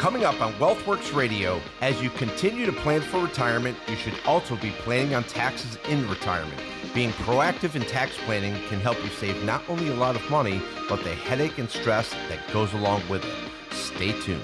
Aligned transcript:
Coming 0.00 0.24
up 0.24 0.40
on 0.40 0.54
WealthWorks 0.54 1.14
Radio, 1.14 1.60
as 1.82 2.02
you 2.02 2.08
continue 2.08 2.64
to 2.64 2.72
plan 2.72 3.02
for 3.02 3.20
retirement, 3.20 3.76
you 3.86 3.96
should 3.96 4.14
also 4.24 4.56
be 4.56 4.70
planning 4.70 5.14
on 5.14 5.24
taxes 5.24 5.76
in 5.90 6.08
retirement. 6.08 6.58
Being 6.94 7.10
proactive 7.10 7.74
in 7.74 7.82
tax 7.82 8.16
planning 8.24 8.54
can 8.68 8.80
help 8.80 8.96
you 9.04 9.10
save 9.10 9.44
not 9.44 9.62
only 9.68 9.88
a 9.88 9.94
lot 9.94 10.16
of 10.16 10.30
money, 10.30 10.62
but 10.88 11.04
the 11.04 11.14
headache 11.14 11.58
and 11.58 11.68
stress 11.68 12.14
that 12.30 12.38
goes 12.50 12.72
along 12.72 13.02
with 13.10 13.22
it. 13.22 13.74
Stay 13.74 14.18
tuned. 14.22 14.42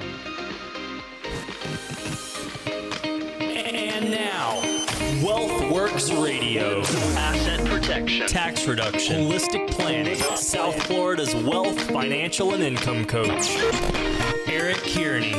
And 3.41 4.11
now, 4.11 4.61
WealthWorks 5.25 6.23
Radio. 6.23 6.81
Asset 7.17 7.67
protection. 7.67 8.27
Tax 8.27 8.67
reduction. 8.67 9.23
Holistic 9.23 9.71
planning. 9.71 10.17
South 10.37 10.83
Florida's 10.83 11.35
wealth, 11.35 11.81
financial, 11.91 12.53
and 12.53 12.63
income 12.63 13.07
coach. 13.07 13.57
Eric 14.49 14.77
Kearney. 14.77 15.33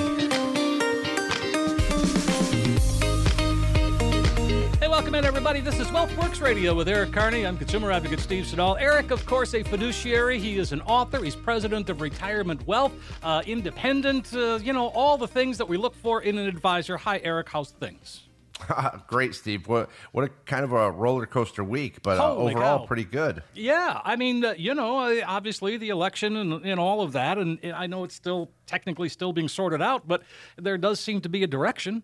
Hey, 4.79 4.87
welcome 4.89 5.15
in, 5.15 5.23
everybody. 5.23 5.61
This 5.61 5.79
is 5.79 5.87
WealthWorks 5.87 6.41
Radio 6.41 6.73
with 6.73 6.89
Eric 6.89 7.13
Carney. 7.13 7.45
I'm 7.45 7.57
consumer 7.57 7.89
advocate 7.91 8.19
Steve 8.19 8.45
Siddall. 8.45 8.75
Eric, 8.77 9.11
of 9.11 9.25
course, 9.25 9.53
a 9.53 9.63
fiduciary. 9.63 10.39
He 10.39 10.57
is 10.57 10.73
an 10.73 10.81
author. 10.81 11.23
He's 11.23 11.35
president 11.35 11.89
of 11.89 12.01
Retirement 12.01 12.67
Wealth, 12.67 12.91
uh, 13.23 13.43
independent, 13.45 14.33
uh, 14.33 14.59
you 14.61 14.73
know, 14.73 14.87
all 14.87 15.17
the 15.17 15.27
things 15.27 15.57
that 15.57 15.69
we 15.69 15.77
look 15.77 15.95
for 15.95 16.21
in 16.21 16.37
an 16.37 16.47
advisor. 16.47 16.97
Hi, 16.97 17.21
Eric. 17.23 17.47
How's 17.49 17.71
things? 17.71 18.26
Great, 19.07 19.35
Steve. 19.35 19.67
What 19.67 19.89
what 20.11 20.25
a 20.25 20.29
kind 20.45 20.63
of 20.63 20.71
a 20.73 20.91
roller 20.91 21.25
coaster 21.25 21.63
week, 21.63 22.01
but 22.01 22.19
uh, 22.19 22.35
overall 22.35 22.79
cow. 22.79 22.85
pretty 22.85 23.05
good. 23.05 23.43
Yeah, 23.53 24.01
I 24.03 24.15
mean, 24.15 24.43
uh, 24.43 24.53
you 24.57 24.73
know, 24.73 25.21
obviously 25.25 25.77
the 25.77 25.89
election 25.89 26.35
and, 26.35 26.65
and 26.65 26.79
all 26.79 27.01
of 27.01 27.13
that, 27.13 27.37
and 27.37 27.59
I 27.73 27.87
know 27.87 28.03
it's 28.03 28.15
still 28.15 28.51
technically 28.65 29.09
still 29.09 29.33
being 29.33 29.47
sorted 29.47 29.81
out, 29.81 30.07
but 30.07 30.23
there 30.57 30.77
does 30.77 30.99
seem 30.99 31.21
to 31.21 31.29
be 31.29 31.43
a 31.43 31.47
direction. 31.47 32.03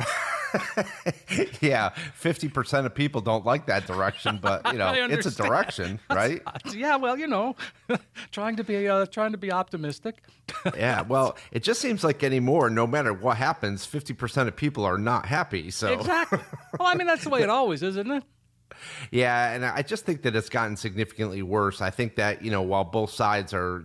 yeah, 1.60 1.90
fifty 2.14 2.48
percent 2.48 2.86
of 2.86 2.94
people 2.94 3.20
don't 3.20 3.44
like 3.44 3.66
that 3.66 3.86
direction, 3.86 4.38
but 4.40 4.72
you 4.72 4.78
know, 4.78 4.92
it's 4.92 5.26
a 5.26 5.34
direction, 5.34 6.00
right? 6.10 6.40
Yeah, 6.72 6.96
well, 6.96 7.18
you 7.18 7.26
know, 7.26 7.56
trying 8.30 8.56
to 8.56 8.64
be 8.64 8.88
uh, 8.88 9.06
trying 9.06 9.32
to 9.32 9.38
be 9.38 9.52
optimistic. 9.52 10.22
yeah. 10.76 11.02
Well, 11.02 11.36
it 11.52 11.62
just 11.62 11.80
seems 11.80 12.04
like 12.04 12.22
anymore, 12.22 12.70
no 12.70 12.86
matter 12.86 13.12
what 13.12 13.36
happens, 13.36 13.84
fifty 13.84 14.14
percent 14.14 14.48
of 14.48 14.56
people 14.56 14.84
are 14.84 14.98
not 14.98 15.26
happy. 15.26 15.70
So 15.70 15.92
Exactly. 15.92 16.40
well, 16.78 16.88
I 16.88 16.94
mean, 16.94 17.06
that's 17.06 17.24
the 17.24 17.30
way 17.30 17.42
it 17.42 17.50
always 17.50 17.82
is, 17.82 17.96
isn't 17.96 18.10
it? 18.10 18.24
Yeah, 19.10 19.52
and 19.52 19.64
I 19.64 19.82
just 19.82 20.04
think 20.04 20.22
that 20.22 20.34
it's 20.36 20.48
gotten 20.48 20.76
significantly 20.76 21.42
worse. 21.42 21.80
I 21.80 21.90
think 21.90 22.16
that 22.16 22.44
you 22.44 22.50
know 22.50 22.62
while 22.62 22.84
both 22.84 23.10
sides 23.10 23.52
are 23.54 23.84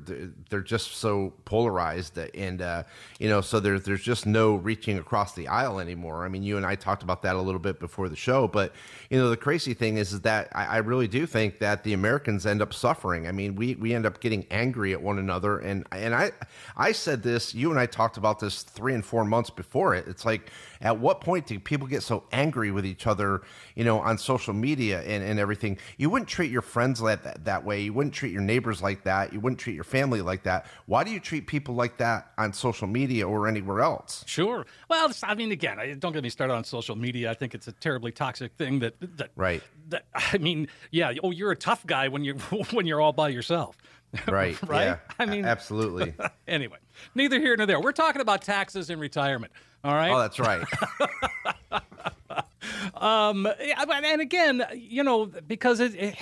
they're 0.49 0.61
just 0.61 0.97
so 0.97 1.33
polarized, 1.45 2.17
and 2.17 2.61
uh, 2.61 2.83
you 3.19 3.29
know 3.29 3.41
so 3.41 3.59
there's 3.59 3.83
there's 3.83 4.03
just 4.03 4.25
no 4.25 4.55
reaching 4.55 4.97
across 4.97 5.33
the 5.33 5.47
aisle 5.47 5.79
anymore. 5.79 6.25
I 6.25 6.29
mean, 6.29 6.43
you 6.43 6.57
and 6.57 6.65
I 6.65 6.75
talked 6.75 7.03
about 7.03 7.21
that 7.23 7.35
a 7.35 7.41
little 7.41 7.59
bit 7.59 7.79
before 7.79 8.09
the 8.09 8.15
show, 8.15 8.47
but 8.47 8.73
you 9.09 9.17
know 9.17 9.29
the 9.29 9.37
crazy 9.37 9.73
thing 9.73 9.97
is 9.97 10.13
is 10.13 10.21
that 10.21 10.49
I, 10.53 10.65
I 10.65 10.77
really 10.77 11.07
do 11.07 11.25
think 11.25 11.59
that 11.59 11.83
the 11.83 11.93
Americans 11.93 12.45
end 12.45 12.61
up 12.61 12.73
suffering. 12.73 13.27
I 13.27 13.31
mean, 13.31 13.55
we 13.55 13.75
we 13.75 13.93
end 13.93 14.05
up 14.05 14.19
getting 14.19 14.45
angry 14.51 14.93
at 14.93 15.01
one 15.01 15.19
another, 15.19 15.59
and 15.59 15.85
and 15.91 16.13
I 16.15 16.31
I 16.77 16.91
said 16.91 17.23
this. 17.23 17.53
You 17.53 17.71
and 17.71 17.79
I 17.79 17.85
talked 17.85 18.17
about 18.17 18.39
this 18.39 18.63
three 18.63 18.93
and 18.93 19.05
four 19.05 19.25
months 19.25 19.49
before 19.49 19.95
it. 19.95 20.07
It's 20.07 20.25
like 20.25 20.51
at 20.81 20.97
what 20.97 21.21
point 21.21 21.47
do 21.47 21.59
people 21.59 21.87
get 21.87 22.03
so 22.03 22.23
angry 22.31 22.71
with 22.71 22.85
each 22.85 23.07
other? 23.07 23.41
You 23.75 23.83
know, 23.83 23.99
on 23.99 24.17
social 24.17 24.53
media 24.53 24.78
and, 24.79 25.23
and 25.23 25.39
everything. 25.39 25.77
You 25.97 26.09
wouldn't 26.09 26.29
treat 26.29 26.51
your 26.51 26.61
friends 26.61 27.01
like 27.01 27.23
that, 27.23 27.45
that 27.45 27.63
way. 27.65 27.81
You 27.81 27.93
wouldn't 27.93 28.13
treat 28.13 28.31
your 28.31 28.41
neighbors 28.41 28.81
like 28.81 29.03
that. 29.03 29.33
You 29.33 29.39
wouldn't 29.39 29.59
treat 29.59 29.75
your 29.75 29.83
family 29.83 30.21
like 30.21 30.43
that. 30.43 30.65
Why 30.85 31.03
do 31.03 31.11
you 31.11 31.19
treat 31.19 31.47
people 31.47 31.75
like 31.75 31.97
that 31.97 32.31
on 32.37 32.53
social 32.53 32.87
media 32.87 33.27
or 33.27 33.47
anywhere 33.47 33.81
else? 33.81 34.23
Sure. 34.27 34.65
Well, 34.89 35.11
I 35.23 35.35
mean, 35.35 35.51
again, 35.51 35.79
I- 35.79 35.93
don't 35.93 36.13
get 36.13 36.23
me 36.23 36.29
started 36.29 36.53
on 36.53 36.63
social 36.63 36.95
media. 36.95 37.29
I 37.29 37.33
think 37.33 37.53
it's 37.53 37.67
a 37.67 37.73
terribly 37.73 38.11
toxic 38.11 38.53
thing. 38.53 38.79
That, 38.79 38.95
that 39.17 39.31
Right. 39.35 39.61
That 39.89 40.05
I 40.15 40.37
mean, 40.37 40.67
yeah. 40.91 41.13
Oh, 41.23 41.31
you're 41.31 41.51
a 41.51 41.55
tough 41.55 41.85
guy 41.85 42.07
when 42.07 42.23
you 42.23 42.33
when 42.71 42.85
you're 42.85 43.01
all 43.01 43.13
by 43.13 43.29
yourself. 43.29 43.77
Right. 44.27 44.57
right. 44.67 44.85
Yeah, 44.85 44.97
I 45.19 45.27
mean, 45.27 45.45
absolutely. 45.45 46.15
anyway, 46.47 46.77
neither 47.13 47.39
here 47.39 47.55
nor 47.55 47.67
there. 47.67 47.79
We're 47.79 47.91
talking 47.91 48.21
about 48.21 48.41
taxes 48.41 48.89
and 48.89 48.99
retirement. 48.99 49.51
All 49.83 49.93
right. 49.93 50.11
Oh, 50.11 50.19
that's 50.19 50.39
right. 50.39 50.65
Um, 52.95 53.47
and 53.59 54.21
again, 54.21 54.65
you 54.73 55.03
know, 55.03 55.25
because 55.25 55.79
it, 55.79 55.95
it, 55.95 56.15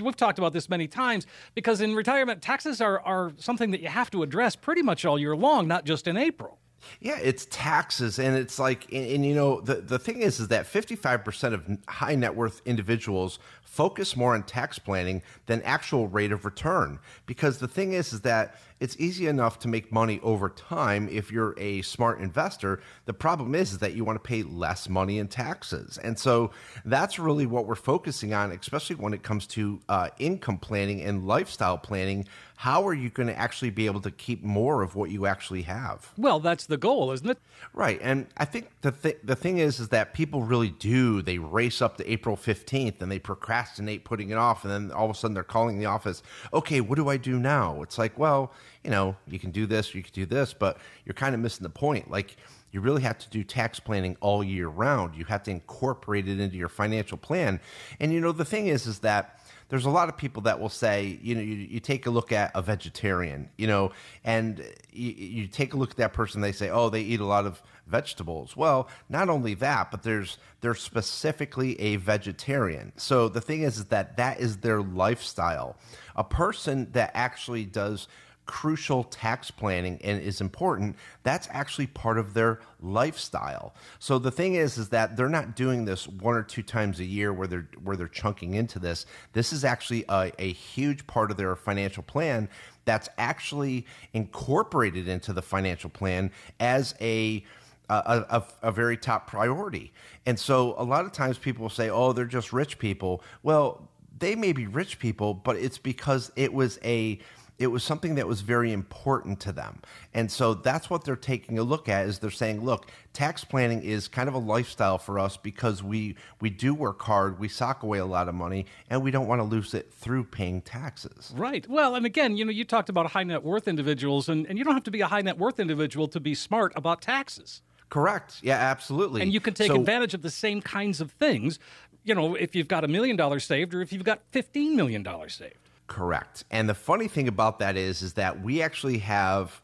we've 0.00 0.16
talked 0.16 0.38
about 0.38 0.52
this 0.52 0.68
many 0.68 0.88
times, 0.88 1.26
because 1.54 1.80
in 1.80 1.94
retirement, 1.94 2.42
taxes 2.42 2.80
are, 2.80 3.00
are 3.00 3.32
something 3.38 3.70
that 3.70 3.80
you 3.80 3.88
have 3.88 4.10
to 4.10 4.22
address 4.22 4.56
pretty 4.56 4.82
much 4.82 5.04
all 5.04 5.18
year 5.18 5.36
long, 5.36 5.68
not 5.68 5.84
just 5.84 6.06
in 6.06 6.16
April. 6.16 6.58
Yeah, 6.98 7.18
it's 7.18 7.46
taxes, 7.50 8.18
and 8.18 8.36
it's 8.36 8.58
like, 8.58 8.90
and, 8.90 9.06
and, 9.06 9.26
you 9.26 9.34
know, 9.34 9.60
the 9.60 9.76
the 9.76 9.98
thing 9.98 10.22
is, 10.22 10.40
is 10.40 10.48
that 10.48 10.66
fifty 10.66 10.96
five 10.96 11.22
percent 11.24 11.54
of 11.54 11.78
high 11.86 12.14
net 12.14 12.34
worth 12.34 12.62
individuals 12.64 13.38
focus 13.70 14.16
more 14.16 14.34
on 14.34 14.42
tax 14.42 14.78
planning 14.78 15.22
than 15.46 15.62
actual 15.62 16.08
rate 16.08 16.32
of 16.32 16.44
return. 16.44 16.98
Because 17.26 17.58
the 17.58 17.68
thing 17.68 17.92
is, 17.92 18.12
is 18.12 18.22
that 18.22 18.56
it's 18.80 18.96
easy 18.98 19.26
enough 19.26 19.58
to 19.58 19.68
make 19.68 19.92
money 19.92 20.18
over 20.22 20.48
time 20.48 21.06
if 21.10 21.30
you're 21.30 21.54
a 21.58 21.82
smart 21.82 22.18
investor. 22.20 22.80
The 23.04 23.12
problem 23.12 23.54
is, 23.54 23.72
is 23.72 23.78
that 23.78 23.92
you 23.92 24.04
want 24.04 24.16
to 24.16 24.26
pay 24.26 24.42
less 24.42 24.88
money 24.88 25.18
in 25.18 25.28
taxes, 25.28 25.98
and 25.98 26.18
so 26.18 26.50
that's 26.84 27.18
really 27.18 27.46
what 27.46 27.66
we're 27.66 27.74
focusing 27.74 28.32
on, 28.32 28.50
especially 28.52 28.96
when 28.96 29.12
it 29.12 29.22
comes 29.22 29.46
to 29.48 29.80
uh, 29.88 30.08
income 30.18 30.58
planning 30.58 31.02
and 31.02 31.26
lifestyle 31.26 31.78
planning. 31.78 32.26
How 32.56 32.86
are 32.86 32.94
you 32.94 33.08
going 33.08 33.28
to 33.28 33.38
actually 33.38 33.70
be 33.70 33.86
able 33.86 34.02
to 34.02 34.10
keep 34.10 34.42
more 34.42 34.82
of 34.82 34.94
what 34.94 35.10
you 35.10 35.24
actually 35.24 35.62
have? 35.62 36.12
Well, 36.18 36.40
that's 36.40 36.66
the 36.66 36.76
goal, 36.76 37.10
isn't 37.12 37.28
it? 37.28 37.38
Right, 37.72 37.98
and 38.02 38.26
I 38.36 38.46
think 38.46 38.70
the 38.80 38.92
th- 38.92 39.18
the 39.22 39.36
thing 39.36 39.58
is, 39.58 39.78
is 39.78 39.88
that 39.90 40.14
people 40.14 40.42
really 40.42 40.70
do. 40.70 41.20
They 41.20 41.38
race 41.38 41.82
up 41.82 41.98
to 41.98 42.10
April 42.10 42.34
fifteenth 42.34 43.02
and 43.02 43.12
they 43.12 43.18
procrastinate 43.18 43.59
putting 44.04 44.30
it 44.30 44.36
off, 44.36 44.64
and 44.64 44.72
then 44.72 44.92
all 44.92 45.04
of 45.04 45.10
a 45.10 45.18
sudden 45.18 45.34
they're 45.34 45.42
calling 45.42 45.78
the 45.78 45.86
office. 45.86 46.22
Okay, 46.52 46.80
what 46.80 46.96
do 46.96 47.08
I 47.08 47.16
do 47.16 47.38
now? 47.38 47.82
It's 47.82 47.98
like, 47.98 48.18
well, 48.18 48.52
you 48.84 48.90
know, 48.90 49.16
you 49.26 49.38
can 49.38 49.50
do 49.50 49.66
this, 49.66 49.94
you 49.94 50.02
can 50.02 50.12
do 50.12 50.26
this, 50.26 50.52
but 50.52 50.78
you're 51.04 51.14
kind 51.14 51.34
of 51.34 51.40
missing 51.40 51.62
the 51.62 51.70
point. 51.70 52.10
Like, 52.10 52.36
you 52.72 52.80
really 52.80 53.02
have 53.02 53.18
to 53.18 53.28
do 53.30 53.42
tax 53.42 53.80
planning 53.80 54.16
all 54.20 54.44
year 54.44 54.68
round. 54.68 55.16
You 55.16 55.24
have 55.24 55.42
to 55.44 55.50
incorporate 55.50 56.28
it 56.28 56.38
into 56.38 56.56
your 56.56 56.68
financial 56.68 57.18
plan. 57.18 57.60
And 57.98 58.12
you 58.12 58.20
know, 58.20 58.32
the 58.32 58.44
thing 58.44 58.68
is, 58.68 58.86
is 58.86 59.00
that 59.00 59.39
there's 59.70 59.86
a 59.86 59.90
lot 59.90 60.08
of 60.08 60.16
people 60.16 60.42
that 60.42 60.60
will 60.60 60.68
say, 60.68 61.18
you 61.22 61.34
know, 61.34 61.40
you, 61.40 61.54
you 61.54 61.80
take 61.80 62.06
a 62.06 62.10
look 62.10 62.32
at 62.32 62.50
a 62.54 62.60
vegetarian, 62.60 63.48
you 63.56 63.68
know, 63.68 63.92
and 64.24 64.58
you, 64.92 65.12
you 65.12 65.46
take 65.46 65.74
a 65.74 65.76
look 65.76 65.92
at 65.92 65.96
that 65.96 66.12
person, 66.12 66.40
they 66.40 66.52
say, 66.52 66.68
oh, 66.68 66.90
they 66.90 67.00
eat 67.00 67.20
a 67.20 67.24
lot 67.24 67.46
of 67.46 67.62
vegetables. 67.86 68.56
Well, 68.56 68.88
not 69.08 69.28
only 69.28 69.54
that, 69.54 69.90
but 69.90 70.02
there's 70.02 70.38
they're 70.60 70.74
specifically 70.74 71.80
a 71.80 71.96
vegetarian. 71.96 72.92
So 72.96 73.28
the 73.28 73.40
thing 73.40 73.62
is, 73.62 73.78
is 73.78 73.84
that 73.86 74.16
that 74.16 74.40
is 74.40 74.58
their 74.58 74.82
lifestyle. 74.82 75.76
A 76.16 76.24
person 76.24 76.88
that 76.92 77.12
actually 77.14 77.64
does 77.64 78.08
crucial 78.50 79.04
tax 79.04 79.48
planning 79.48 79.96
and 80.02 80.20
is 80.20 80.40
important 80.40 80.96
that's 81.22 81.46
actually 81.52 81.86
part 81.86 82.18
of 82.18 82.34
their 82.34 82.58
lifestyle. 82.80 83.72
So 84.00 84.18
the 84.18 84.32
thing 84.32 84.56
is 84.56 84.76
is 84.76 84.88
that 84.88 85.16
they're 85.16 85.28
not 85.28 85.54
doing 85.54 85.84
this 85.84 86.08
one 86.08 86.34
or 86.34 86.42
two 86.42 86.64
times 86.64 86.98
a 86.98 87.04
year 87.04 87.32
where 87.32 87.46
they're 87.46 87.68
where 87.84 87.96
they're 87.96 88.08
chunking 88.08 88.54
into 88.54 88.80
this. 88.80 89.06
This 89.34 89.52
is 89.52 89.64
actually 89.64 90.04
a, 90.08 90.32
a 90.40 90.52
huge 90.52 91.06
part 91.06 91.30
of 91.30 91.36
their 91.36 91.54
financial 91.54 92.02
plan 92.02 92.48
that's 92.86 93.08
actually 93.18 93.86
incorporated 94.14 95.06
into 95.06 95.32
the 95.32 95.42
financial 95.42 95.88
plan 95.88 96.32
as 96.58 96.96
a 97.00 97.44
a, 97.88 98.24
a, 98.30 98.44
a 98.62 98.72
very 98.72 98.96
top 98.96 99.28
priority. 99.28 99.92
And 100.26 100.36
so 100.40 100.74
a 100.76 100.82
lot 100.82 101.04
of 101.04 101.12
times 101.12 101.38
people 101.38 101.68
say 101.68 101.88
oh 101.88 102.12
they're 102.12 102.24
just 102.24 102.52
rich 102.52 102.80
people. 102.80 103.22
Well 103.44 103.88
they 104.18 104.34
may 104.34 104.52
be 104.52 104.66
rich 104.66 104.98
people 104.98 105.34
but 105.34 105.54
it's 105.54 105.78
because 105.78 106.32
it 106.34 106.52
was 106.52 106.80
a 106.82 107.20
it 107.60 107.66
was 107.66 107.84
something 107.84 108.14
that 108.14 108.26
was 108.26 108.40
very 108.40 108.72
important 108.72 109.38
to 109.38 109.52
them. 109.52 109.82
And 110.14 110.32
so 110.32 110.54
that's 110.54 110.88
what 110.88 111.04
they're 111.04 111.14
taking 111.14 111.58
a 111.58 111.62
look 111.62 111.90
at 111.90 112.06
is 112.06 112.18
they're 112.18 112.30
saying, 112.30 112.64
look, 112.64 112.90
tax 113.12 113.44
planning 113.44 113.82
is 113.82 114.08
kind 114.08 114.30
of 114.30 114.34
a 114.34 114.38
lifestyle 114.38 114.96
for 114.96 115.18
us 115.18 115.36
because 115.36 115.82
we 115.82 116.16
we 116.40 116.48
do 116.48 116.72
work 116.72 117.02
hard, 117.02 117.38
we 117.38 117.48
sock 117.48 117.82
away 117.82 117.98
a 117.98 118.06
lot 118.06 118.28
of 118.28 118.34
money, 118.34 118.64
and 118.88 119.02
we 119.02 119.10
don't 119.10 119.26
want 119.28 119.40
to 119.40 119.44
lose 119.44 119.74
it 119.74 119.92
through 119.92 120.24
paying 120.24 120.62
taxes. 120.62 121.34
Right. 121.36 121.68
Well, 121.68 121.94
and 121.94 122.06
again, 122.06 122.38
you 122.38 122.46
know, 122.46 122.50
you 122.50 122.64
talked 122.64 122.88
about 122.88 123.10
high 123.10 123.24
net 123.24 123.42
worth 123.44 123.68
individuals, 123.68 124.30
and, 124.30 124.46
and 124.46 124.56
you 124.56 124.64
don't 124.64 124.74
have 124.74 124.84
to 124.84 124.90
be 124.90 125.02
a 125.02 125.06
high 125.06 125.20
net 125.20 125.36
worth 125.36 125.60
individual 125.60 126.08
to 126.08 126.18
be 126.18 126.34
smart 126.34 126.72
about 126.74 127.02
taxes. 127.02 127.60
Correct. 127.90 128.36
Yeah, 128.42 128.56
absolutely. 128.56 129.20
And 129.20 129.34
you 129.34 129.40
can 129.40 129.52
take 129.52 129.68
So- 129.68 129.74
advantage 129.76 130.14
of 130.14 130.22
the 130.22 130.30
same 130.30 130.62
kinds 130.62 131.02
of 131.02 131.10
things, 131.12 131.58
you 132.04 132.14
know, 132.14 132.34
if 132.36 132.54
you've 132.54 132.68
got 132.68 132.84
a 132.84 132.88
million 132.88 133.16
dollars 133.16 133.44
saved 133.44 133.74
or 133.74 133.82
if 133.82 133.92
you've 133.92 134.04
got 134.04 134.20
$15 134.32 134.74
million 134.74 135.04
saved. 135.28 135.56
Correct. 135.90 136.44
And 136.52 136.68
the 136.68 136.74
funny 136.74 137.08
thing 137.08 137.26
about 137.26 137.58
that 137.58 137.76
is, 137.76 138.00
is 138.00 138.12
that 138.12 138.42
we 138.42 138.62
actually 138.62 138.98
have 138.98 139.60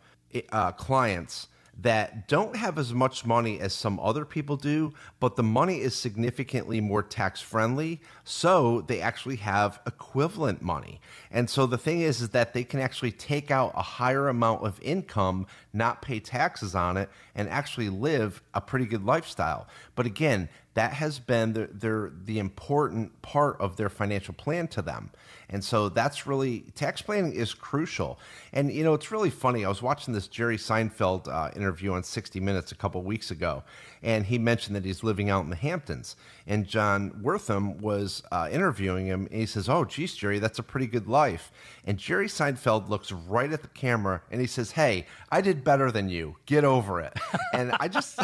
uh, 0.50 0.72
clients 0.72 1.46
that 1.78 2.26
don't 2.26 2.56
have 2.56 2.78
as 2.78 2.92
much 2.92 3.24
money 3.24 3.60
as 3.60 3.72
some 3.72 4.00
other 4.00 4.24
people 4.24 4.56
do, 4.56 4.92
but 5.20 5.36
the 5.36 5.42
money 5.44 5.80
is 5.80 5.94
significantly 5.94 6.80
more 6.80 7.02
tax 7.02 7.40
friendly. 7.40 8.00
So 8.24 8.80
they 8.80 9.00
actually 9.00 9.36
have 9.36 9.78
equivalent 9.86 10.62
money. 10.62 11.00
And 11.30 11.48
so 11.48 11.64
the 11.64 11.78
thing 11.78 12.00
is, 12.00 12.20
is 12.20 12.30
that 12.30 12.54
they 12.54 12.64
can 12.64 12.80
actually 12.80 13.12
take 13.12 13.52
out 13.52 13.72
a 13.76 13.82
higher 13.82 14.28
amount 14.28 14.64
of 14.64 14.80
income, 14.82 15.46
not 15.72 16.02
pay 16.02 16.18
taxes 16.18 16.74
on 16.74 16.96
it, 16.96 17.08
and 17.34 17.48
actually 17.48 17.90
live 17.90 18.42
a 18.52 18.60
pretty 18.60 18.86
good 18.86 19.04
lifestyle. 19.04 19.68
But 19.96 20.06
again, 20.06 20.48
that 20.74 20.92
has 20.92 21.18
been 21.18 21.54
the, 21.54 21.68
their, 21.72 22.12
the 22.24 22.38
important 22.38 23.22
part 23.22 23.58
of 23.60 23.76
their 23.76 23.88
financial 23.88 24.34
plan 24.34 24.68
to 24.68 24.82
them. 24.82 25.10
And 25.48 25.64
so 25.64 25.88
that's 25.88 26.26
really, 26.26 26.66
tax 26.74 27.00
planning 27.00 27.32
is 27.32 27.54
crucial. 27.54 28.18
And, 28.52 28.70
you 28.70 28.84
know, 28.84 28.92
it's 28.92 29.10
really 29.10 29.30
funny. 29.30 29.64
I 29.64 29.68
was 29.68 29.80
watching 29.80 30.12
this 30.12 30.28
Jerry 30.28 30.58
Seinfeld 30.58 31.28
uh, 31.28 31.50
interview 31.56 31.94
on 31.94 32.02
60 32.02 32.40
Minutes 32.40 32.72
a 32.72 32.74
couple 32.74 33.02
weeks 33.02 33.30
ago, 33.30 33.62
and 34.06 34.24
he 34.24 34.38
mentioned 34.38 34.76
that 34.76 34.84
he's 34.84 35.02
living 35.02 35.28
out 35.28 35.42
in 35.42 35.50
the 35.50 35.56
Hamptons. 35.56 36.14
And 36.46 36.64
Jon 36.64 37.10
Wertheim 37.24 37.80
was 37.80 38.22
uh, 38.30 38.48
interviewing 38.52 39.06
him, 39.06 39.26
and 39.32 39.40
he 39.40 39.46
says, 39.46 39.68
Oh, 39.68 39.84
geez, 39.84 40.14
Jerry, 40.14 40.38
that's 40.38 40.60
a 40.60 40.62
pretty 40.62 40.86
good 40.86 41.08
life. 41.08 41.50
And 41.84 41.98
Jerry 41.98 42.28
Seinfeld 42.28 42.88
looks 42.88 43.10
right 43.10 43.52
at 43.52 43.62
the 43.62 43.68
camera 43.68 44.22
and 44.30 44.40
he 44.40 44.46
says, 44.46 44.70
Hey, 44.70 45.06
I 45.32 45.40
did 45.40 45.64
better 45.64 45.90
than 45.90 46.08
you. 46.08 46.36
Get 46.46 46.62
over 46.64 47.00
it. 47.00 47.14
and 47.52 47.72
I 47.80 47.88
just, 47.88 48.20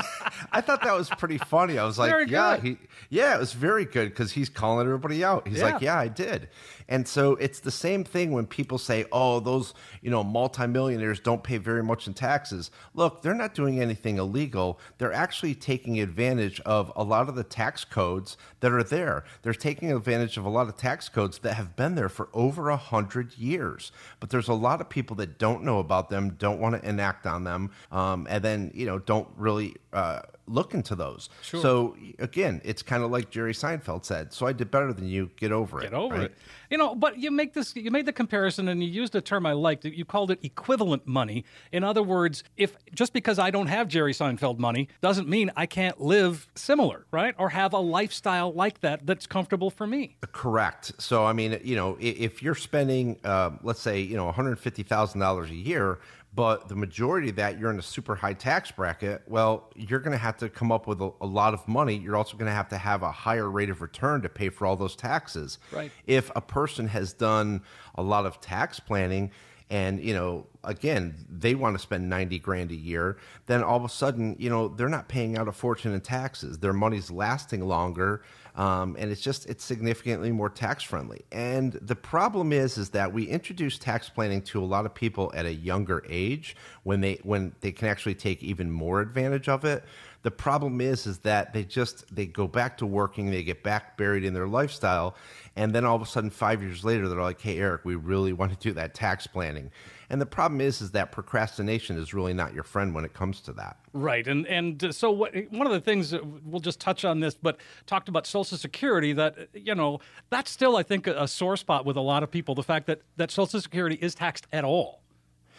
I 0.52 0.61
thought 0.61 0.82
that 0.82 0.94
was 0.94 1.11
pretty 1.11 1.38
funny. 1.38 1.79
I 1.79 1.84
was 1.84 1.99
like, 1.99 2.29
Yeah, 2.29 2.58
he, 2.58 2.79
yeah, 3.11 3.34
it 3.34 3.40
was 3.40 3.52
very 3.52 3.84
good 3.84 4.11
because 4.11 4.31
he's 4.31 4.49
calling 4.49 4.87
everybody 4.87 5.25
out. 5.25 5.49
He's 5.49 5.62
like, 5.62 5.81
Yeah. 5.81 5.94
Yeah, 5.96 5.99
I 5.99 6.08
did. 6.08 6.49
And 6.88 7.06
so 7.06 7.32
it's 7.37 7.61
the 7.61 7.70
same 7.70 8.05
thing 8.05 8.32
when 8.32 8.46
people 8.46 8.79
say, 8.79 9.05
"Oh, 9.12 9.40
those 9.40 9.75
you 10.00 10.11
know 10.11 10.23
multimillionaires 10.25 11.20
don't 11.20 11.43
pay 11.43 11.58
very 11.58 11.82
much 11.82 12.06
in 12.06 12.14
taxes." 12.14 12.70
Look, 12.94 13.23
they're 13.23 13.34
not 13.34 13.55
doing 13.55 13.81
anything 13.81 14.19
illegal. 14.19 14.79
They're 14.99 15.12
actually 15.12 15.55
taking 15.55 16.00
advantage 16.00 16.61
of 16.61 16.93
a 16.96 17.02
lot 17.02 17.29
of 17.29 17.34
the 17.34 17.44
tax 17.44 17.84
codes 17.84 18.37
that 18.61 18.73
are 18.73 18.82
there. 18.82 19.25
They're 19.43 19.55
taking 19.55 19.93
advantage 19.93 20.37
of 20.37 20.44
a 20.44 20.49
lot 20.49 20.69
of 20.69 20.76
tax 20.76 21.08
codes 21.08 21.38
that 21.38 21.55
have 21.55 21.76
been 21.76 21.94
there 21.94 22.08
for 22.08 22.29
over 22.32 22.70
a 22.70 22.76
hundred 22.76 23.37
years. 23.38 23.93
But 24.20 24.31
there's 24.31 24.49
a 24.49 24.55
lot 24.55 24.81
of 24.81 24.88
people 24.88 25.17
that 25.17 25.38
don't 25.38 25.62
know 25.62 25.79
about 25.79 26.11
them, 26.11 26.31
don't 26.38 26.61
want 26.61 26.81
to 26.81 26.88
enact 26.88 27.26
on 27.26 27.44
them, 27.44 27.70
um, 27.90 28.26
and 28.29 28.43
then 28.43 28.70
you 28.75 28.87
know 28.87 28.99
don't 28.99 29.29
really. 29.37 29.76
Uh, 29.93 30.23
look 30.52 30.75
into 30.75 30.94
those. 30.94 31.28
So 31.43 31.96
again, 32.19 32.60
it's 32.64 32.82
kind 32.82 33.02
of 33.02 33.10
like 33.10 33.31
Jerry 33.31 33.54
Seinfeld 33.54 34.04
said. 34.04 34.32
So 34.32 34.46
I 34.46 34.52
did 34.52 34.70
better 34.70 34.93
than 34.93 35.08
you. 35.08 35.31
Get 35.37 35.52
over 35.52 35.81
it. 35.81 35.84
Get 35.84 35.94
over 35.94 36.14
right? 36.14 36.25
it. 36.25 36.34
You 36.70 36.78
know, 36.78 36.94
but 36.94 37.19
you 37.19 37.31
make 37.31 37.54
this 37.54 37.75
you 37.76 37.90
made 37.90 38.06
the 38.06 38.12
comparison 38.12 38.69
and 38.69 38.82
you 38.82 38.88
used 38.88 39.14
a 39.14 39.20
term 39.20 39.46
I 39.46 39.52
liked. 39.52 39.84
You 39.84 40.04
called 40.04 40.31
it 40.31 40.38
equivalent 40.43 41.06
money. 41.06 41.44
In 41.70 41.84
other 41.84 42.02
words, 42.02 42.44
if 42.56 42.76
just 42.94 43.12
because 43.12 43.38
I 43.38 43.50
don't 43.50 43.66
have 43.66 43.88
Jerry 43.88 44.12
Seinfeld 44.12 44.58
money 44.58 44.88
doesn't 45.00 45.28
mean 45.28 45.50
I 45.56 45.66
can't 45.66 46.00
live 46.00 46.49
similar, 46.55 47.06
right? 47.10 47.34
Or 47.38 47.50
have 47.50 47.72
a 47.72 47.78
lifestyle 47.78 48.52
like 48.52 48.81
that 48.81 49.06
that's 49.06 49.26
comfortable 49.26 49.70
for 49.70 49.87
me. 49.87 50.16
Correct. 50.32 50.93
So 50.98 51.25
I 51.25 51.32
mean, 51.32 51.60
you 51.62 51.76
know, 51.76 51.96
if 52.00 52.43
you're 52.43 52.55
spending, 52.55 53.19
uh, 53.25 53.50
let's 53.62 53.81
say, 53.81 54.00
you 54.00 54.16
know, 54.16 54.26
one 54.26 54.34
hundred 54.34 54.58
fifty 54.58 54.82
thousand 54.82 55.20
dollars 55.20 55.50
a 55.50 55.55
year, 55.55 55.98
but 56.34 56.69
the 56.69 56.75
majority 56.75 57.29
of 57.29 57.37
that 57.37 57.58
you're 57.58 57.70
in 57.70 57.79
a 57.79 57.82
super 57.82 58.14
high 58.14 58.32
tax 58.32 58.70
bracket, 58.70 59.23
well, 59.26 59.70
you're 59.76 60.00
going 60.00 60.12
to 60.12 60.19
have 60.19 60.38
to 60.38 60.49
come 60.49 60.73
up 60.73 60.87
with 60.87 61.00
a, 61.02 61.11
a 61.20 61.26
lot 61.26 61.52
of 61.52 61.67
money. 61.69 61.96
You're 61.96 62.17
also 62.17 62.37
going 62.37 62.49
to 62.49 62.55
have 62.55 62.69
to 62.70 62.79
have 62.79 63.02
a 63.02 63.12
higher 63.12 63.50
rate 63.50 63.69
of 63.69 63.82
return 63.82 64.23
to 64.23 64.29
pay 64.29 64.49
for 64.49 64.67
all 64.67 64.76
those 64.76 64.96
taxes. 64.96 65.58
Right. 65.70 65.93
If 66.06 66.31
a 66.34 66.40
person 66.40 66.88
has 66.88 67.12
done 67.12 67.62
a 67.94 68.02
lot 68.02 68.25
of 68.25 68.40
tax 68.40 68.81
planning 68.81 69.31
and 69.73 70.05
you 70.05 70.12
know 70.12 70.46
again 70.64 71.14
they 71.31 71.55
want 71.55 71.75
to 71.75 71.79
spend 71.79 72.08
90 72.08 72.38
grand 72.40 72.70
a 72.70 72.76
year 72.76 73.17
then 73.46 73.62
all 73.62 73.76
of 73.76 73.84
a 73.84 73.88
sudden 73.88 74.37
you 74.38 74.50
know 74.50 74.69
they're 74.69 74.88
not 74.88 75.08
paying 75.08 75.38
out 75.38 75.49
a 75.49 75.52
fortune 75.52 75.93
in 75.94 76.00
taxes 76.00 76.58
their 76.58 76.75
money's 76.75 77.11
lasting 77.11 77.67
longer 77.67 78.23
um, 78.54 78.96
and 78.99 79.10
it's 79.10 79.20
just 79.20 79.46
it's 79.46 79.64
significantly 79.64 80.31
more 80.31 80.50
tax 80.50 80.82
friendly 80.82 81.22
and 81.32 81.72
the 81.75 81.96
problem 81.96 82.52
is 82.52 82.76
is 82.78 82.90
that 82.90 83.12
we 83.12 83.25
introduce 83.25 83.78
tax 83.78 84.08
planning 84.08 84.43
to 84.43 84.62
a 84.62 84.64
lot 84.64 84.87
of 84.87 84.94
people 84.94 85.32
at 85.34 85.46
a 85.46 85.54
younger 85.54 86.04
age 86.08 86.56
when 86.82 87.00
they 87.00 87.19
when 87.22 87.52
they 87.60 87.72
can 87.72 87.88
actually 87.88 88.14
take 88.14 88.43
even 88.43 88.70
more 88.70 89.00
advantage 89.00 89.49
of 89.49 89.64
it. 89.64 89.84
The 90.22 90.31
problem 90.31 90.81
is 90.81 91.06
is 91.06 91.19
that 91.19 91.52
they 91.52 91.64
just 91.64 92.14
they 92.14 92.26
go 92.26 92.46
back 92.46 92.78
to 92.78 92.87
working 92.87 93.31
they 93.31 93.43
get 93.43 93.62
back 93.62 93.96
buried 93.96 94.25
in 94.25 94.34
their 94.34 94.46
lifestyle 94.46 95.16
and 95.56 95.75
then 95.75 95.84
all 95.84 95.96
of 95.96 96.02
a 96.02 96.06
sudden 96.06 96.31
five 96.31 96.62
years 96.62 96.84
later 96.84 97.08
they're 97.08 97.20
like 97.20 97.40
hey 97.40 97.58
eric 97.58 97.84
we 97.84 97.96
really 97.96 98.32
want 98.32 98.52
to 98.52 98.58
do 98.58 98.72
that 98.72 98.94
tax 98.94 99.26
planning 99.26 99.70
and 100.12 100.20
the 100.20 100.26
problem 100.26 100.61
is 100.61 100.81
is 100.81 100.93
that 100.93 101.11
procrastination 101.11 101.97
is 101.99 102.14
really 102.14 102.32
not 102.35 102.55
your 102.55 102.62
friend 102.62 102.94
when 102.94 103.05
it 103.05 103.12
comes 103.14 103.41
to 103.41 103.53
that 103.55 103.79
Right, 103.94 104.26
and 104.26 104.47
and 104.47 104.82
uh, 104.85 104.93
so 104.93 105.11
what, 105.11 105.35
one 105.50 105.67
of 105.67 105.73
the 105.73 105.81
things 105.81 106.14
we'll 106.44 106.61
just 106.61 106.81
touch 106.81 107.05
on 107.05 107.20
this, 107.20 107.35
but 107.35 107.59
talked 107.85 108.09
about 108.09 108.26
Social 108.26 108.56
Security. 108.56 109.12
That 109.12 109.49
you 109.53 109.75
know 109.75 110.00
that's 110.31 110.50
still 110.50 110.76
I 110.76 110.82
think 110.82 111.06
a, 111.06 111.29
sore 111.29 111.56
spot 111.59 111.85
with 111.85 111.97
a 111.99 112.00
lot 112.00 112.23
of 112.23 112.31
people. 112.31 112.55
The 112.55 112.62
fact 112.62 112.87
that 112.87 113.03
that 113.17 113.31
Social 113.31 113.61
Security 113.61 113.97
is 114.00 114.14
taxed 114.14 114.47
at 114.50 114.64
all, 114.64 115.03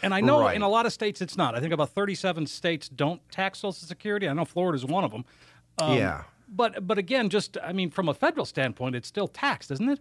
and 0.02 0.16
I 0.16 0.22
know 0.22 0.40
Right. 0.42 0.56
in 0.56 0.64
a 0.64 0.68
lot 0.70 0.86
of 0.88 0.94
states 0.94 1.22
it's 1.22 1.38
not. 1.38 1.54
I 1.54 1.60
think 1.60 1.74
about 1.74 1.90
thirty-seven 1.90 2.48
states 2.48 2.90
don't 2.90 3.22
tax 3.32 3.60
Social 3.60 3.88
Security. 3.88 4.28
I 4.28 4.34
know 4.34 4.46
Florida's 4.46 4.84
one 4.86 5.04
of 5.04 5.12
them. 5.12 5.26
Um, 5.78 5.98
yeah 5.98 6.24
But 6.48 6.88
but 6.88 6.98
again, 6.98 7.30
just 7.30 7.58
I 7.64 7.72
mean, 7.72 7.92
from 7.92 8.10
a 8.10 8.14
federal 8.16 8.46
standpoint, 8.48 8.96
it's 8.96 9.08
still 9.08 9.28
taxed, 9.28 9.70
isn't 9.70 9.90
it? 9.90 10.00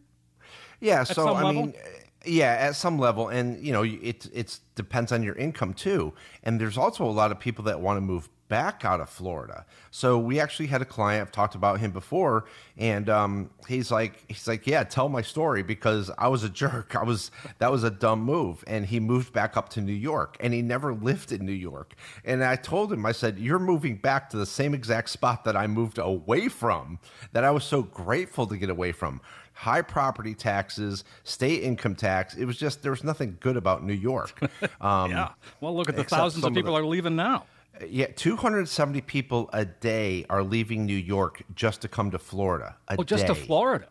Yeah, 0.80 1.04
so 1.04 1.34
I 1.34 1.42
level? 1.42 1.66
mean, 1.66 1.74
yeah, 2.24 2.56
at 2.58 2.76
some 2.76 2.98
level, 2.98 3.28
and 3.28 3.64
you 3.64 3.72
know, 3.72 3.82
it 3.82 4.26
it 4.32 4.58
depends 4.74 5.12
on 5.12 5.22
your 5.22 5.34
income 5.36 5.74
too. 5.74 6.12
And 6.42 6.60
there's 6.60 6.78
also 6.78 7.04
a 7.04 7.10
lot 7.10 7.32
of 7.32 7.38
people 7.38 7.64
that 7.64 7.80
want 7.80 7.96
to 7.96 8.00
move 8.00 8.28
back 8.52 8.84
out 8.84 9.00
of 9.00 9.08
Florida. 9.08 9.64
So 9.90 10.18
we 10.18 10.38
actually 10.38 10.66
had 10.66 10.82
a 10.82 10.84
client. 10.84 11.22
I've 11.22 11.32
talked 11.32 11.54
about 11.54 11.80
him 11.80 11.90
before, 11.90 12.44
and 12.76 13.08
um, 13.08 13.48
he's 13.66 13.90
like, 13.90 14.22
he's 14.28 14.46
like, 14.46 14.66
yeah, 14.66 14.84
tell 14.84 15.08
my 15.08 15.22
story 15.22 15.62
because 15.62 16.10
I 16.18 16.28
was 16.28 16.44
a 16.44 16.50
jerk. 16.50 16.94
I 17.02 17.02
was 17.02 17.30
that 17.60 17.72
was 17.72 17.82
a 17.82 17.90
dumb 17.90 18.20
move, 18.20 18.62
and 18.66 18.84
he 18.84 19.00
moved 19.00 19.32
back 19.32 19.56
up 19.56 19.70
to 19.70 19.80
New 19.80 19.94
York, 19.94 20.36
and 20.40 20.52
he 20.52 20.60
never 20.60 20.92
lived 20.92 21.32
in 21.32 21.46
New 21.46 21.52
York. 21.70 21.94
And 22.26 22.44
I 22.44 22.56
told 22.56 22.92
him, 22.92 23.06
I 23.06 23.12
said, 23.12 23.38
you're 23.38 23.58
moving 23.58 23.96
back 23.96 24.28
to 24.30 24.36
the 24.36 24.44
same 24.44 24.74
exact 24.74 25.08
spot 25.08 25.44
that 25.44 25.56
I 25.56 25.66
moved 25.66 25.96
away 25.96 26.48
from, 26.48 26.98
that 27.32 27.44
I 27.44 27.50
was 27.52 27.64
so 27.64 27.80
grateful 27.80 28.46
to 28.48 28.58
get 28.58 28.68
away 28.68 28.92
from 28.92 29.22
high 29.54 29.80
property 29.82 30.34
taxes, 30.34 31.04
state 31.24 31.62
income 31.62 31.94
tax. 31.94 32.34
It 32.34 32.44
was 32.44 32.58
just 32.58 32.82
there 32.82 32.92
was 32.92 33.02
nothing 33.02 33.38
good 33.40 33.56
about 33.56 33.82
New 33.82 33.94
York. 33.94 34.38
Um, 34.82 35.10
Yeah. 35.10 35.30
Well, 35.62 35.74
look 35.74 35.88
at 35.88 35.96
the 35.96 36.04
thousands 36.04 36.44
of 36.44 36.52
people 36.52 36.74
the- 36.74 36.80
are 36.80 36.84
leaving 36.84 37.16
now. 37.16 37.46
Yeah, 37.88 38.06
270 38.14 39.00
people 39.02 39.50
a 39.52 39.64
day 39.64 40.24
are 40.30 40.42
leaving 40.42 40.86
New 40.86 40.96
York 40.96 41.42
just 41.54 41.82
to 41.82 41.88
come 41.88 42.10
to 42.10 42.18
Florida. 42.18 42.76
A 42.88 42.96
Oh, 42.98 43.02
just 43.02 43.26
to. 43.26 43.34
Florida. 43.34 43.88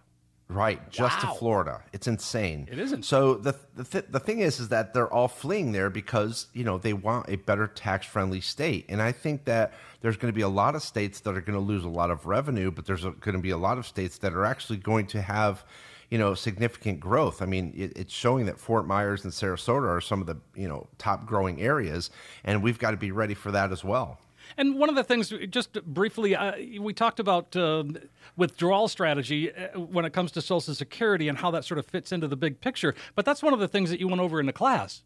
Right, 0.47 0.89
just 0.91 1.23
Wow. 1.23 1.31
to 1.31 1.39
Florida. 1.39 1.81
It's 1.93 2.07
insane. 2.07 2.67
It 2.69 2.77
is 2.77 2.91
insane. 2.91 3.03
So 3.03 3.35
the 3.35 3.55
the, 3.73 3.85
th- 3.85 4.05
the 4.09 4.19
thing 4.19 4.39
is, 4.39 4.59
is 4.59 4.67
that 4.67 4.93
they're 4.93 5.11
all 5.11 5.29
fleeing 5.29 5.71
there 5.71 5.89
because 5.89 6.47
you 6.53 6.65
know 6.65 6.77
they 6.77 6.91
want 6.91 7.29
a 7.29 7.37
better 7.37 7.67
tax 7.67 8.05
friendly 8.05 8.41
state, 8.41 8.85
and 8.89 9.01
I 9.01 9.13
think 9.13 9.45
that 9.45 9.71
there's 10.01 10.17
going 10.17 10.31
to 10.31 10.35
be 10.35 10.41
a 10.41 10.49
lot 10.49 10.75
of 10.75 10.83
states 10.83 11.21
that 11.21 11.37
are 11.37 11.41
going 11.41 11.57
to 11.57 11.63
lose 11.65 11.85
a 11.85 11.89
lot 11.89 12.11
of 12.11 12.25
revenue, 12.25 12.69
but 12.69 12.85
there's 12.85 13.03
going 13.03 13.33
to 13.33 13.39
be 13.39 13.51
a 13.51 13.57
lot 13.57 13.77
of 13.77 13.87
states 13.87 14.17
that 14.17 14.33
are 14.33 14.43
actually 14.43 14.77
going 14.77 15.07
to 15.07 15.21
have 15.21 15.63
you 16.11 16.17
know 16.17 16.35
significant 16.35 16.99
growth. 16.99 17.41
I 17.41 17.45
mean, 17.47 17.73
it, 17.75 17.93
it's 17.95 18.13
showing 18.13 18.45
that 18.45 18.59
Fort 18.59 18.85
Myers 18.85 19.23
and 19.23 19.33
Sarasota 19.33 19.87
are 19.87 20.01
some 20.01 20.21
of 20.21 20.27
the 20.27 20.37
you 20.53 20.67
know 20.67 20.87
top 20.99 21.25
growing 21.25 21.59
areas, 21.59 22.11
and 22.43 22.61
we've 22.61 22.77
got 22.77 22.91
to 22.91 22.97
be 22.97 23.11
ready 23.11 23.33
for 23.33 23.49
that 23.51 23.71
as 23.71 23.83
well. 23.83 24.19
And 24.57 24.77
one 24.77 24.89
of 24.89 24.95
the 24.95 25.03
things, 25.03 25.33
just 25.49 25.81
briefly, 25.85 26.35
uh, 26.35 26.53
we 26.79 26.93
talked 26.93 27.19
about 27.21 27.55
uh, 27.55 27.83
withdrawal 28.35 28.89
strategy 28.89 29.53
uh, 29.53 29.79
when 29.79 30.03
it 30.03 30.11
comes 30.11 30.31
to 30.33 30.41
Social 30.41 30.73
Security 30.73 31.29
and 31.29 31.37
how 31.37 31.51
that 31.51 31.63
sort 31.63 31.77
of 31.77 31.85
fits 31.85 32.11
into 32.11 32.27
the 32.27 32.35
big 32.35 32.59
picture. 32.59 32.93
But 33.15 33.23
that's 33.23 33.41
one 33.41 33.53
of 33.53 33.59
the 33.59 33.67
things 33.67 33.89
that 33.91 33.99
you 34.01 34.09
went 34.09 34.19
over 34.19 34.39
in 34.41 34.47
the 34.47 34.53
class. 34.53 35.03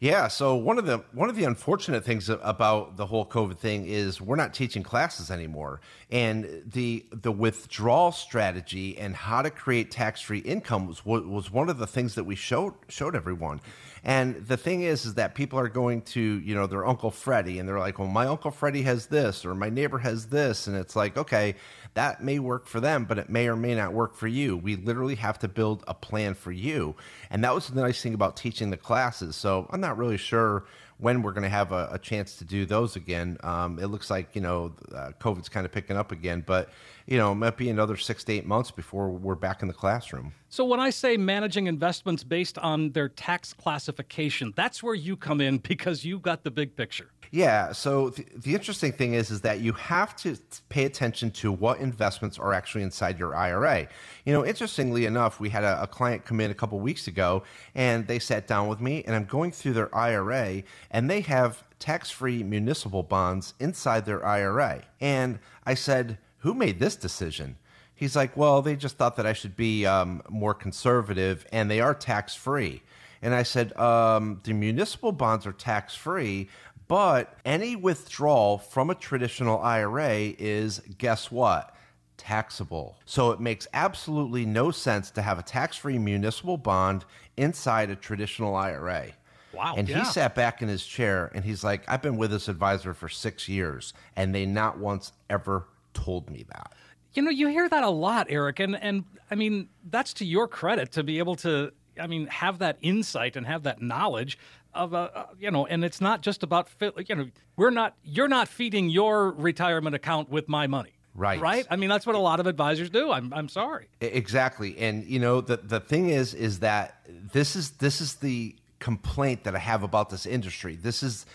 Yeah. 0.00 0.28
So 0.28 0.54
one 0.54 0.78
of 0.78 0.86
the 0.86 1.04
one 1.12 1.28
of 1.28 1.36
the 1.36 1.44
unfortunate 1.44 2.06
things 2.06 2.30
about 2.30 2.96
the 2.96 3.04
whole 3.04 3.26
COVID 3.26 3.58
thing 3.58 3.86
is 3.86 4.18
we're 4.18 4.34
not 4.34 4.54
teaching 4.54 4.82
classes 4.82 5.30
anymore, 5.30 5.82
and 6.10 6.62
the 6.64 7.04
the 7.12 7.30
withdrawal 7.30 8.10
strategy 8.10 8.96
and 8.96 9.14
how 9.14 9.42
to 9.42 9.50
create 9.50 9.90
tax 9.90 10.22
free 10.22 10.38
income 10.38 10.86
was 10.86 11.04
was 11.04 11.50
one 11.50 11.68
of 11.68 11.76
the 11.76 11.86
things 11.86 12.14
that 12.14 12.24
we 12.24 12.34
showed 12.34 12.72
showed 12.88 13.14
everyone. 13.14 13.60
And 14.02 14.36
the 14.46 14.56
thing 14.56 14.80
is, 14.80 15.04
is 15.04 15.14
that 15.14 15.34
people 15.34 15.58
are 15.58 15.68
going 15.68 16.00
to 16.02 16.20
you 16.20 16.54
know 16.54 16.66
their 16.66 16.86
uncle 16.86 17.10
Freddie, 17.10 17.58
and 17.58 17.68
they're 17.68 17.78
like, 17.78 17.98
well, 17.98 18.08
my 18.08 18.24
uncle 18.24 18.50
Freddie 18.50 18.82
has 18.82 19.04
this, 19.04 19.44
or 19.44 19.54
my 19.54 19.68
neighbor 19.68 19.98
has 19.98 20.28
this, 20.28 20.66
and 20.66 20.76
it's 20.78 20.96
like, 20.96 21.18
okay, 21.18 21.56
that 21.94 22.22
may 22.22 22.38
work 22.38 22.66
for 22.66 22.80
them, 22.80 23.04
but 23.04 23.18
it 23.18 23.28
may 23.28 23.48
or 23.48 23.56
may 23.56 23.74
not 23.74 23.92
work 23.92 24.14
for 24.14 24.28
you. 24.28 24.56
We 24.56 24.76
literally 24.76 25.16
have 25.16 25.38
to 25.40 25.48
build 25.48 25.84
a 25.88 25.94
plan 25.94 26.34
for 26.34 26.52
you. 26.52 26.94
And 27.30 27.42
that 27.44 27.54
was 27.54 27.68
the 27.68 27.80
nice 27.80 28.00
thing 28.00 28.14
about 28.14 28.36
teaching 28.36 28.70
the 28.70 28.76
classes. 28.76 29.36
So 29.36 29.66
I'm 29.70 29.80
not 29.80 29.98
really 29.98 30.16
sure 30.16 30.64
when 30.98 31.22
we're 31.22 31.32
going 31.32 31.44
to 31.44 31.48
have 31.48 31.72
a, 31.72 31.88
a 31.92 31.98
chance 31.98 32.36
to 32.36 32.44
do 32.44 32.66
those 32.66 32.94
again. 32.94 33.38
Um, 33.42 33.78
it 33.78 33.86
looks 33.86 34.10
like, 34.10 34.34
you 34.34 34.42
know, 34.42 34.74
uh, 34.94 35.12
COVID's 35.18 35.48
kind 35.48 35.64
of 35.64 35.72
picking 35.72 35.96
up 35.96 36.12
again, 36.12 36.44
but, 36.46 36.68
you 37.06 37.16
know, 37.16 37.32
it 37.32 37.36
might 37.36 37.56
be 37.56 37.70
another 37.70 37.96
six 37.96 38.22
to 38.24 38.32
eight 38.32 38.46
months 38.46 38.70
before 38.70 39.10
we're 39.10 39.34
back 39.34 39.62
in 39.62 39.68
the 39.68 39.74
classroom. 39.74 40.32
So 40.50 40.64
when 40.64 40.78
I 40.78 40.90
say 40.90 41.16
managing 41.16 41.66
investments 41.66 42.22
based 42.22 42.58
on 42.58 42.92
their 42.92 43.08
tax 43.08 43.54
classification, 43.54 44.52
that's 44.54 44.82
where 44.82 44.94
you 44.94 45.16
come 45.16 45.40
in 45.40 45.58
because 45.70 46.04
you've 46.04 46.22
got 46.22 46.44
the 46.44 46.50
big 46.50 46.76
picture. 46.76 47.10
Yeah. 47.32 47.70
So 47.72 48.10
the, 48.10 48.26
the 48.36 48.54
interesting 48.54 48.92
thing 48.92 49.14
is, 49.14 49.30
is 49.30 49.42
that 49.42 49.60
you 49.60 49.72
have 49.74 50.16
to 50.16 50.36
pay 50.68 50.84
attention 50.84 51.30
to 51.32 51.52
what 51.52 51.78
investments 51.78 52.38
are 52.38 52.52
actually 52.52 52.82
inside 52.82 53.18
your 53.18 53.36
IRA. 53.36 53.86
You 54.24 54.32
know, 54.32 54.44
interestingly 54.44 55.06
enough, 55.06 55.38
we 55.38 55.48
had 55.48 55.62
a, 55.62 55.82
a 55.82 55.86
client 55.86 56.24
come 56.24 56.40
in 56.40 56.50
a 56.50 56.54
couple 56.54 56.80
weeks 56.80 57.06
ago, 57.06 57.44
and 57.74 58.06
they 58.08 58.18
sat 58.18 58.48
down 58.48 58.66
with 58.66 58.80
me, 58.80 59.04
and 59.06 59.14
I'm 59.14 59.26
going 59.26 59.52
through 59.52 59.74
their 59.74 59.94
IRA, 59.94 60.64
and 60.90 61.08
they 61.08 61.20
have 61.20 61.62
tax-free 61.78 62.42
municipal 62.42 63.04
bonds 63.04 63.54
inside 63.60 64.06
their 64.06 64.26
IRA, 64.26 64.82
and 65.00 65.38
I 65.64 65.74
said, 65.74 66.18
"Who 66.38 66.52
made 66.52 66.80
this 66.80 66.96
decision?" 66.96 67.56
He's 67.94 68.16
like, 68.16 68.36
"Well, 68.36 68.60
they 68.60 68.74
just 68.74 68.96
thought 68.96 69.16
that 69.16 69.26
I 69.26 69.34
should 69.34 69.56
be 69.56 69.86
um, 69.86 70.22
more 70.28 70.54
conservative, 70.54 71.46
and 71.52 71.70
they 71.70 71.80
are 71.80 71.94
tax-free." 71.94 72.82
And 73.22 73.34
I 73.34 73.42
said, 73.42 73.76
um, 73.76 74.40
the 74.44 74.54
municipal 74.54 75.12
bonds 75.12 75.46
are 75.46 75.52
tax 75.52 75.94
free, 75.94 76.48
but 76.90 77.36
any 77.44 77.76
withdrawal 77.76 78.58
from 78.58 78.90
a 78.90 78.96
traditional 78.96 79.60
IRA 79.60 80.34
is, 80.40 80.80
guess 80.98 81.30
what? 81.30 81.72
Taxable. 82.16 82.96
So 83.04 83.30
it 83.30 83.38
makes 83.38 83.68
absolutely 83.72 84.44
no 84.44 84.72
sense 84.72 85.12
to 85.12 85.22
have 85.22 85.38
a 85.38 85.42
tax 85.44 85.76
free 85.76 86.00
municipal 86.00 86.56
bond 86.56 87.04
inside 87.36 87.90
a 87.90 87.94
traditional 87.94 88.56
IRA. 88.56 89.12
Wow. 89.54 89.74
And 89.76 89.88
yeah. 89.88 90.00
he 90.00 90.04
sat 90.04 90.34
back 90.34 90.62
in 90.62 90.68
his 90.68 90.84
chair 90.84 91.30
and 91.32 91.44
he's 91.44 91.62
like, 91.62 91.88
I've 91.88 92.02
been 92.02 92.16
with 92.16 92.32
this 92.32 92.48
advisor 92.48 92.92
for 92.92 93.08
six 93.08 93.48
years, 93.48 93.94
and 94.16 94.34
they 94.34 94.44
not 94.44 94.78
once 94.78 95.12
ever 95.28 95.68
told 95.94 96.28
me 96.28 96.44
that. 96.48 96.72
You 97.14 97.22
know, 97.22 97.30
you 97.30 97.46
hear 97.46 97.68
that 97.68 97.84
a 97.84 97.88
lot, 97.88 98.26
Eric, 98.30 98.58
and 98.58 98.74
and 98.82 99.04
I 99.30 99.36
mean 99.36 99.68
that's 99.88 100.12
to 100.14 100.24
your 100.24 100.48
credit 100.48 100.90
to 100.92 101.04
be 101.04 101.18
able 101.18 101.36
to, 101.36 101.72
I 102.00 102.08
mean, 102.08 102.26
have 102.26 102.58
that 102.58 102.78
insight 102.82 103.36
and 103.36 103.46
have 103.46 103.62
that 103.62 103.80
knowledge 103.80 104.38
of 104.74 104.92
a, 104.92 104.96
uh, 104.96 105.26
you 105.38 105.50
know, 105.50 105.66
and 105.66 105.84
it's 105.84 106.00
not 106.00 106.22
just 106.22 106.42
about 106.42 106.68
fit, 106.68 106.94
you 107.08 107.14
know, 107.14 107.30
we're 107.56 107.70
not 107.70 107.96
you're 108.02 108.28
not 108.28 108.48
feeding 108.48 108.88
your 108.88 109.32
retirement 109.32 109.94
account 109.94 110.30
with 110.30 110.48
my 110.48 110.66
money. 110.66 110.92
Right. 111.14 111.40
Right? 111.40 111.66
I 111.68 111.76
mean, 111.76 111.88
that's 111.88 112.06
what 112.06 112.14
a 112.14 112.20
lot 112.20 112.40
of 112.40 112.46
advisors 112.46 112.88
do. 112.90 113.10
I'm 113.10 113.32
I'm 113.32 113.48
sorry. 113.48 113.88
Exactly. 114.00 114.78
And 114.78 115.04
you 115.04 115.18
know, 115.18 115.40
the 115.40 115.56
the 115.56 115.80
thing 115.80 116.08
is 116.08 116.34
is 116.34 116.60
that 116.60 117.00
this 117.32 117.56
is 117.56 117.72
this 117.72 118.00
is 118.00 118.14
the 118.16 118.54
complaint 118.78 119.44
that 119.44 119.54
I 119.54 119.58
have 119.58 119.82
about 119.82 120.10
this 120.10 120.24
industry. 120.24 120.76
This 120.76 121.02
is 121.02 121.26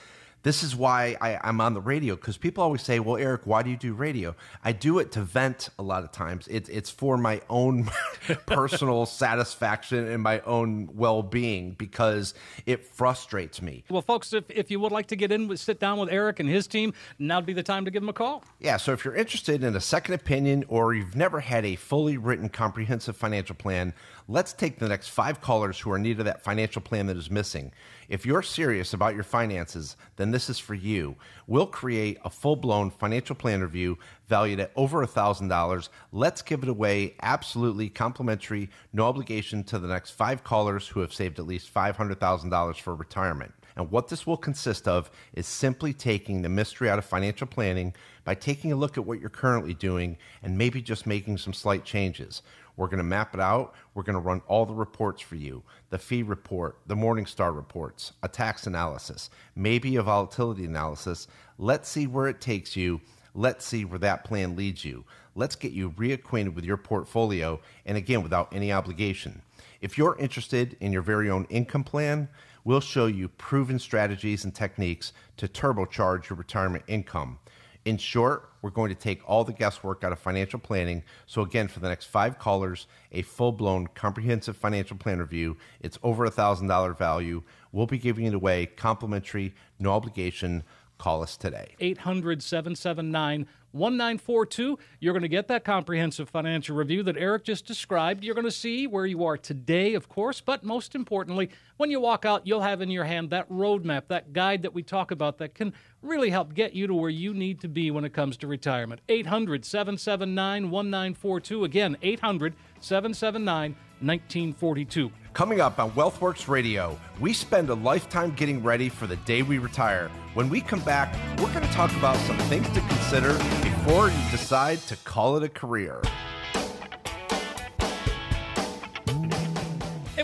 this 0.45 0.61
is 0.61 0.75
why 0.75 1.17
I, 1.19 1.39
am 1.49 1.59
on 1.59 1.73
the 1.73 1.81
radio 1.81 2.15
because 2.15 2.37
people 2.37 2.63
always 2.63 2.83
say, 2.83 2.99
"Well, 2.99 3.17
Eric, 3.17 3.41
why 3.45 3.63
do 3.63 3.71
you 3.71 3.77
do 3.77 3.95
radio?" 3.95 4.35
I 4.63 4.73
do 4.73 4.99
it 4.99 5.11
to 5.13 5.21
vent 5.21 5.69
a 5.79 5.81
lot 5.81 6.03
of 6.03 6.11
times. 6.11 6.47
It, 6.47 6.69
it's 6.69 6.91
for 6.91 7.17
my 7.17 7.41
own 7.49 7.89
personal 8.45 9.07
satisfaction 9.07 10.07
and 10.07 10.21
my 10.21 10.41
own 10.41 10.91
well-being 10.93 11.71
because 11.71 12.35
it 12.67 12.85
frustrates 12.85 13.59
me. 13.59 13.85
Well, 13.89 14.03
folks, 14.03 14.33
if, 14.33 14.43
if 14.49 14.69
you 14.69 14.79
would 14.79 14.91
like 14.91 15.07
to 15.07 15.15
get 15.15 15.31
in, 15.31 15.47
with, 15.47 15.59
sit 15.59 15.79
down 15.79 15.97
with 15.97 16.09
Eric 16.09 16.39
and 16.39 16.47
his 16.47 16.67
team, 16.67 16.93
now'd 17.17 17.47
be 17.47 17.53
the 17.53 17.63
time 17.63 17.83
to 17.85 17.89
give 17.89 18.03
them 18.03 18.09
a 18.09 18.13
call. 18.13 18.43
Yeah. 18.59 18.77
So 18.77 18.93
if 18.93 19.03
you're 19.03 19.15
interested 19.15 19.63
in 19.63 19.75
a 19.75 19.81
second 19.81 20.13
opinion 20.13 20.63
or 20.67 20.93
you've 20.93 21.15
never 21.15 21.39
had 21.39 21.65
a 21.65 21.75
fully 21.75 22.17
written 22.17 22.49
comprehensive 22.49 23.17
financial 23.17 23.55
plan, 23.55 23.95
let's 24.27 24.53
take 24.53 24.77
the 24.77 24.89
next 24.89 25.07
five 25.07 25.41
callers 25.41 25.79
who 25.79 25.91
are 25.91 25.95
in 25.95 26.03
need 26.03 26.19
of 26.19 26.25
that 26.25 26.43
financial 26.43 26.83
plan 26.83 27.07
that 27.07 27.17
is 27.17 27.31
missing. 27.31 27.71
If 28.09 28.25
you're 28.25 28.41
serious 28.41 28.93
about 28.93 29.15
your 29.15 29.23
finances, 29.23 29.97
then 30.15 30.31
this 30.31 30.49
is 30.49 30.59
for 30.59 30.73
you. 30.73 31.15
We'll 31.47 31.67
create 31.67 32.17
a 32.23 32.29
full 32.29 32.55
blown 32.55 32.91
financial 32.91 33.35
plan 33.35 33.61
review 33.61 33.97
valued 34.27 34.59
at 34.59 34.71
over 34.75 35.05
$1,000. 35.05 35.89
Let's 36.11 36.41
give 36.41 36.63
it 36.63 36.69
away 36.69 37.15
absolutely 37.21 37.89
complimentary, 37.89 38.69
no 38.93 39.05
obligation 39.05 39.63
to 39.65 39.79
the 39.79 39.87
next 39.87 40.11
five 40.11 40.43
callers 40.43 40.87
who 40.87 40.99
have 40.99 41.13
saved 41.13 41.39
at 41.39 41.47
least 41.47 41.73
$500,000 41.73 42.75
for 42.79 42.95
retirement. 42.95 43.53
And 43.75 43.91
what 43.91 44.07
this 44.07 44.25
will 44.25 44.37
consist 44.37 44.87
of 44.87 45.11
is 45.33 45.47
simply 45.47 45.93
taking 45.93 46.41
the 46.41 46.49
mystery 46.49 46.89
out 46.89 46.97
of 46.97 47.05
financial 47.05 47.47
planning 47.47 47.93
by 48.23 48.33
taking 48.35 48.71
a 48.71 48.75
look 48.75 48.97
at 48.97 49.05
what 49.05 49.19
you're 49.19 49.29
currently 49.29 49.73
doing 49.73 50.17
and 50.41 50.57
maybe 50.57 50.81
just 50.81 51.05
making 51.05 51.37
some 51.37 51.53
slight 51.53 51.83
changes. 51.83 52.41
We're 52.77 52.87
going 52.87 52.97
to 52.97 53.03
map 53.03 53.33
it 53.33 53.39
out. 53.39 53.73
We're 53.93 54.03
going 54.03 54.15
to 54.15 54.19
run 54.19 54.41
all 54.47 54.65
the 54.65 54.73
reports 54.73 55.21
for 55.21 55.35
you 55.35 55.63
the 55.89 55.97
fee 55.97 56.23
report, 56.23 56.77
the 56.87 56.95
Morningstar 56.95 57.55
reports, 57.55 58.13
a 58.21 58.27
tax 58.27 58.67
analysis, 58.67 59.29
maybe 59.55 59.95
a 59.95 60.03
volatility 60.03 60.65
analysis. 60.65 61.27
Let's 61.57 61.87
see 61.87 62.07
where 62.07 62.27
it 62.27 62.41
takes 62.41 62.75
you. 62.75 63.01
Let's 63.33 63.65
see 63.65 63.85
where 63.85 63.99
that 63.99 64.23
plan 64.23 64.55
leads 64.55 64.83
you. 64.83 65.05
Let's 65.35 65.55
get 65.55 65.73
you 65.73 65.91
reacquainted 65.91 66.53
with 66.55 66.63
your 66.63 66.77
portfolio, 66.77 67.59
and 67.85 67.97
again, 67.97 68.23
without 68.23 68.53
any 68.53 68.71
obligation. 68.71 69.41
If 69.81 69.97
you're 69.97 70.17
interested 70.17 70.77
in 70.79 70.93
your 70.93 71.01
very 71.01 71.29
own 71.29 71.45
income 71.49 71.83
plan, 71.83 72.29
we'll 72.63 72.79
show 72.79 73.05
you 73.05 73.27
proven 73.27 73.77
strategies 73.77 74.45
and 74.45 74.55
techniques 74.55 75.11
to 75.37 75.47
turbocharge 75.47 76.29
your 76.29 76.37
retirement 76.37 76.85
income. 76.87 77.39
In 77.85 77.97
short, 77.97 78.49
we're 78.63 78.71
going 78.71 78.89
to 78.89 78.95
take 78.95 79.21
all 79.29 79.43
the 79.43 79.53
guesswork 79.53 80.03
out 80.03 80.11
of 80.11 80.17
financial 80.17 80.57
planning. 80.57 81.03
So, 81.27 81.43
again, 81.43 81.67
for 81.67 81.79
the 81.79 81.87
next 81.87 82.05
five 82.05 82.39
callers, 82.39 82.87
a 83.11 83.21
full 83.21 83.51
blown 83.51 83.85
comprehensive 83.93 84.57
financial 84.57 84.97
plan 84.97 85.19
review. 85.19 85.57
It's 85.81 85.99
over 86.01 86.25
a 86.25 86.31
$1,000 86.31 86.97
value. 86.97 87.43
We'll 87.71 87.85
be 87.85 87.99
giving 87.99 88.25
it 88.25 88.33
away 88.33 88.65
complimentary, 88.65 89.53
no 89.77 89.91
obligation. 89.91 90.63
Call 90.97 91.21
us 91.21 91.37
today. 91.37 91.75
800 91.79 92.41
779 92.41 93.47
1942. 93.75 94.79
You're 95.01 95.13
going 95.13 95.21
to 95.21 95.27
get 95.27 95.49
that 95.49 95.65
comprehensive 95.65 96.29
financial 96.29 96.77
review 96.77 97.03
that 97.03 97.17
Eric 97.17 97.43
just 97.43 97.65
described. 97.65 98.23
You're 98.23 98.33
going 98.35 98.45
to 98.45 98.51
see 98.51 98.87
where 98.87 99.05
you 99.05 99.25
are 99.25 99.37
today, 99.37 99.95
of 99.95 100.07
course, 100.07 100.39
but 100.39 100.63
most 100.63 100.95
importantly, 100.95 101.49
when 101.75 101.91
you 101.91 101.99
walk 101.99 102.23
out, 102.23 102.47
you'll 102.47 102.61
have 102.61 102.81
in 102.81 102.89
your 102.89 103.03
hand 103.03 103.31
that 103.31 103.49
roadmap, 103.49 104.03
that 104.07 104.31
guide 104.31 104.61
that 104.61 104.73
we 104.73 104.81
talk 104.81 105.11
about 105.11 105.39
that 105.39 105.53
can 105.53 105.73
really 106.01 106.29
help 106.29 106.53
get 106.53 106.73
you 106.73 106.87
to 106.87 106.93
where 106.93 107.09
you 107.09 107.33
need 107.33 107.59
to 107.59 107.67
be 107.67 107.91
when 107.91 108.05
it 108.05 108.13
comes 108.13 108.37
to 108.37 108.47
retirement. 108.47 109.01
800 109.09 109.65
779 109.65 110.71
1942. 110.71 111.65
Again, 111.65 111.97
800 112.01 112.53
779 112.79 113.75
1942. 113.99 115.11
Coming 115.33 115.59
up 115.59 115.79
on 115.79 115.91
WealthWorks 115.91 116.47
Radio, 116.47 116.97
we 117.19 117.33
spend 117.33 117.69
a 117.69 117.73
lifetime 117.73 118.31
getting 118.35 118.63
ready 118.63 118.87
for 118.87 119.05
the 119.05 119.17
day 119.17 119.41
we 119.41 119.57
retire. 119.57 120.09
When 120.35 120.49
we 120.49 120.59
come 120.59 120.81
back, 120.81 121.15
we're 121.39 121.53
going 121.53 121.65
to 121.65 121.71
talk 121.71 121.95
about 121.95 122.17
some 122.17 122.37
things 122.49 122.67
to 122.71 122.81
consider 122.81 123.37
before 123.63 124.09
you 124.09 124.31
decide 124.31 124.79
to 124.87 124.97
call 124.97 125.37
it 125.37 125.43
a 125.43 125.47
career. 125.47 126.01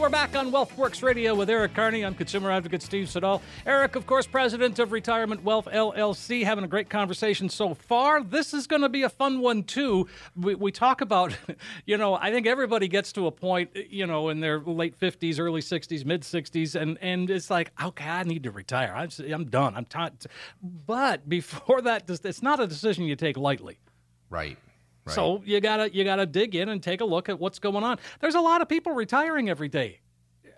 We're 0.02 0.10
back 0.10 0.36
on 0.36 0.52
WealthWorks 0.52 1.04
Radio 1.04 1.36
with 1.36 1.48
Eric 1.48 1.76
Carney. 1.76 2.04
I'm 2.04 2.16
consumer 2.16 2.50
advocate 2.50 2.82
Steve 2.82 3.08
Siddall. 3.08 3.40
Eric, 3.68 3.96
of 3.96 4.08
course, 4.08 4.26
president 4.26 4.80
of 4.80 4.92
Retirement 4.92 5.44
Wealth 5.44 5.68
LLC, 5.72 6.44
having 6.44 6.64
a 6.64 6.68
great 6.68 6.90
conversation 6.90 7.50
so 7.50 7.76
far. 7.76 8.24
This 8.24 8.52
is 8.52 8.66
going 8.66 8.82
to 8.82 8.90
be 8.90 9.04
a 9.04 9.10
fun 9.10 9.42
one, 9.42 9.62
too. 9.62 10.08
We, 10.36 10.56
we 10.56 10.72
talk 10.72 11.02
about, 11.02 11.38
you 11.86 11.98
know, 11.98 12.16
I 12.16 12.32
think 12.32 12.48
everybody 12.48 12.88
gets 12.88 13.14
to 13.14 13.28
a 13.28 13.32
point, 13.32 13.70
you 13.76 14.08
know, 14.08 14.30
in 14.30 14.40
their 14.40 14.60
late 14.60 15.00
50s, 15.00 15.40
early 15.40 15.62
60s, 15.62 16.04
mid 16.04 16.24
60s, 16.24 16.74
and, 16.74 16.98
and 17.00 17.30
it's 17.30 17.52
like, 17.52 17.72
okay, 17.80 18.10
I 18.10 18.24
need 18.24 18.42
to 18.42 18.52
retire. 18.52 18.94
I'm, 18.96 19.10
I'm 19.32 19.46
done. 19.52 19.76
I'm 19.76 19.86
tired. 19.86 20.14
But 20.64 21.30
before 21.30 21.80
that, 21.84 22.10
it's 22.10 22.42
not 22.42 22.60
a 22.60 22.66
decision 22.66 23.04
you 23.04 23.16
take 23.16 23.38
lightly. 23.38 23.78
Right. 24.32 24.58
Right. 25.06 25.16
So 25.16 25.42
you 25.46 25.60
gotta 25.60 25.94
you 25.94 26.04
gotta 26.04 26.26
dig 26.26 26.56
in 26.56 26.70
and 26.70 26.82
take 26.82 27.02
a 27.02 27.06
look 27.06 27.28
at 27.30 27.40
what's 27.40 27.60
going 27.60 27.84
on. 27.84 27.98
There's 28.20 28.36
a 28.36 28.42
lot 28.42 28.62
of 28.62 28.70
people 28.70 28.94
retiring 28.94 29.50
every 29.50 29.68
day. 29.68 30.00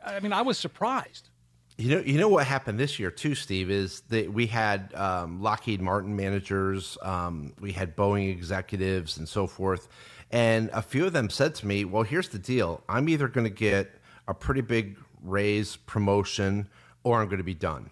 I 0.05 0.19
mean, 0.19 0.33
I 0.33 0.41
was 0.41 0.57
surprised. 0.57 1.29
You 1.77 1.95
know, 1.95 2.03
you 2.03 2.19
know 2.19 2.27
what 2.27 2.45
happened 2.45 2.79
this 2.79 2.99
year 2.99 3.09
too, 3.09 3.33
Steve, 3.33 3.71
is 3.71 4.01
that 4.09 4.31
we 4.31 4.45
had 4.45 4.93
um, 4.93 5.41
Lockheed 5.41 5.81
Martin 5.81 6.15
managers, 6.15 6.97
um, 7.01 7.53
we 7.59 7.71
had 7.71 7.95
Boeing 7.95 8.29
executives, 8.29 9.17
and 9.17 9.27
so 9.27 9.47
forth, 9.47 9.87
and 10.29 10.69
a 10.71 10.81
few 10.81 11.05
of 11.05 11.13
them 11.13 11.29
said 11.29 11.55
to 11.55 11.67
me, 11.67 11.85
"Well, 11.85 12.03
here's 12.03 12.29
the 12.29 12.37
deal: 12.37 12.83
I'm 12.87 13.09
either 13.09 13.27
going 13.27 13.45
to 13.45 13.53
get 13.53 13.91
a 14.27 14.33
pretty 14.33 14.61
big 14.61 14.97
raise, 15.23 15.77
promotion, 15.77 16.67
or 17.03 17.21
I'm 17.21 17.27
going 17.27 17.37
to 17.37 17.43
be 17.43 17.55
done." 17.55 17.89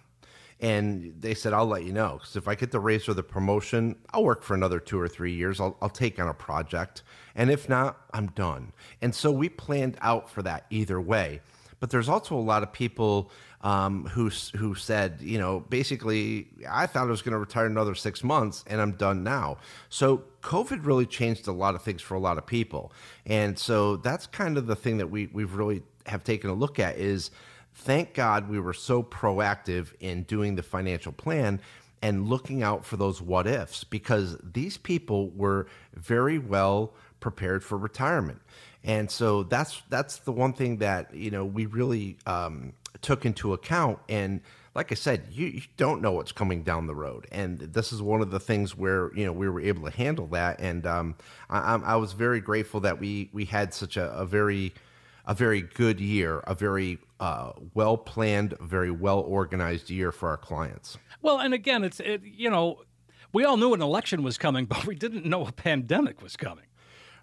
And 0.62 1.12
they 1.20 1.34
said, 1.34 1.52
I'll 1.52 1.66
let 1.66 1.84
you 1.84 1.92
know. 1.92 2.18
Because 2.20 2.36
if 2.36 2.46
I 2.46 2.54
get 2.54 2.70
the 2.70 2.78
raise 2.78 3.08
or 3.08 3.14
the 3.14 3.22
promotion, 3.22 3.96
I'll 4.12 4.22
work 4.22 4.44
for 4.44 4.54
another 4.54 4.78
two 4.78 4.98
or 4.98 5.08
three 5.08 5.34
years. 5.34 5.60
I'll, 5.60 5.76
I'll 5.82 5.90
take 5.90 6.20
on 6.20 6.28
a 6.28 6.34
project. 6.34 7.02
And 7.34 7.50
if 7.50 7.68
not, 7.68 8.00
I'm 8.14 8.28
done. 8.28 8.72
And 9.02 9.12
so 9.12 9.32
we 9.32 9.48
planned 9.48 9.96
out 10.00 10.30
for 10.30 10.40
that 10.42 10.66
either 10.70 11.00
way. 11.00 11.40
But 11.80 11.90
there's 11.90 12.08
also 12.08 12.36
a 12.36 12.38
lot 12.38 12.62
of 12.62 12.72
people 12.72 13.32
um, 13.62 14.06
who, 14.06 14.30
who 14.56 14.76
said, 14.76 15.18
you 15.20 15.36
know, 15.36 15.60
basically, 15.68 16.46
I 16.70 16.86
thought 16.86 17.08
I 17.08 17.10
was 17.10 17.22
going 17.22 17.32
to 17.32 17.38
retire 17.38 17.66
another 17.66 17.96
six 17.96 18.22
months 18.22 18.64
and 18.68 18.80
I'm 18.80 18.92
done 18.92 19.24
now. 19.24 19.58
So 19.88 20.22
COVID 20.42 20.86
really 20.86 21.06
changed 21.06 21.48
a 21.48 21.52
lot 21.52 21.74
of 21.74 21.82
things 21.82 22.00
for 22.00 22.14
a 22.14 22.20
lot 22.20 22.38
of 22.38 22.46
people. 22.46 22.92
And 23.26 23.58
so 23.58 23.96
that's 23.96 24.28
kind 24.28 24.56
of 24.56 24.68
the 24.68 24.76
thing 24.76 24.98
that 24.98 25.10
we, 25.10 25.26
we've 25.32 25.54
really 25.54 25.82
have 26.06 26.22
taken 26.22 26.50
a 26.50 26.54
look 26.54 26.78
at 26.78 26.98
is, 26.98 27.32
thank 27.74 28.14
God 28.14 28.48
we 28.48 28.60
were 28.60 28.74
so 28.74 29.02
proactive 29.02 29.92
in 30.00 30.22
doing 30.24 30.56
the 30.56 30.62
financial 30.62 31.12
plan 31.12 31.60
and 32.02 32.28
looking 32.28 32.62
out 32.62 32.84
for 32.84 32.96
those 32.96 33.22
what 33.22 33.46
ifs 33.46 33.84
because 33.84 34.36
these 34.42 34.76
people 34.76 35.30
were 35.30 35.66
very 35.94 36.38
well 36.38 36.92
prepared 37.20 37.62
for 37.62 37.78
retirement. 37.78 38.40
And 38.84 39.10
so 39.10 39.44
that's 39.44 39.82
that's 39.88 40.18
the 40.18 40.32
one 40.32 40.52
thing 40.52 40.78
that 40.78 41.14
you 41.14 41.30
know 41.30 41.44
we 41.44 41.66
really 41.66 42.16
um, 42.26 42.72
took 43.00 43.24
into 43.24 43.52
account. 43.52 44.00
And 44.08 44.40
like 44.74 44.90
I 44.90 44.96
said, 44.96 45.28
you, 45.30 45.46
you, 45.46 45.62
don't 45.76 46.02
know 46.02 46.12
what's 46.12 46.32
coming 46.32 46.62
down 46.62 46.86
the 46.86 46.94
road, 46.94 47.26
and 47.30 47.60
this 47.60 47.92
is 47.92 48.02
one 48.02 48.22
of 48.22 48.30
the 48.30 48.40
things 48.40 48.76
where 48.76 49.14
you 49.14 49.24
know 49.24 49.32
we 49.32 49.48
were 49.48 49.60
able 49.60 49.88
to 49.88 49.96
handle 49.96 50.26
that. 50.28 50.60
And 50.60 50.84
um, 50.84 51.14
I, 51.48 51.74
I, 51.74 51.96
was 51.96 52.12
very 52.12 52.40
grateful 52.40 52.80
that 52.80 52.98
we 52.98 53.30
we 53.32 53.44
had 53.44 53.72
such 53.72 53.96
a, 53.96 54.10
a 54.12 54.26
very 54.26 54.72
a 55.26 55.34
very 55.34 55.62
good 55.62 56.00
year, 56.00 56.40
a 56.40 56.54
very 56.54 56.98
uh, 57.22 57.52
well 57.74 57.96
planned, 57.96 58.54
very 58.60 58.90
well 58.90 59.20
organized 59.20 59.90
year 59.90 60.10
for 60.10 60.28
our 60.28 60.36
clients. 60.36 60.98
Well, 61.22 61.38
and 61.38 61.54
again, 61.54 61.84
it's 61.84 62.00
it, 62.00 62.22
you 62.24 62.50
know 62.50 62.80
we 63.32 63.44
all 63.44 63.56
knew 63.56 63.72
an 63.74 63.80
election 63.80 64.22
was 64.22 64.36
coming, 64.38 64.64
but 64.72 64.86
we 64.86 64.94
didn't 64.94 65.24
know 65.24 65.46
a 65.46 65.52
pandemic 65.52 66.20
was 66.20 66.36
coming. 66.36 66.64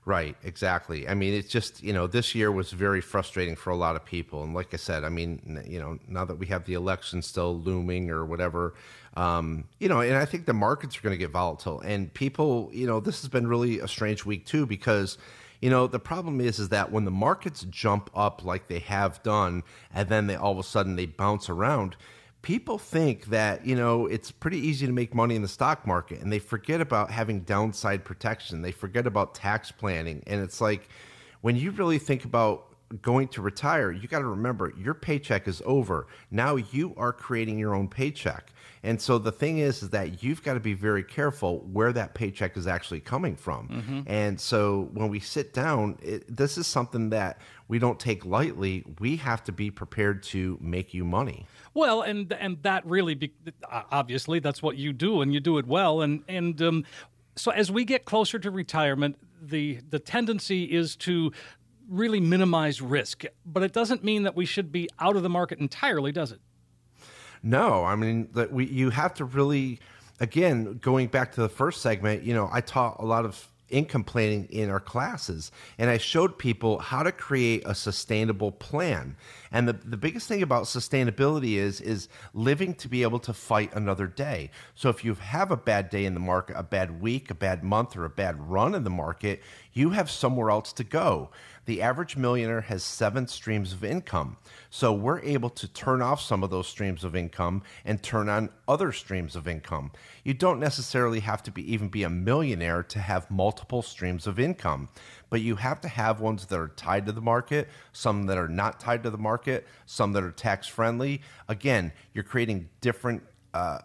Right, 0.06 0.36
exactly. 0.44 1.08
I 1.08 1.13
mean, 1.13 1.34
it's 1.34 1.50
just, 1.50 1.84
you 1.84 1.94
know, 1.94 2.08
this 2.08 2.34
year 2.34 2.51
was 2.51 2.72
very 2.72 3.01
frustrating 3.01 3.56
for 3.56 3.70
a 3.70 3.75
lot 3.75 3.96
of 3.96 4.06
people. 4.06 4.41
And 4.44 4.56
like 4.56 4.74
I 4.74 4.77
said, 4.77 5.03
I 5.03 5.10
mean, 5.10 5.62
you 5.68 5.79
know, 5.79 6.00
now 6.08 6.25
that 6.25 6.36
we 6.36 6.48
have 6.48 6.65
the 6.65 6.74
election 6.74 7.22
still 7.22 7.60
looming 7.60 8.10
or 8.10 8.25
whatever, 8.25 8.74
um, 9.18 9.65
you 9.79 9.89
know, 9.89 10.00
and 10.00 10.15
I 10.15 10.25
think 10.25 10.46
the 10.46 10.53
markets 10.53 10.98
are 10.98 11.01
going 11.01 11.13
to 11.13 11.18
get 11.18 11.32
volatile. 11.32 11.82
And 11.82 12.12
people, 12.13 12.72
you 12.74 12.88
know, 12.88 13.00
this 13.01 13.22
has 13.22 13.29
been 13.29 13.46
really 13.46 13.79
a 13.79 13.88
strange 13.88 14.25
week 14.25 14.46
too 14.46 14.65
because, 14.65 15.18
you 15.62 15.70
know, 15.70 15.88
the 15.88 16.00
problem 16.00 16.39
is 16.39 16.60
is 16.60 16.70
that 16.70 16.92
when 16.92 17.06
the 17.06 17.12
markets 17.12 17.66
jump 17.70 18.10
up 18.16 18.44
like 18.44 18.68
they 18.68 18.80
have 18.80 19.22
done 19.24 19.63
and 19.94 20.10
then 20.10 20.28
they 20.28 20.36
all 20.36 20.54
of 20.54 20.60
a 20.60 20.63
sudden 20.63 20.96
they 20.96 21.06
bounce 21.06 21.50
around, 21.50 21.98
people 22.42 22.78
think 22.78 23.25
that 23.25 23.66
you 23.66 23.75
know 23.75 24.06
it's 24.06 24.32
pretty 24.32 24.58
easy 24.58 24.86
to 24.86 24.94
make 24.94 25.13
money 25.13 25.36
in 25.36 25.42
the 25.42 25.48
stock 25.48 25.86
market 25.86 26.22
and 26.22 26.32
they 26.32 26.39
forget 26.39 26.80
about 26.80 27.12
having 27.12 27.42
downside 27.42 28.06
protection. 28.06 28.62
They 28.62 28.72
forget 28.72 29.06
about 29.06 29.36
tax 29.36 29.72
planning. 29.72 30.24
And 30.28 30.42
it's 30.42 30.62
like 30.62 30.88
when 31.42 31.56
you 31.56 31.72
really 31.72 32.00
think 32.00 32.24
about 32.25 32.68
going 33.01 33.27
to 33.27 33.41
retire 33.41 33.91
you 33.91 34.08
got 34.08 34.19
to 34.19 34.25
remember 34.25 34.74
your 34.77 34.93
paycheck 34.93 35.48
is 35.48 35.62
over 35.65 36.08
now 36.31 36.55
you 36.55 36.93
are 36.98 37.13
creating 37.13 37.58
your 37.58 37.75
own 37.75 37.88
paycheck 37.88 38.51
and 38.84 39.01
so 39.01 39.17
the 39.17 39.31
thing 39.31 39.58
is, 39.58 39.84
is 39.84 39.89
that 39.89 40.24
you've 40.24 40.43
got 40.43 40.53
to 40.53 40.60
be 40.60 40.74
very 40.74 41.03
careful 41.03 41.60
where 41.72 41.91
that 41.93 42.13
paycheck 42.13 42.55
is 42.55 42.65
actually 42.67 43.01
coming 43.01 43.36
from. 43.36 43.67
Mm-hmm. 43.67 44.01
And 44.08 44.39
so 44.39 44.89
when 44.93 45.10
we 45.10 45.19
sit 45.19 45.53
down, 45.53 45.98
it, 46.01 46.24
this 46.34 46.58
is 46.58 46.65
something 46.65 47.10
that 47.10 47.39
we 47.67 47.77
don't 47.77 48.00
take 48.00 48.25
lightly. 48.25 48.86
We 49.00 49.17
have 49.17 49.43
to 49.46 49.51
be 49.51 49.69
prepared 49.69 50.24
to 50.24 50.58
make 50.62 50.93
you 50.93 51.03
money. 51.03 51.46
Well, 51.74 52.01
and 52.01 52.31
and 52.34 52.62
that 52.63 52.86
really, 52.86 53.15
be, 53.15 53.34
obviously, 53.91 54.39
that's 54.39 54.63
what 54.63 54.77
you 54.77 54.93
do, 54.93 55.22
and 55.22 55.34
you 55.34 55.39
do 55.39 55.58
it 55.58 55.67
well. 55.67 56.01
And 56.01 56.24
and 56.27 56.62
um, 56.62 56.86
so 57.36 57.51
as 57.51 57.72
we 57.72 57.86
get 57.86 58.05
closer 58.05 58.39
to 58.39 58.50
retirement, 58.50 59.17
the 59.41 59.79
the 59.89 60.00
tendency 60.00 60.63
is 60.63 60.96
to 60.98 61.31
really 61.89 62.19
minimize 62.19 62.81
risk, 62.81 63.25
but 63.46 63.63
it 63.63 63.74
doesn't 63.74 64.03
mean 64.03 64.24
that 64.24 64.36
we 64.36 64.46
should 64.46 64.72
be 64.72 64.88
out 65.00 65.15
of 65.15 65.24
the 65.24 65.29
market 65.29 65.60
entirely, 65.60 66.12
does 66.12 66.31
it? 66.31 66.39
No, 67.41 67.84
I 67.84 67.96
mean 67.96 68.29
that 68.34 68.51
we 68.51 68.65
you 68.65 68.89
have 68.89 69.13
to 69.15 69.25
really 69.25 69.79
again 70.19 70.77
going 70.81 71.08
back 71.08 71.31
to 71.34 71.41
the 71.41 71.50
first 71.50 71.81
segment, 71.81 72.24
you 72.24 72.34
know, 72.34 72.50
I 72.51 72.62
taught 72.62 72.98
a 73.00 73.05
lot 73.05 73.25
of 73.25 73.50
income 73.69 74.03
planning 74.03 74.46
in 74.50 74.69
our 74.69 74.79
classes 74.79 75.51
and 75.77 75.89
I 75.89 75.98
showed 75.98 76.38
people 76.38 76.79
how 76.79 77.03
to 77.03 77.12
create 77.12 77.63
a 77.65 77.75
sustainable 77.75 78.51
plan. 78.51 79.15
And 79.51 79.67
the, 79.67 79.74
the 79.74 79.98
biggest 79.98 80.27
thing 80.27 80.41
about 80.41 80.63
sustainability 80.63 81.55
is 81.55 81.81
is 81.81 82.10
living 82.34 82.74
to 82.75 82.88
be 82.88 83.03
able 83.03 83.19
to 83.19 83.34
fight 83.34 83.74
another 83.74 84.08
day. 84.08 84.51
So 84.75 84.89
if 84.89 85.03
you 85.03 85.15
have 85.15 85.51
a 85.51 85.58
bad 85.58 85.89
day 85.89 86.05
in 86.05 86.13
the 86.13 86.19
market, 86.19 86.55
a 86.58 86.63
bad 86.63 87.01
week, 87.01 87.29
a 87.31 87.36
bad 87.36 87.63
month, 87.63 87.96
or 87.96 88.05
a 88.05 88.10
bad 88.10 88.39
run 88.50 88.75
in 88.75 88.84
the 88.84 88.89
market, 88.89 89.41
you 89.74 89.91
have 89.91 90.10
somewhere 90.10 90.50
else 90.50 90.74
to 90.74 90.84
go. 90.84 91.29
The 91.69 91.83
average 91.83 92.17
millionaire 92.17 92.61
has 92.61 92.81
seven 92.81 93.27
streams 93.27 93.73
of 93.73 93.83
income. 93.83 94.38
So 94.71 94.91
we're 94.91 95.19
able 95.19 95.51
to 95.51 95.67
turn 95.67 96.01
off 96.01 96.19
some 96.19 96.43
of 96.43 96.49
those 96.49 96.65
streams 96.65 97.03
of 97.03 97.15
income 97.15 97.61
and 97.85 98.01
turn 98.01 98.27
on 98.27 98.49
other 98.67 98.91
streams 98.91 99.35
of 99.35 99.47
income. 99.47 99.91
You 100.23 100.33
don't 100.33 100.59
necessarily 100.59 101.19
have 101.19 101.43
to 101.43 101.51
be 101.51 101.71
even 101.71 101.89
be 101.89 102.01
a 102.01 102.09
millionaire 102.09 102.81
to 102.81 102.97
have 102.97 103.29
multiple 103.29 103.83
streams 103.83 104.25
of 104.25 104.39
income, 104.39 104.89
but 105.29 105.41
you 105.41 105.57
have 105.57 105.79
to 105.81 105.88
have 105.88 106.19
ones 106.19 106.47
that 106.47 106.57
are 106.57 106.69
tied 106.69 107.05
to 107.05 107.11
the 107.11 107.21
market, 107.21 107.69
some 107.93 108.25
that 108.25 108.39
are 108.39 108.49
not 108.49 108.79
tied 108.79 109.03
to 109.03 109.11
the 109.11 109.19
market, 109.19 109.67
some 109.85 110.11
that 110.13 110.23
are 110.23 110.31
tax 110.31 110.65
friendly. 110.65 111.21
Again, 111.49 111.91
you're 112.15 112.23
creating 112.23 112.67
different 112.81 113.21
uh, 113.53 113.77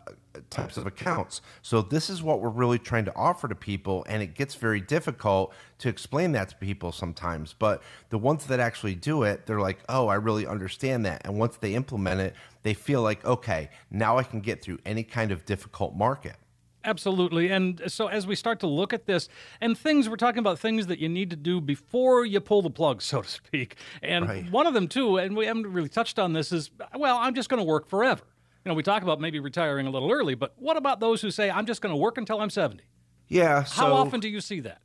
types 0.51 0.77
of 0.77 0.87
accounts. 0.87 1.41
So 1.63 1.83
this 1.83 2.11
is 2.11 2.23
what 2.23 2.41
we're 2.41 2.49
really 2.49 2.79
trying 2.79 3.05
to 3.07 3.15
offer 3.15 3.49
to 3.49 3.55
people, 3.55 4.05
and 4.09 4.23
it 4.23 4.35
gets 4.35 4.55
very 4.55 4.81
difficult 4.81 5.53
to 5.79 5.89
explain 5.89 6.33
that 6.33 6.51
to 6.51 6.57
people 6.57 6.93
sometimes. 6.93 7.55
But 7.59 7.83
the 8.11 8.19
ones 8.19 8.47
that 8.47 8.61
actually 8.61 8.95
do 8.95 9.23
it, 9.23 9.47
they're 9.47 9.61
like, 9.61 9.79
"Oh, 9.89 10.09
I 10.09 10.17
really 10.17 10.47
understand 10.47 11.05
that." 11.07 11.23
And 11.25 11.39
once 11.39 11.57
they 11.57 11.75
implement 11.75 12.21
it, 12.21 12.35
they 12.63 12.75
feel 12.75 13.03
like, 13.03 13.25
"Okay, 13.25 13.71
now 13.91 14.19
I 14.19 14.23
can 14.23 14.41
get 14.41 14.63
through 14.63 14.79
any 14.85 15.03
kind 15.03 15.31
of 15.31 15.45
difficult 15.45 15.95
market." 15.95 16.37
Absolutely. 16.85 17.51
And 17.51 17.81
so 17.87 18.09
as 18.09 18.27
we 18.27 18.35
start 18.35 18.61
to 18.61 18.67
look 18.67 18.93
at 18.93 19.07
this 19.07 19.29
and 19.61 19.77
things, 19.77 20.09
we're 20.09 20.17
talking 20.17 20.41
about 20.41 20.59
things 20.59 20.87
that 20.89 20.99
you 20.99 21.09
need 21.09 21.31
to 21.31 21.37
do 21.37 21.61
before 21.61 22.27
you 22.27 22.41
pull 22.41 22.61
the 22.61 22.71
plug, 22.71 23.01
so 23.01 23.23
to 23.23 23.29
speak. 23.29 23.77
And 24.03 24.29
right. 24.29 24.51
one 24.51 24.67
of 24.67 24.75
them, 24.75 24.89
too, 24.89 25.17
and 25.17 25.35
we 25.35 25.47
haven't 25.47 25.67
really 25.67 25.89
touched 25.89 26.19
on 26.19 26.35
this, 26.35 26.53
is 26.53 26.71
well, 26.95 27.17
I'm 27.17 27.35
just 27.35 27.49
going 27.49 27.59
to 27.59 27.65
work 27.65 27.89
forever 27.89 28.23
you 28.65 28.71
know, 28.71 28.75
we 28.75 28.83
talk 28.83 29.03
about 29.03 29.21
maybe 29.21 29.41
retiring 29.41 29.87
a 29.87 29.91
little 29.91 30.11
early, 30.11 30.35
but 30.35 30.55
what 30.57 30.77
about 30.77 31.01
those 31.01 31.21
who 31.21 31.31
say, 31.31 31.51
I'm 31.51 31.67
just 31.67 31.83
going 31.83 31.93
to 31.93 31.97
work 31.97 32.17
until 32.17 32.41
I'm 32.41 32.51
70? 32.51 32.83
Yeah. 33.29 33.65
So 33.65 33.83
How 33.83 33.93
often 33.93 34.21
do 34.21 34.29
you 34.29 34.41
see 34.41 34.61
that? 34.61 34.81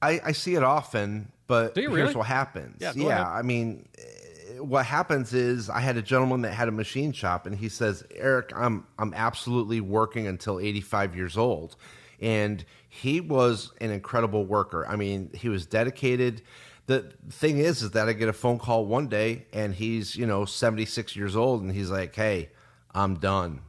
I, 0.00 0.20
I 0.24 0.32
see 0.32 0.54
it 0.54 0.62
often, 0.62 1.32
but 1.46 1.76
here's 1.76 2.14
what 2.14 2.26
happens. 2.26 2.76
Yeah, 2.80 2.92
yeah 2.94 3.28
I 3.28 3.42
mean, 3.42 3.88
eh, 3.98 4.58
what 4.58 4.86
happens 4.86 5.32
is 5.32 5.68
I 5.68 5.80
had 5.80 5.96
a 5.96 6.02
gentleman 6.02 6.42
that 6.42 6.52
had 6.52 6.68
a 6.68 6.72
machine 6.72 7.12
shop, 7.12 7.46
and 7.46 7.56
he 7.56 7.68
says, 7.68 8.04
Eric, 8.14 8.52
I'm, 8.54 8.86
I'm 8.98 9.12
absolutely 9.14 9.80
working 9.80 10.26
until 10.26 10.60
85 10.60 11.16
years 11.16 11.36
old. 11.36 11.76
And 12.20 12.64
he 12.88 13.20
was 13.20 13.72
an 13.80 13.90
incredible 13.90 14.44
worker. 14.44 14.86
I 14.86 14.94
mean, 14.94 15.30
he 15.34 15.48
was 15.48 15.66
dedicated 15.66 16.42
the 16.86 17.12
thing 17.30 17.58
is 17.58 17.82
is 17.82 17.92
that 17.92 18.08
I 18.08 18.12
get 18.12 18.28
a 18.28 18.32
phone 18.34 18.58
call 18.58 18.84
one 18.84 19.08
day 19.08 19.46
and 19.54 19.74
he's, 19.74 20.16
you 20.16 20.26
know, 20.26 20.44
76 20.44 21.16
years 21.16 21.34
old 21.34 21.62
and 21.62 21.72
he's 21.72 21.90
like, 21.90 22.14
"Hey, 22.14 22.50
I'm 22.94 23.16
done. 23.16 23.60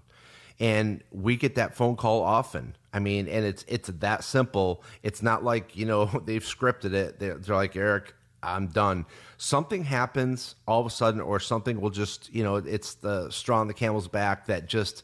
And 0.60 1.04
we 1.12 1.36
get 1.36 1.56
that 1.56 1.76
phone 1.76 1.96
call 1.96 2.22
often. 2.22 2.76
I 2.94 3.00
mean, 3.00 3.28
and 3.28 3.46
it's 3.46 3.66
it's 3.68 3.90
that 3.90 4.24
simple. 4.24 4.84
It's 5.04 5.22
not 5.22 5.44
like 5.44 5.76
you 5.76 5.86
know 5.86 6.06
they've 6.26 6.44
scripted 6.44 6.94
it. 6.94 7.20
They're, 7.20 7.36
they're 7.36 7.56
like 7.56 7.76
Eric, 7.76 8.14
I'm 8.42 8.68
done. 8.68 9.06
Something 9.38 9.84
happens 9.84 10.56
all 10.66 10.80
of 10.80 10.86
a 10.86 10.90
sudden, 10.90 11.20
or 11.20 11.40
something 11.40 11.82
will 11.82 11.90
just 11.90 12.34
you 12.34 12.44
know 12.44 12.56
it's 12.56 12.94
the 12.96 13.30
straw 13.32 13.60
on 13.60 13.68
the 13.68 13.74
camel's 13.74 14.08
back 14.08 14.46
that 14.46 14.68
just 14.68 15.04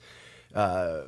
uh, 0.56 1.02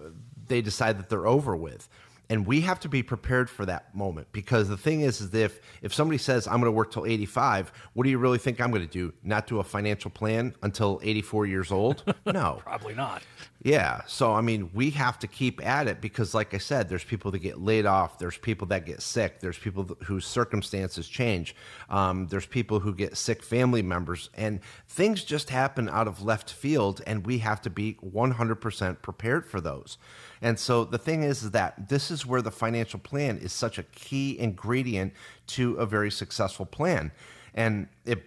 they 0.48 0.62
decide 0.62 1.00
that 1.00 1.10
they're 1.10 1.28
over 1.28 1.56
with 1.56 1.88
and 2.34 2.48
we 2.48 2.62
have 2.62 2.80
to 2.80 2.90
be 2.90 3.04
prepared 3.04 3.48
for 3.48 3.64
that 3.68 3.94
moment 3.94 4.28
because 4.32 4.68
the 4.68 4.76
thing 4.76 5.02
is, 5.02 5.22
is 5.22 5.32
if 5.36 5.60
if 5.84 5.94
somebody 5.94 6.18
says 6.18 6.48
I'm 6.48 6.56
going 6.56 6.64
to 6.64 6.72
work 6.72 6.92
till 6.92 7.06
85, 7.06 7.72
what 7.94 8.06
do 8.06 8.10
you 8.10 8.18
really 8.18 8.40
think 8.40 8.60
I'm 8.60 8.72
going 8.72 8.82
to 8.82 8.92
do? 8.92 9.14
Not 9.22 9.46
do 9.46 9.60
a 9.60 9.64
financial 9.64 10.10
plan 10.10 10.56
until 10.64 11.00
84 11.04 11.46
years 11.46 11.72
old? 11.72 12.04
No, 12.26 12.62
probably 12.64 12.96
not. 12.96 13.22
Yeah, 13.64 14.02
so 14.08 14.34
I 14.34 14.42
mean, 14.42 14.72
we 14.74 14.90
have 14.92 15.20
to 15.20 15.28
keep 15.28 15.66
at 15.66 15.88
it 15.88 16.02
because, 16.02 16.34
like 16.34 16.54
I 16.54 16.58
said, 16.58 16.90
there's 16.90 17.04
people 17.04 17.32
that 17.32 17.40
get 17.40 17.62
laid 17.62 17.86
off, 17.86 18.18
there's 18.18 18.38
people 18.38 18.68
that 18.68 18.86
get 18.86 19.02
sick, 19.02 19.40
there's 19.40 19.58
people 19.58 19.98
whose 20.04 20.26
circumstances 20.26 21.08
change, 21.08 21.56
um, 21.90 22.28
there's 22.28 22.46
people 22.46 22.80
who 22.80 22.94
get 22.94 23.16
sick 23.16 23.44
family 23.44 23.82
members, 23.82 24.30
and 24.36 24.62
things 24.88 25.24
just 25.24 25.50
happen 25.50 25.88
out 25.90 26.08
of 26.08 26.22
left 26.22 26.52
field, 26.52 27.02
and 27.06 27.26
we 27.26 27.38
have 27.38 27.62
to 27.62 27.70
be 27.70 27.98
100% 28.04 29.02
prepared 29.02 29.46
for 29.46 29.62
those. 29.62 29.98
And 30.44 30.60
so 30.60 30.84
the 30.84 30.98
thing 30.98 31.24
is, 31.24 31.52
that 31.52 31.88
this 31.88 32.12
is 32.12 32.26
where 32.26 32.42
the 32.42 32.52
financial 32.52 33.00
plan 33.00 33.38
is 33.38 33.54
such 33.54 33.78
a 33.78 33.84
key 33.84 34.38
ingredient 34.38 35.14
to 35.48 35.76
a 35.76 35.86
very 35.86 36.12
successful 36.12 36.66
plan. 36.66 37.14
And 37.56 37.88
it 38.06 38.24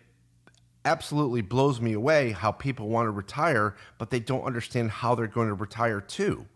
absolutely 0.87 1.43
blows 1.43 1.79
me 1.79 1.93
away 1.93 2.33
how 2.33 2.53
people 2.53 2.89
want 2.89 3.07
to 3.07 3.11
retire, 3.11 3.77
but 3.99 4.09
they 4.09 4.19
don't 4.19 4.45
understand 4.45 4.91
how 4.91 5.15
they're 5.15 5.27
going 5.27 5.49
to 5.49 5.55
retire 5.55 6.01
too. 6.01 6.47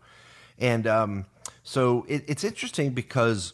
And 0.57 0.87
um, 0.87 1.25
so 1.61 2.05
it, 2.09 2.23
it's 2.27 2.43
interesting 2.43 2.89
because 2.91 3.53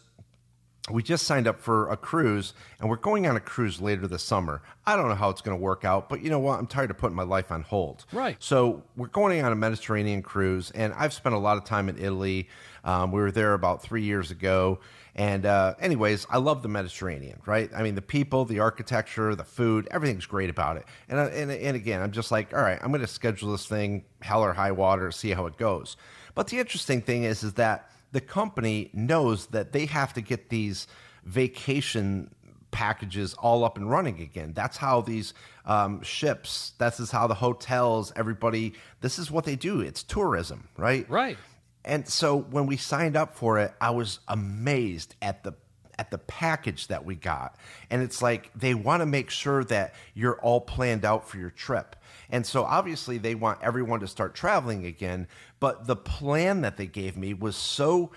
we 0.89 1.03
just 1.03 1.25
signed 1.25 1.47
up 1.47 1.59
for 1.59 1.89
a 1.89 1.97
cruise 1.97 2.53
and 2.79 2.89
we're 2.89 2.95
going 2.95 3.27
on 3.27 3.35
a 3.35 3.39
cruise 3.39 3.81
later 3.81 4.07
this 4.07 4.23
summer. 4.23 4.61
I 4.85 4.95
don't 4.95 5.09
know 5.09 5.15
how 5.15 5.29
it's 5.29 5.41
going 5.41 5.57
to 5.57 5.61
work 5.61 5.83
out, 5.83 6.07
but 6.07 6.21
you 6.21 6.29
know 6.29 6.39
what? 6.39 6.59
I'm 6.59 6.67
tired 6.67 6.91
of 6.91 6.97
putting 6.97 7.15
my 7.15 7.23
life 7.23 7.51
on 7.51 7.61
hold. 7.61 8.05
Right. 8.13 8.37
So 8.39 8.83
we're 8.95 9.07
going 9.07 9.43
on 9.43 9.51
a 9.51 9.55
Mediterranean 9.55 10.21
cruise, 10.21 10.71
and 10.71 10.93
I've 10.93 11.13
spent 11.13 11.35
a 11.35 11.39
lot 11.39 11.57
of 11.57 11.65
time 11.65 11.89
in 11.89 11.97
Italy. 11.97 12.47
Um, 12.85 13.11
we 13.11 13.19
were 13.19 13.31
there 13.31 13.53
about 13.53 13.81
three 13.81 14.03
years 14.03 14.31
ago. 14.31 14.79
And, 15.15 15.47
uh, 15.47 15.73
anyways, 15.79 16.27
I 16.29 16.37
love 16.37 16.61
the 16.61 16.69
Mediterranean, 16.69 17.41
right? 17.47 17.71
I 17.75 17.81
mean, 17.81 17.95
the 17.95 18.03
people, 18.03 18.45
the 18.45 18.59
architecture, 18.59 19.33
the 19.33 19.43
food, 19.43 19.87
everything's 19.89 20.27
great 20.27 20.49
about 20.49 20.77
it. 20.77 20.85
And, 21.09 21.19
uh, 21.19 21.23
and, 21.33 21.51
and 21.51 21.75
again, 21.75 22.03
I'm 22.03 22.11
just 22.11 22.29
like, 22.31 22.53
all 22.53 22.61
right, 22.61 22.79
I'm 22.81 22.89
going 22.89 23.01
to 23.01 23.07
schedule 23.07 23.51
this 23.51 23.65
thing, 23.65 24.05
hell 24.21 24.43
or 24.43 24.53
high 24.53 24.71
water, 24.71 25.11
see 25.11 25.31
how 25.31 25.47
it 25.47 25.57
goes. 25.57 25.97
But 26.35 26.47
the 26.47 26.59
interesting 26.59 27.01
thing 27.01 27.23
is, 27.23 27.41
is 27.41 27.53
that 27.53 27.89
the 28.11 28.21
company 28.21 28.89
knows 28.93 29.47
that 29.47 29.71
they 29.73 29.85
have 29.85 30.13
to 30.13 30.21
get 30.21 30.49
these 30.49 30.87
vacation 31.23 32.33
packages 32.71 33.33
all 33.35 33.63
up 33.63 33.77
and 33.77 33.89
running 33.89 34.19
again. 34.21 34.53
That's 34.53 34.77
how 34.77 35.01
these 35.01 35.33
um, 35.65 36.01
ships, 36.01 36.73
this 36.77 36.99
is 36.99 37.11
how 37.11 37.27
the 37.27 37.33
hotels, 37.33 38.11
everybody, 38.15 38.73
this 39.01 39.19
is 39.19 39.31
what 39.31 39.45
they 39.45 39.55
do. 39.55 39.81
It's 39.81 40.03
tourism, 40.03 40.67
right? 40.77 41.09
Right. 41.09 41.37
And 41.85 42.07
so 42.07 42.37
when 42.37 42.65
we 42.65 42.77
signed 42.77 43.15
up 43.15 43.35
for 43.35 43.59
it, 43.59 43.73
I 43.79 43.91
was 43.91 44.19
amazed 44.27 45.15
at 45.21 45.43
the 45.43 45.53
at 45.99 46.11
the 46.11 46.17
package 46.17 46.87
that 46.87 47.05
we 47.05 47.15
got. 47.15 47.55
And 47.89 48.03
it's 48.03 48.21
like 48.21 48.51
they 48.53 48.73
want 48.75 49.01
to 49.01 49.05
make 49.05 49.29
sure 49.31 49.63
that 49.63 49.95
you're 50.13 50.39
all 50.41 50.61
planned 50.61 51.05
out 51.05 51.27
for 51.27 51.37
your 51.37 51.49
trip. 51.49 51.95
And 52.29 52.45
so 52.45 52.63
obviously 52.63 53.17
they 53.17 53.35
want 53.35 53.59
everyone 53.61 53.99
to 54.01 54.07
start 54.07 54.35
traveling 54.35 54.85
again, 54.85 55.27
but 55.59 55.87
the 55.87 55.95
plan 55.95 56.61
that 56.61 56.77
they 56.77 56.87
gave 56.87 57.17
me 57.17 57.33
was 57.33 57.55
so 57.55 58.11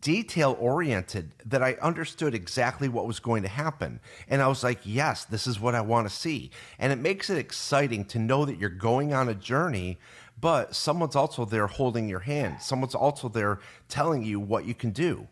detail 0.00 0.56
oriented 0.60 1.32
that 1.44 1.62
I 1.62 1.74
understood 1.74 2.34
exactly 2.34 2.88
what 2.88 3.06
was 3.06 3.20
going 3.20 3.42
to 3.42 3.48
happen. 3.48 4.00
And 4.28 4.40
I 4.40 4.48
was 4.48 4.62
like, 4.62 4.80
yes, 4.84 5.24
this 5.24 5.46
is 5.46 5.60
what 5.60 5.74
I 5.74 5.80
want 5.80 6.08
to 6.08 6.14
see. 6.14 6.50
And 6.78 6.92
it 6.92 6.98
makes 6.98 7.30
it 7.30 7.38
exciting 7.38 8.04
to 8.06 8.18
know 8.18 8.44
that 8.44 8.58
you're 8.58 8.70
going 8.70 9.12
on 9.12 9.28
a 9.28 9.34
journey, 9.34 9.98
but 10.40 10.74
someone's 10.74 11.16
also 11.16 11.44
there 11.44 11.66
holding 11.66 12.08
your 12.08 12.20
hand. 12.20 12.62
Someone's 12.62 12.94
also 12.94 13.28
there 13.28 13.60
telling 13.88 14.24
you 14.24 14.40
what 14.40 14.64
you 14.64 14.74
can 14.74 14.90
do. 14.90 15.28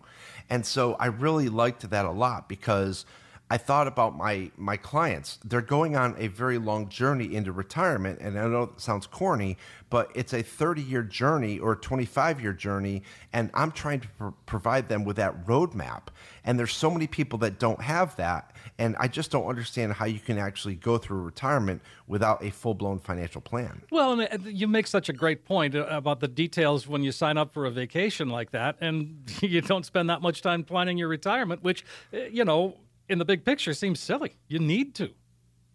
And 0.49 0.67
so 0.67 0.95
I 0.95 1.07
really 1.07 1.49
liked 1.49 1.89
that 1.89 2.05
a 2.05 2.11
lot 2.11 2.49
because 2.49 3.07
I 3.53 3.59
thought 3.59 3.89
about 3.89 4.17
my 4.17 4.53
my 4.57 4.77
clients. 4.77 5.39
They're 5.45 5.61
going 5.61 5.97
on 5.97 6.15
a 6.19 6.29
very 6.29 6.57
long 6.57 6.89
journey 6.89 7.35
into 7.35 7.51
retirement, 7.51 8.21
and 8.21 8.39
I 8.39 8.47
know 8.47 8.63
it 8.63 8.81
sounds 8.81 9.09
corny, 9.09 9.59
but 9.91 10.13
it's 10.15 10.33
a 10.33 10.41
30 10.41 10.83
year 10.83 11.03
journey 11.03 11.59
or 11.59 11.75
25 11.75 12.41
year 12.41 12.53
journey, 12.53 13.03
and 13.33 13.51
I'm 13.53 13.73
trying 13.73 14.01
to 14.01 14.09
pr- 14.09 14.29
provide 14.47 14.89
them 14.89 15.05
with 15.05 15.17
that 15.17 15.47
roadmap. 15.47 16.03
And 16.45 16.59
there's 16.61 16.73
so 16.73 16.91
many 16.91 17.09
people 17.09 17.41
that 17.41 17.59
don't 17.59 17.83
have 17.83 18.15
that, 18.17 18.53
and 18.79 18.95
I 19.01 19.09
just 19.09 19.33
don't 19.33 19.47
understand 19.47 19.95
how 19.95 20.05
you 20.05 20.21
can 20.21 20.39
actually 20.39 20.77
go 20.77 20.97
through 20.97 21.23
retirement 21.23 21.83
without 22.07 22.45
a 22.45 22.51
full 22.51 22.75
blown 22.75 23.01
financial 23.01 23.41
plan. 23.41 23.83
Well, 23.91 24.21
and 24.21 24.47
you 24.47 24.69
make 24.69 24.87
such 24.87 25.09
a 25.09 25.13
great 25.13 25.45
point 25.45 25.75
uh, 25.75 25.87
about 25.91 26.21
the 26.21 26.29
details 26.29 26.87
when 26.87 27.03
you 27.03 27.11
sign 27.11 27.37
up 27.37 27.53
for 27.53 27.67
a 27.67 27.71
vacation 27.73 28.29
like 28.29 28.53
that, 28.53 28.77
and 28.81 29.25
you 29.41 29.61
don't 29.61 29.85
spend 29.85 30.09
that 30.09 30.23
much 30.23 30.41
time 30.41 30.63
planning 30.63 30.99
your 30.99 31.09
retirement, 31.09 31.65
which, 31.65 31.85
uh, 32.15 32.19
you 32.31 32.45
know, 32.45 32.77
in 33.11 33.19
the 33.19 33.25
big 33.25 33.45
picture 33.45 33.75
seems 33.75 34.01
silly. 34.01 34.33
You 34.49 34.59
need 34.59 34.95
to. 34.95 35.11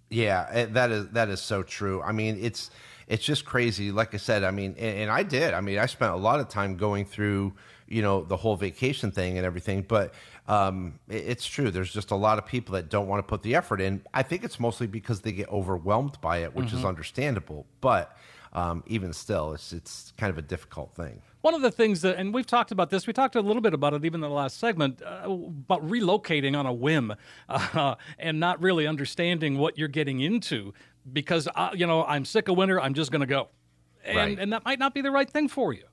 Yeah, 0.10 0.48
eh, 0.52 0.66
that 0.72 0.92
is 0.92 1.10
that 1.10 1.30
is 1.30 1.42
so 1.42 1.64
true. 1.64 2.02
I 2.02 2.12
mean, 2.12 2.38
it's 2.40 2.72
it's 3.08 3.24
just 3.24 3.46
crazy. 3.46 3.92
Like 3.92 4.14
I 4.14 4.18
said, 4.18 4.44
I 4.44 4.52
mean, 4.52 4.76
and, 4.78 4.98
and, 5.00 5.12
I 5.12 5.24
did. 5.24 5.54
I 5.54 5.62
mean, 5.62 5.78
I 5.78 5.86
spent 5.86 6.14
a 6.14 6.18
lot 6.18 6.40
of 6.40 6.50
time 6.50 6.76
going 6.76 7.06
through, 7.06 7.54
you 7.88 8.02
know, 8.02 8.24
the 8.24 8.38
whole 8.38 8.56
vacation 8.56 9.12
thing 9.12 9.38
and 9.38 9.46
everything. 9.46 9.84
But 9.88 10.14
um, 10.48 11.00
it, 11.08 11.24
it's 11.28 11.46
true. 11.46 11.70
There's 11.70 11.92
just 11.92 12.12
a 12.12 12.16
lot 12.16 12.38
of 12.40 12.46
people 12.46 12.74
that 12.74 12.90
don't 12.90 13.08
want 13.08 13.20
to 13.20 13.30
put 13.30 13.44
the 13.44 13.56
effort 13.56 13.82
in. 13.82 14.02
I 14.14 14.24
think 14.24 14.44
it's 14.44 14.60
mostly 14.60 14.88
because 14.88 15.22
they 15.22 15.32
get 15.32 15.50
overwhelmed 15.50 16.20
by 16.22 16.38
it, 16.40 16.56
which 16.56 16.68
mm-hmm. 16.68 16.78
is 16.78 16.86
understandable. 16.86 17.68
But 17.82 18.18
um, 18.56 18.84
even 18.88 19.12
still, 19.12 19.54
it's 19.54 19.74
it's 19.74 20.14
kind 20.18 20.32
of 20.32 20.38
a 20.38 20.42
difficult 20.42 20.96
thing. 20.96 21.22
One 21.42 21.54
of 21.54 21.62
the 21.62 21.70
things 21.70 22.02
that, 22.02 22.16
and 22.16 22.34
we've 22.34 22.48
talked 22.48 22.72
about 22.72 22.90
this, 22.90 23.06
we 23.06 23.14
talked 23.14 23.36
a 23.36 23.42
little 23.42 23.62
bit 23.62 23.74
about 23.74 23.94
it 23.94 24.04
even 24.06 24.24
in 24.24 24.30
the 24.30 24.36
last 24.36 24.58
segment, 24.58 25.02
uh, 25.04 25.30
about 25.30 25.88
relocating 25.88 26.58
on 26.58 26.66
a 26.66 26.74
whim 26.74 27.14
uh, 27.50 27.96
and 28.18 28.40
not 28.40 28.60
really 28.62 28.88
understanding 28.88 29.58
what 29.58 29.78
you're 29.78 29.90
getting 29.90 30.22
into 30.22 30.74
because, 31.12 31.48
uh, 31.54 31.70
you 31.76 31.86
know, 31.86 32.04
I'm 32.06 32.26
sick 32.26 32.48
of 32.48 32.58
winter, 32.58 32.82
I'm 32.82 32.96
just 32.96 33.12
going 33.12 33.20
to 33.20 33.28
go. 33.28 33.50
And, 34.04 34.18
right. 34.18 34.40
and 34.40 34.54
that 34.54 34.66
might 34.66 34.80
not 34.80 34.96
be 34.96 35.02
the 35.02 35.12
right 35.12 35.30
thing 35.30 35.48
for 35.50 35.74
you. 35.74 35.84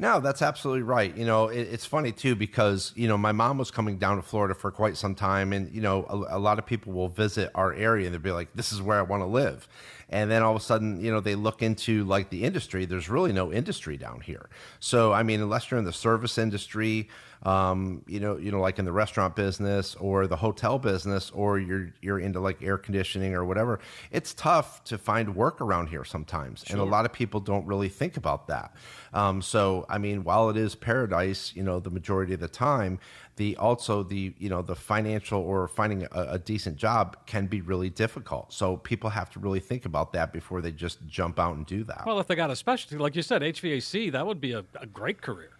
No, 0.00 0.20
that's 0.20 0.42
absolutely 0.42 0.84
right. 0.84 1.14
You 1.16 1.26
know, 1.26 1.48
it, 1.48 1.62
it's 1.62 1.84
funny 1.84 2.12
too 2.12 2.36
because 2.36 2.92
you 2.94 3.08
know 3.08 3.18
my 3.18 3.32
mom 3.32 3.58
was 3.58 3.72
coming 3.72 3.98
down 3.98 4.16
to 4.16 4.22
Florida 4.22 4.54
for 4.54 4.70
quite 4.70 4.96
some 4.96 5.16
time, 5.16 5.52
and 5.52 5.74
you 5.74 5.80
know 5.80 6.06
a, 6.08 6.36
a 6.36 6.38
lot 6.38 6.60
of 6.60 6.66
people 6.66 6.92
will 6.92 7.08
visit 7.08 7.50
our 7.56 7.74
area 7.74 8.06
and 8.06 8.14
they'll 8.14 8.22
be 8.22 8.30
like, 8.30 8.48
"This 8.54 8.72
is 8.72 8.80
where 8.80 8.96
I 8.96 9.02
want 9.02 9.22
to 9.22 9.26
live," 9.26 9.66
and 10.10 10.30
then 10.30 10.42
all 10.42 10.56
of 10.56 10.60
a 10.60 10.64
sudden, 10.64 11.00
you 11.00 11.10
know, 11.10 11.20
they 11.20 11.34
look 11.34 11.62
into 11.62 12.04
like 12.04 12.30
the 12.30 12.44
industry. 12.44 12.84
There's 12.84 13.08
really 13.08 13.32
no 13.32 13.52
industry 13.52 13.96
down 13.96 14.20
here. 14.20 14.48
So 14.80 15.12
I 15.12 15.22
mean, 15.22 15.40
unless 15.40 15.70
you're 15.70 15.78
in 15.78 15.84
the 15.84 15.92
service 15.92 16.38
industry, 16.38 17.08
um, 17.42 18.02
you 18.06 18.20
know, 18.20 18.36
you 18.36 18.50
know, 18.50 18.60
like 18.60 18.78
in 18.78 18.84
the 18.84 18.92
restaurant 18.92 19.36
business 19.36 19.94
or 19.96 20.26
the 20.26 20.36
hotel 20.36 20.78
business, 20.78 21.30
or 21.30 21.58
you're 21.58 21.90
you're 22.02 22.18
into 22.18 22.40
like 22.40 22.62
air 22.62 22.78
conditioning 22.78 23.34
or 23.34 23.44
whatever, 23.44 23.80
it's 24.10 24.34
tough 24.34 24.82
to 24.84 24.98
find 24.98 25.34
work 25.34 25.60
around 25.60 25.88
here 25.88 26.04
sometimes, 26.04 26.64
sure. 26.66 26.74
and 26.74 26.80
a 26.80 26.90
lot 26.90 27.04
of 27.04 27.12
people 27.12 27.40
don't 27.40 27.66
really 27.66 27.88
think 27.88 28.16
about 28.16 28.48
that. 28.48 28.74
Um, 29.12 29.40
so, 29.40 29.86
I 29.88 29.98
mean, 29.98 30.24
while 30.24 30.50
it 30.50 30.56
is 30.56 30.74
paradise, 30.74 31.52
you 31.54 31.62
know, 31.62 31.80
the 31.80 31.90
majority 31.90 32.34
of 32.34 32.40
the 32.40 32.48
time, 32.48 32.98
the 33.38 33.56
also 33.56 34.02
the 34.02 34.34
you 34.38 34.50
know 34.50 34.60
the 34.60 34.74
financial 34.74 35.40
or 35.40 35.66
finding 35.68 36.02
a, 36.12 36.22
a, 36.32 36.38
decent 36.38 36.76
job 36.76 37.16
can 37.26 37.46
be 37.46 37.60
really 37.62 37.88
difficult. 37.88 38.52
So 38.52 38.76
people 38.76 39.10
have 39.10 39.30
to 39.30 39.38
really 39.38 39.60
think 39.60 39.86
about 39.86 40.12
that 40.12 40.32
before 40.32 40.60
they 40.60 40.72
just 40.72 41.06
jump 41.06 41.38
out 41.38 41.56
and 41.56 41.64
do 41.64 41.84
that. 41.84 42.02
Well, 42.04 42.18
if 42.18 42.26
they 42.26 42.34
got 42.34 42.50
a 42.50 42.56
specialty, 42.56 42.98
like 42.98 43.16
you 43.16 43.22
said, 43.22 43.42
HVAC, 43.42 44.12
that 44.12 44.26
would 44.26 44.40
be 44.40 44.52
a, 44.52 44.64
a 44.80 44.86
great 44.86 45.22
career. 45.22 45.50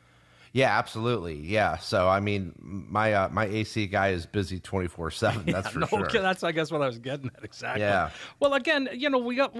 Yeah, 0.52 0.76
absolutely. 0.76 1.36
Yeah. 1.36 1.76
So 1.76 2.08
I 2.08 2.20
mean, 2.20 2.52
my 2.58 3.12
uh, 3.12 3.28
my 3.30 3.44
AC 3.46 3.86
guy 3.86 4.08
is 4.08 4.26
busy 4.26 4.60
twenty 4.60 4.88
four 4.88 5.10
seven. 5.10 5.44
That's 5.46 5.68
for 5.68 5.80
no, 5.80 5.86
sure. 5.86 6.08
That's 6.08 6.42
I 6.42 6.52
guess 6.52 6.70
what 6.70 6.82
I 6.82 6.86
was 6.86 6.98
getting 6.98 7.30
at 7.36 7.44
exactly. 7.44 7.82
Yeah. 7.82 8.10
Well, 8.40 8.54
again, 8.54 8.88
you 8.92 9.10
know, 9.10 9.18
we 9.18 9.36
got 9.36 9.56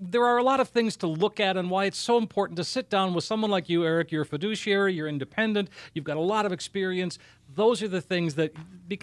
there 0.00 0.24
are 0.24 0.38
a 0.38 0.42
lot 0.42 0.60
of 0.60 0.68
things 0.68 0.96
to 0.98 1.06
look 1.06 1.40
at, 1.40 1.56
and 1.56 1.70
why 1.70 1.84
it's 1.84 1.98
so 1.98 2.18
important 2.18 2.56
to 2.56 2.64
sit 2.64 2.90
down 2.90 3.14
with 3.14 3.24
someone 3.24 3.50
like 3.50 3.68
you, 3.68 3.84
Eric. 3.84 4.12
You're 4.12 4.22
a 4.22 4.26
fiduciary. 4.26 4.94
You're 4.94 5.08
independent. 5.08 5.68
You've 5.94 6.04
got 6.04 6.16
a 6.16 6.20
lot 6.20 6.46
of 6.46 6.52
experience. 6.52 7.18
Those 7.54 7.82
are 7.82 7.88
the 7.88 8.00
things 8.00 8.34
that, 8.36 8.52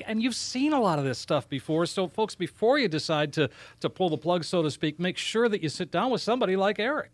and 0.08 0.24
you've 0.24 0.36
seen 0.36 0.74
a 0.74 0.80
lot 0.80 0.98
of 0.98 1.06
this 1.06 1.20
stuff 1.20 1.48
before. 1.48 1.86
So, 1.86 2.08
folks, 2.08 2.34
before 2.34 2.80
you 2.80 2.88
decide 2.88 3.32
to 3.34 3.50
to 3.82 3.90
pull 3.90 4.10
the 4.10 4.18
plug, 4.18 4.44
so 4.44 4.62
to 4.64 4.72
speak, 4.72 5.00
make 5.00 5.18
sure 5.18 5.48
that 5.50 5.62
you 5.62 5.70
sit 5.70 5.92
down 5.92 6.10
with 6.12 6.22
somebody 6.22 6.56
like 6.56 6.80
Eric. 6.80 7.12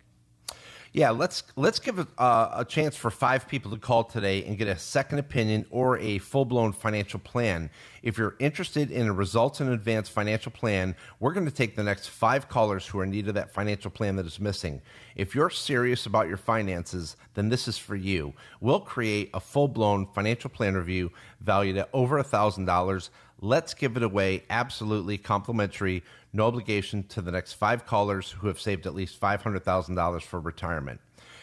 Yeah, 0.95 1.09
let's 1.09 1.43
let's 1.57 1.79
give 1.79 1.99
a, 1.99 2.07
a 2.17 2.65
chance 2.65 2.95
for 2.95 3.11
five 3.11 3.49
people 3.49 3.69
to 3.71 3.77
call 3.77 4.05
today 4.05 4.45
and 4.45 4.57
get 4.57 4.69
a 4.69 4.77
second 4.77 5.19
opinion 5.19 5.65
or 5.69 5.97
a 5.97 6.19
full 6.19 6.45
blown 6.45 6.71
financial 6.71 7.19
plan. 7.19 7.69
If 8.01 8.17
you're 8.17 8.37
interested 8.39 8.91
in 8.91 9.07
a 9.07 9.11
results 9.11 9.59
in 9.59 9.67
advance 9.67 10.07
financial 10.07 10.53
plan, 10.53 10.95
we're 11.19 11.33
going 11.33 11.47
to 11.47 11.51
take 11.51 11.75
the 11.75 11.83
next 11.83 12.07
five 12.07 12.47
callers 12.47 12.87
who 12.87 12.99
are 12.99 13.03
in 13.03 13.09
need 13.09 13.27
of 13.27 13.33
that 13.33 13.53
financial 13.53 13.91
plan 13.91 14.15
that 14.15 14.25
is 14.25 14.39
missing. 14.39 14.81
If 15.17 15.35
you're 15.35 15.49
serious 15.49 16.05
about 16.05 16.29
your 16.29 16.37
finances, 16.37 17.17
then 17.33 17.49
this 17.49 17.67
is 17.67 17.77
for 17.77 17.97
you. 17.97 18.33
We'll 18.61 18.79
create 18.79 19.31
a 19.33 19.41
full 19.41 19.67
blown 19.67 20.07
financial 20.13 20.49
plan 20.49 20.75
review 20.75 21.11
valued 21.41 21.75
at 21.75 21.89
over 21.91 22.19
a 22.19 22.23
thousand 22.23 22.67
dollars. 22.67 23.09
Let's 23.41 23.73
give 23.73 23.97
it 23.97 24.03
away 24.03 24.43
absolutely 24.49 25.17
complimentary 25.17 26.03
no 26.35 26.47
obligation 26.47 27.03
to 27.03 27.21
the 27.21 27.31
next 27.31 27.53
five 27.53 27.85
callers 27.85 28.31
who 28.31 28.47
have 28.47 28.59
saved 28.59 28.85
at 28.85 28.93
least 28.93 29.19
$500,000 29.19 30.21
for 30.21 30.39
retirement. 30.39 30.99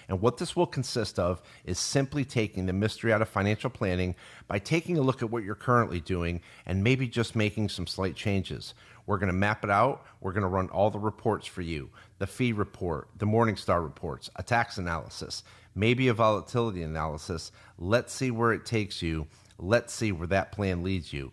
And 0.09 0.20
what 0.20 0.37
this 0.37 0.55
will 0.55 0.66
consist 0.66 1.18
of 1.18 1.40
is 1.64 1.78
simply 1.78 2.24
taking 2.24 2.66
the 2.66 2.72
mystery 2.74 3.12
out 3.12 3.22
of 3.22 3.28
financial 3.28 3.70
planning 3.70 4.14
by 4.48 4.59
taking 4.59 4.98
a 4.98 5.02
look 5.02 5.22
at 5.22 5.31
what 5.31 5.44
you're 5.44 5.55
currently 5.55 6.00
doing 6.00 6.42
and 6.66 6.85
maybe 6.85 7.09
just 7.09 7.35
making 7.35 7.70
some 7.70 7.87
slight 7.87 8.14
changes. 8.14 8.74
We're 9.07 9.16
going 9.16 9.28
to 9.28 9.33
map 9.33 9.64
it 9.64 9.70
out. 9.70 10.05
We're 10.20 10.33
going 10.33 10.42
to 10.42 10.48
run 10.48 10.68
all 10.68 10.90
the 10.90 10.98
reports 10.98 11.46
for 11.46 11.62
you 11.62 11.90
the 12.18 12.26
fee 12.26 12.52
report, 12.52 13.09
the 13.18 13.26
Morningstar 13.26 13.83
reports, 13.83 14.31
a 14.37 14.42
tax 14.42 14.78
analysis, 14.78 15.42
maybe 15.74 16.09
a 16.09 16.14
volatility 16.14 16.83
analysis. 16.83 17.50
Let's 17.78 18.12
see 18.12 18.31
where 18.31 18.52
it 18.52 18.64
takes 18.66 19.02
you. 19.02 19.26
Let's 19.59 19.92
see 19.92 20.12
where 20.12 20.28
that 20.28 20.52
plan 20.52 20.83
leads 20.83 21.12
you. 21.12 21.33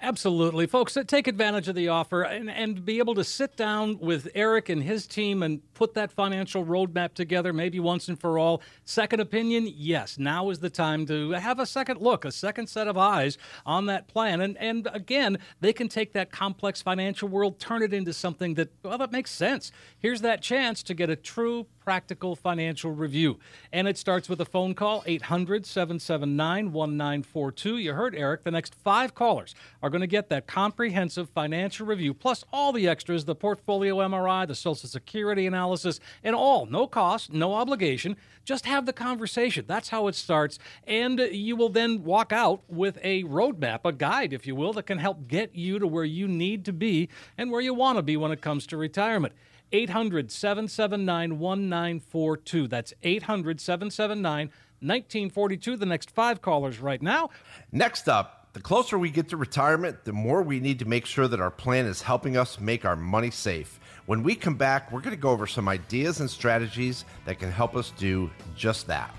Absolutely. 0.00 0.66
Folks, 0.68 0.96
uh, 0.96 1.02
take 1.02 1.26
advantage 1.26 1.66
of 1.66 1.74
the 1.74 1.88
offer 1.88 2.22
and, 2.22 2.48
and 2.48 2.84
be 2.84 2.98
able 2.98 3.16
to 3.16 3.24
sit 3.24 3.56
down 3.56 3.98
with 3.98 4.28
Eric 4.32 4.68
and 4.68 4.80
his 4.82 5.08
team 5.08 5.42
and 5.42 5.60
put 5.74 5.94
that 5.94 6.12
financial 6.12 6.64
roadmap 6.64 7.14
together, 7.14 7.52
maybe 7.52 7.80
once 7.80 8.08
and 8.08 8.20
for 8.20 8.38
all. 8.38 8.62
Second 8.84 9.18
opinion, 9.18 9.68
yes, 9.68 10.16
now 10.16 10.50
is 10.50 10.60
the 10.60 10.70
time 10.70 11.04
to 11.06 11.32
have 11.32 11.58
a 11.58 11.66
second 11.66 12.00
look, 12.00 12.24
a 12.24 12.30
second 12.30 12.68
set 12.68 12.86
of 12.86 12.96
eyes 12.96 13.38
on 13.66 13.86
that 13.86 14.06
plan. 14.06 14.40
And, 14.40 14.56
and 14.58 14.88
again, 14.92 15.38
they 15.60 15.72
can 15.72 15.88
take 15.88 16.12
that 16.12 16.30
complex 16.30 16.80
financial 16.80 17.28
world, 17.28 17.58
turn 17.58 17.82
it 17.82 17.92
into 17.92 18.12
something 18.12 18.54
that, 18.54 18.68
well, 18.84 18.98
that 18.98 19.10
makes 19.10 19.32
sense. 19.32 19.72
Here's 19.98 20.20
that 20.20 20.42
chance 20.42 20.84
to 20.84 20.94
get 20.94 21.10
a 21.10 21.16
true 21.16 21.66
practical 21.88 22.36
financial 22.36 22.90
review. 22.90 23.38
And 23.72 23.88
it 23.88 23.96
starts 23.96 24.28
with 24.28 24.42
a 24.42 24.44
phone 24.44 24.74
call, 24.74 25.02
800 25.06 25.64
779 25.64 26.70
1942. 26.70 27.78
You 27.78 27.94
heard 27.94 28.14
Eric. 28.14 28.44
The 28.44 28.50
next 28.50 28.74
five 28.74 29.14
callers 29.14 29.54
are 29.82 29.88
going 29.88 30.02
to 30.02 30.06
get 30.06 30.28
that 30.28 30.46
comprehensive 30.46 31.30
financial 31.30 31.86
review, 31.86 32.12
plus 32.12 32.44
all 32.52 32.74
the 32.74 32.86
extras 32.86 33.24
the 33.24 33.34
portfolio 33.34 33.96
MRI, 34.06 34.46
the 34.46 34.54
Social 34.54 34.86
Security 34.86 35.46
analysis, 35.46 35.98
and 36.22 36.36
all. 36.36 36.66
No 36.66 36.86
cost, 36.86 37.32
no 37.32 37.54
obligation. 37.54 38.18
Just 38.44 38.66
have 38.66 38.84
the 38.84 38.92
conversation. 38.92 39.64
That's 39.66 39.88
how 39.88 40.08
it 40.08 40.14
starts. 40.14 40.58
And 40.86 41.18
you 41.18 41.56
will 41.56 41.70
then 41.70 42.04
walk 42.04 42.34
out 42.34 42.64
with 42.68 42.98
a 43.02 43.24
roadmap, 43.24 43.80
a 43.86 43.92
guide, 43.92 44.34
if 44.34 44.46
you 44.46 44.54
will, 44.54 44.74
that 44.74 44.86
can 44.86 44.98
help 44.98 45.26
get 45.26 45.54
you 45.54 45.78
to 45.78 45.86
where 45.86 46.04
you 46.04 46.28
need 46.28 46.66
to 46.66 46.72
be 46.74 47.08
and 47.38 47.50
where 47.50 47.62
you 47.62 47.72
want 47.72 47.96
to 47.96 48.02
be 48.02 48.18
when 48.18 48.30
it 48.30 48.42
comes 48.42 48.66
to 48.66 48.76
retirement. 48.76 49.32
800 49.72 50.30
779 50.30 51.38
1942. 51.38 52.68
That's 52.68 52.94
800 53.02 53.60
779 53.60 54.46
1942. 54.80 55.76
The 55.76 55.86
next 55.86 56.10
five 56.10 56.40
callers 56.40 56.78
right 56.78 57.02
now. 57.02 57.30
Next 57.72 58.08
up, 58.08 58.48
the 58.52 58.60
closer 58.60 58.98
we 58.98 59.10
get 59.10 59.28
to 59.28 59.36
retirement, 59.36 60.04
the 60.04 60.12
more 60.12 60.42
we 60.42 60.60
need 60.60 60.78
to 60.80 60.84
make 60.84 61.06
sure 61.06 61.28
that 61.28 61.40
our 61.40 61.50
plan 61.50 61.86
is 61.86 62.02
helping 62.02 62.36
us 62.36 62.58
make 62.58 62.84
our 62.84 62.96
money 62.96 63.30
safe. 63.30 63.78
When 64.06 64.22
we 64.22 64.34
come 64.34 64.56
back, 64.56 64.90
we're 64.90 65.00
going 65.00 65.14
to 65.14 65.20
go 65.20 65.30
over 65.30 65.46
some 65.46 65.68
ideas 65.68 66.20
and 66.20 66.30
strategies 66.30 67.04
that 67.26 67.38
can 67.38 67.52
help 67.52 67.76
us 67.76 67.92
do 67.98 68.30
just 68.56 68.86
that. 68.86 69.14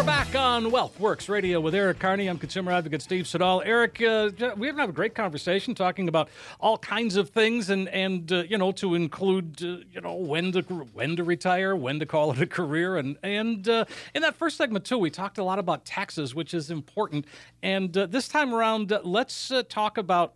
We're 0.00 0.06
back 0.06 0.34
on 0.34 0.70
Wealth 0.70 0.98
Works 0.98 1.28
Radio 1.28 1.60
with 1.60 1.74
Eric 1.74 1.98
Carney. 1.98 2.26
I'm 2.26 2.38
consumer 2.38 2.72
advocate 2.72 3.02
Steve 3.02 3.26
Siddall. 3.26 3.60
Eric, 3.66 4.00
uh, 4.00 4.30
we 4.56 4.68
have 4.68 4.78
a 4.78 4.92
great 4.92 5.14
conversation 5.14 5.74
talking 5.74 6.08
about 6.08 6.30
all 6.58 6.78
kinds 6.78 7.16
of 7.16 7.28
things, 7.28 7.68
and 7.68 7.86
and 7.90 8.32
uh, 8.32 8.44
you 8.48 8.56
know 8.56 8.72
to 8.72 8.94
include 8.94 9.62
uh, 9.62 9.84
you 9.92 10.00
know 10.00 10.14
when 10.14 10.52
to 10.52 10.62
when 10.62 11.16
to 11.16 11.22
retire, 11.22 11.76
when 11.76 11.98
to 11.98 12.06
call 12.06 12.32
it 12.32 12.40
a 12.40 12.46
career, 12.46 12.96
and 12.96 13.18
and 13.22 13.68
uh, 13.68 13.84
in 14.14 14.22
that 14.22 14.36
first 14.36 14.56
segment 14.56 14.86
too, 14.86 14.96
we 14.96 15.10
talked 15.10 15.36
a 15.36 15.44
lot 15.44 15.58
about 15.58 15.84
taxes, 15.84 16.34
which 16.34 16.54
is 16.54 16.70
important. 16.70 17.26
And 17.62 17.94
uh, 17.94 18.06
this 18.06 18.26
time 18.26 18.54
around, 18.54 18.92
uh, 18.92 19.02
let's 19.04 19.52
talk 19.68 19.98
about 19.98 20.32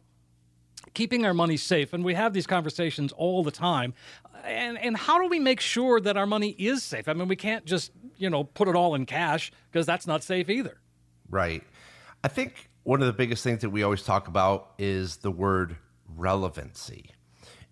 keeping 0.94 1.26
our 1.26 1.34
money 1.34 1.56
safe. 1.56 1.92
And 1.92 2.04
we 2.04 2.14
have 2.14 2.32
these 2.32 2.46
conversations 2.46 3.12
all 3.12 3.42
the 3.42 3.50
time. 3.50 3.94
And, 4.44 4.78
and 4.78 4.96
how 4.96 5.18
do 5.18 5.28
we 5.28 5.38
make 5.38 5.60
sure 5.60 6.00
that 6.00 6.16
our 6.16 6.26
money 6.26 6.50
is 6.50 6.82
safe? 6.82 7.08
I 7.08 7.12
mean, 7.12 7.28
we 7.28 7.36
can't 7.36 7.64
just, 7.64 7.92
you 8.16 8.30
know, 8.30 8.44
put 8.44 8.68
it 8.68 8.76
all 8.76 8.94
in 8.94 9.06
cash 9.06 9.52
because 9.70 9.86
that's 9.86 10.06
not 10.06 10.22
safe 10.22 10.48
either. 10.48 10.78
Right. 11.28 11.62
I 12.22 12.28
think 12.28 12.70
one 12.84 13.00
of 13.00 13.06
the 13.06 13.12
biggest 13.12 13.42
things 13.42 13.62
that 13.62 13.70
we 13.70 13.82
always 13.82 14.02
talk 14.02 14.28
about 14.28 14.72
is 14.78 15.16
the 15.16 15.30
word 15.30 15.76
relevancy. 16.16 17.10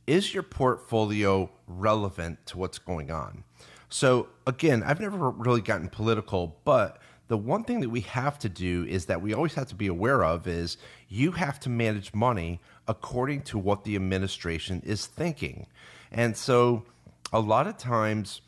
Is 0.07 0.35
your 0.35 0.43
portfolio 0.43 1.51
relevant 1.67 2.45
to 2.47 2.59
what's 2.59 2.79
going 2.79 3.11
on? 3.11 3.45
So, 3.89 4.29
again, 4.47 4.83
I've 4.83 5.01
never 5.01 5.31
really 5.31 5.61
gotten 5.61 5.89
political, 5.89 6.57
but 6.65 6.99
the 7.29 7.37
one 7.37 7.65
thing 7.65 7.81
that 7.81 7.91
we 7.91 8.01
have 8.01 8.39
to 8.41 8.49
do 8.49 8.85
is 8.89 9.07
that 9.07 9.23
we 9.23 9.33
always 9.33 9.55
have 9.55 9.69
to 9.69 9.75
be 9.75 9.87
aware 9.87 10.25
of 10.25 10.47
is 10.47 10.77
you 11.09 11.33
have 11.33 11.61
to 11.61 11.71
manage 11.71 12.13
money 12.13 12.61
according 12.89 13.43
to 13.43 13.59
what 13.59 13.85
the 13.85 13.97
administration 13.97 14.83
is 14.85 15.07
thinking. 15.07 15.67
And 16.11 16.37
so 16.37 16.85
a 17.33 17.41
lot 17.41 17.67
of 17.67 17.79
times 17.79 18.43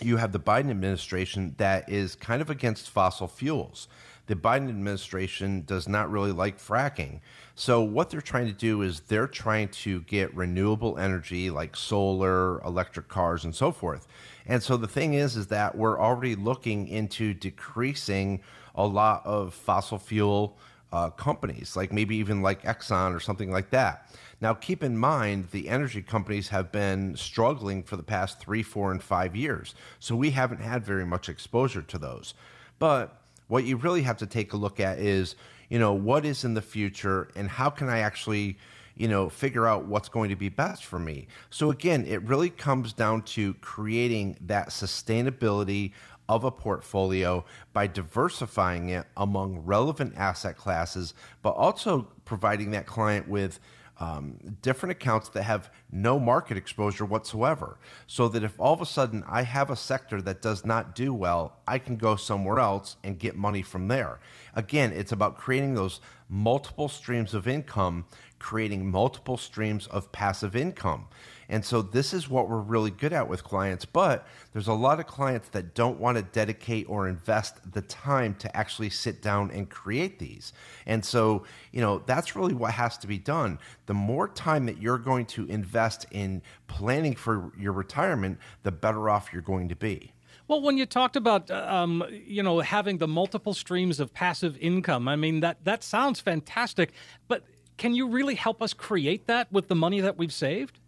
you 0.00 0.16
have 0.16 0.32
the 0.32 0.40
Biden 0.40 0.70
administration 0.70 1.54
that 1.58 1.88
is 1.88 2.14
kind 2.14 2.40
of 2.40 2.50
against 2.50 2.90
fossil 2.90 3.28
fuels. 3.28 3.88
The 4.26 4.36
Biden 4.36 4.68
administration 4.68 5.64
does 5.66 5.88
not 5.88 6.10
really 6.10 6.32
like 6.32 6.58
fracking. 6.58 7.20
So, 7.54 7.82
what 7.82 8.08
they're 8.08 8.20
trying 8.20 8.46
to 8.46 8.52
do 8.52 8.82
is 8.82 9.00
they're 9.00 9.26
trying 9.26 9.68
to 9.68 10.00
get 10.02 10.34
renewable 10.34 10.96
energy 10.96 11.50
like 11.50 11.76
solar, 11.76 12.62
electric 12.62 13.08
cars, 13.08 13.44
and 13.44 13.54
so 13.54 13.72
forth. 13.72 14.06
And 14.46 14.62
so, 14.62 14.76
the 14.76 14.86
thing 14.86 15.14
is, 15.14 15.36
is 15.36 15.48
that 15.48 15.76
we're 15.76 16.00
already 16.00 16.34
looking 16.36 16.88
into 16.88 17.34
decreasing 17.34 18.40
a 18.74 18.86
lot 18.86 19.22
of 19.26 19.54
fossil 19.54 19.98
fuel 19.98 20.56
uh, 20.92 21.10
companies, 21.10 21.74
like 21.74 21.92
maybe 21.92 22.16
even 22.16 22.42
like 22.42 22.62
Exxon 22.62 23.14
or 23.14 23.20
something 23.20 23.50
like 23.50 23.70
that. 23.70 24.06
Now, 24.40 24.54
keep 24.54 24.82
in 24.82 24.98
mind, 24.98 25.48
the 25.52 25.68
energy 25.68 26.02
companies 26.02 26.48
have 26.48 26.72
been 26.72 27.16
struggling 27.16 27.82
for 27.82 27.96
the 27.96 28.02
past 28.02 28.40
three, 28.40 28.62
four, 28.62 28.90
and 28.90 29.02
five 29.02 29.36
years. 29.36 29.74
So 30.00 30.16
we 30.16 30.30
haven't 30.30 30.60
had 30.60 30.84
very 30.84 31.06
much 31.06 31.28
exposure 31.28 31.82
to 31.82 31.98
those. 31.98 32.34
But 32.78 33.22
what 33.46 33.64
you 33.64 33.76
really 33.76 34.02
have 34.02 34.16
to 34.18 34.26
take 34.26 34.52
a 34.52 34.56
look 34.56 34.80
at 34.80 34.98
is, 34.98 35.36
you 35.68 35.78
know, 35.78 35.92
what 35.92 36.24
is 36.24 36.44
in 36.44 36.54
the 36.54 36.62
future 36.62 37.28
and 37.36 37.48
how 37.48 37.70
can 37.70 37.88
I 37.88 38.00
actually, 38.00 38.58
you 38.96 39.08
know, 39.08 39.28
figure 39.28 39.66
out 39.66 39.84
what's 39.84 40.08
going 40.08 40.28
to 40.30 40.36
be 40.36 40.48
best 40.48 40.84
for 40.84 40.98
me. 40.98 41.28
So 41.50 41.70
again, 41.70 42.04
it 42.04 42.22
really 42.22 42.50
comes 42.50 42.92
down 42.92 43.22
to 43.22 43.54
creating 43.54 44.36
that 44.40 44.70
sustainability 44.70 45.92
of 46.36 46.44
a 46.44 46.50
portfolio 46.50 47.44
by 47.72 47.86
diversifying 47.86 48.90
it 48.90 49.06
among 49.16 49.58
relevant 49.60 50.14
asset 50.16 50.56
classes, 50.56 51.14
but 51.42 51.50
also 51.50 52.08
providing 52.24 52.70
that 52.72 52.86
client 52.86 53.28
with 53.28 53.60
um, 54.02 54.56
different 54.62 54.90
accounts 54.90 55.28
that 55.28 55.44
have 55.44 55.70
no 55.92 56.18
market 56.18 56.56
exposure 56.56 57.04
whatsoever. 57.04 57.78
So 58.06 58.26
that 58.28 58.42
if 58.42 58.58
all 58.58 58.74
of 58.74 58.80
a 58.80 58.86
sudden 58.86 59.22
I 59.28 59.42
have 59.42 59.70
a 59.70 59.76
sector 59.76 60.20
that 60.22 60.42
does 60.42 60.64
not 60.64 60.94
do 60.94 61.14
well, 61.14 61.58
I 61.68 61.78
can 61.78 61.96
go 61.96 62.16
somewhere 62.16 62.58
else 62.58 62.96
and 63.04 63.18
get 63.18 63.36
money 63.36 63.62
from 63.62 63.88
there. 63.88 64.18
Again, 64.54 64.92
it's 64.92 65.12
about 65.12 65.36
creating 65.36 65.74
those 65.74 66.00
multiple 66.28 66.88
streams 66.88 67.34
of 67.34 67.46
income, 67.46 68.06
creating 68.38 68.90
multiple 68.90 69.36
streams 69.36 69.86
of 69.86 70.10
passive 70.12 70.56
income. 70.56 71.06
And 71.48 71.64
so 71.64 71.82
this 71.82 72.14
is 72.14 72.30
what 72.30 72.48
we're 72.48 72.60
really 72.60 72.90
good 72.90 73.12
at 73.12 73.28
with 73.28 73.44
clients. 73.44 73.84
But 73.84 74.26
there's 74.52 74.68
a 74.68 74.72
lot 74.72 75.00
of 75.00 75.06
clients 75.06 75.50
that 75.50 75.74
don't 75.74 76.00
want 76.00 76.16
to 76.16 76.22
dedicate 76.22 76.88
or 76.88 77.06
invest 77.06 77.72
the 77.72 77.82
time 77.82 78.34
to 78.36 78.56
actually 78.56 78.88
sit 78.88 79.20
down 79.20 79.50
and 79.50 79.68
create 79.68 80.18
these. 80.18 80.54
And 80.86 81.04
so, 81.04 81.44
you 81.70 81.82
know, 81.82 82.02
that's 82.06 82.34
really 82.34 82.54
what 82.54 82.72
has 82.72 82.96
to 82.98 83.06
be 83.06 83.18
done. 83.18 83.58
The 83.84 83.94
more 83.94 84.28
time 84.28 84.64
that 84.66 84.80
you're 84.80 84.98
going 84.98 85.26
to 85.26 85.46
invest 85.46 86.06
in 86.10 86.40
planning 86.68 87.14
for 87.14 87.52
your 87.58 87.72
retirement, 87.72 88.38
the 88.62 88.72
better 88.72 89.10
off 89.10 89.30
you're 89.30 89.42
going 89.42 89.68
to 89.68 89.76
be. 89.76 90.12
Well, 90.52 90.60
when 90.60 90.76
you 90.76 90.84
talked 90.84 91.16
about 91.16 91.50
um, 91.50 92.04
you 92.12 92.42
know 92.42 92.60
having 92.60 92.98
the 92.98 93.08
multiple 93.08 93.54
streams 93.54 94.00
of 94.00 94.12
passive 94.12 94.54
income, 94.58 95.08
I 95.08 95.16
mean 95.16 95.40
that 95.40 95.64
that 95.64 95.82
sounds 95.82 96.20
fantastic. 96.20 96.92
But 97.26 97.44
can 97.78 97.94
you 97.94 98.06
really 98.06 98.34
help 98.34 98.60
us 98.60 98.74
create 98.74 99.26
that 99.28 99.50
with 99.50 99.68
the 99.68 99.74
money 99.74 100.02
that 100.02 100.18
we've 100.18 100.30
saved? 100.30 100.78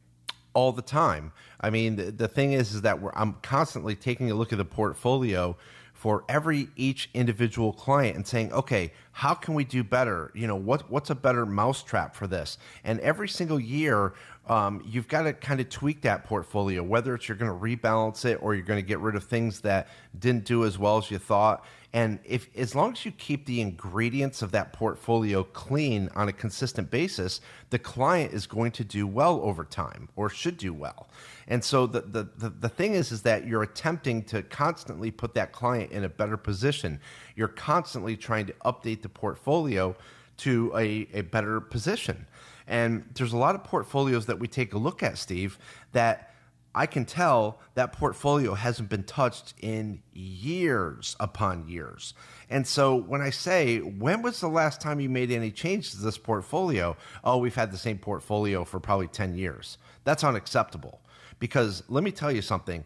all 0.53 0.71
the 0.71 0.83
time. 0.83 1.33
I 1.61 1.71
mean, 1.71 1.97
the, 1.97 2.13
the 2.13 2.29
thing 2.29 2.53
is, 2.53 2.75
is 2.75 2.83
that 2.83 3.01
I'm 3.15 3.33
constantly 3.43 3.97
taking 3.97 4.31
a 4.31 4.35
look 4.35 4.53
at 4.53 4.59
the 4.59 4.65
portfolio 4.65 5.57
for 5.95 6.25
every 6.29 6.69
each 6.77 7.09
individual 7.15 7.73
client 7.73 8.15
and 8.15 8.27
saying, 8.27 8.53
okay, 8.53 8.93
how 9.13 9.33
can 9.33 9.55
we 9.55 9.65
do 9.65 9.83
better? 9.83 10.31
You 10.35 10.47
know, 10.47 10.57
what 10.57 10.91
what's 10.91 11.09
a 11.09 11.15
better 11.15 11.47
mousetrap 11.47 12.15
for 12.15 12.27
this? 12.27 12.59
And 12.85 13.01
every 13.01 13.29
single 13.29 13.59
year, 13.59 14.13
um, 14.47 14.83
you've 14.87 15.09
got 15.09 15.23
to 15.23 15.33
kind 15.33 15.61
of 15.61 15.69
tweak 15.71 16.03
that 16.03 16.25
portfolio, 16.25 16.83
whether 16.83 17.15
it's 17.15 17.29
you're 17.29 17.37
going 17.37 17.51
to 17.51 17.59
rebalance 17.59 18.25
it 18.25 18.39
or 18.43 18.55
you're 18.55 18.65
going 18.65 18.83
to 18.83 18.87
get 18.87 18.99
rid 18.99 19.17
of 19.17 19.25
things 19.25 19.61
that 19.63 19.89
didn't 20.19 20.45
do 20.45 20.65
as 20.65 20.79
well 20.79 20.99
as 20.99 21.11
you 21.11 21.19
thought. 21.19 21.65
And 21.95 22.19
if 22.25 22.49
as 22.57 22.75
long 22.75 22.93
as 22.93 23.05
you 23.05 23.13
keep 23.13 23.47
the 23.47 23.61
ingredients 23.61 24.43
of 24.43 24.51
that 24.51 24.73
portfolio 24.73 25.45
clean 25.45 26.11
on 26.15 26.29
a 26.29 26.33
consistent 26.33 26.91
basis, 26.91 27.41
the 27.71 27.79
client 27.79 28.35
is 28.35 28.47
going 28.47 28.73
to 28.73 28.85
do 28.85 29.07
well 29.07 29.41
over 29.43 29.65
time 29.65 30.09
or 30.17 30.29
should 30.29 30.59
do 30.59 30.75
well. 30.75 31.09
And 31.47 31.63
so 31.63 31.87
the, 31.87 32.01
the, 32.01 32.29
the, 32.37 32.51
the 32.51 32.69
thing 32.69 32.95
is 32.95 33.13
is 33.13 33.23
that 33.23 33.47
you're 33.47 33.63
attempting 33.63 34.25
to 34.25 34.43
constantly 34.43 35.11
put 35.11 35.35
that 35.35 35.53
client 35.53 35.93
in 35.93 36.05
a 36.05 36.09
better 36.09 36.37
position. 36.37 37.01
You're 37.37 37.49
constantly 37.49 38.17
trying 38.17 38.47
to 38.47 38.55
update 38.65 39.03
the 39.03 39.09
portfolio 39.09 39.95
to 40.39 40.73
a, 40.77 41.07
a 41.13 41.21
better 41.23 41.61
position. 41.61 42.27
And 42.67 43.05
there's 43.15 43.33
a 43.33 43.39
lot 43.39 43.55
of 43.55 43.65
portfolios 43.65 44.27
that 44.27 44.39
we 44.39 44.49
take 44.49 44.73
a 44.73 44.79
look 44.79 45.03
at, 45.03 45.19
Steve, 45.19 45.59
that 45.93 46.35
I 46.75 46.87
can 46.87 47.05
tell 47.05 47.61
that 47.75 47.93
portfolio 47.93 48.55
hasn't 48.55 48.89
been 48.89 49.05
touched 49.05 49.55
in 49.61 50.03
years 50.13 51.15
upon 51.21 51.69
years. 51.69 52.15
And 52.51 52.67
so 52.67 52.97
when 52.97 53.21
I 53.21 53.31
say, 53.31 53.79
when 53.79 54.23
was 54.23 54.41
the 54.41 54.49
last 54.49 54.81
time 54.81 54.99
you 54.99 55.09
made 55.09 55.31
any 55.31 55.53
changes 55.53 55.93
to 55.93 55.99
this 55.99 56.19
portfolio? 56.19 56.97
Oh, 57.23 57.39
we've 57.39 57.55
had 57.55 57.71
the 57.71 57.79
same 57.79 57.99
portfolio 57.99 58.65
for 58.65 58.81
probably 58.81 59.07
10 59.07 59.37
years. 59.37 59.79
That's 60.03 60.25
unacceptable. 60.25 61.01
Because 61.39 61.85
let 61.89 62.03
me 62.03 62.11
tell 62.11 62.33
you 62.33 62.43
something 62.43 62.85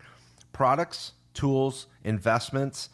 products, 0.52 1.12
tools, 1.32 1.86
investments 2.04 2.90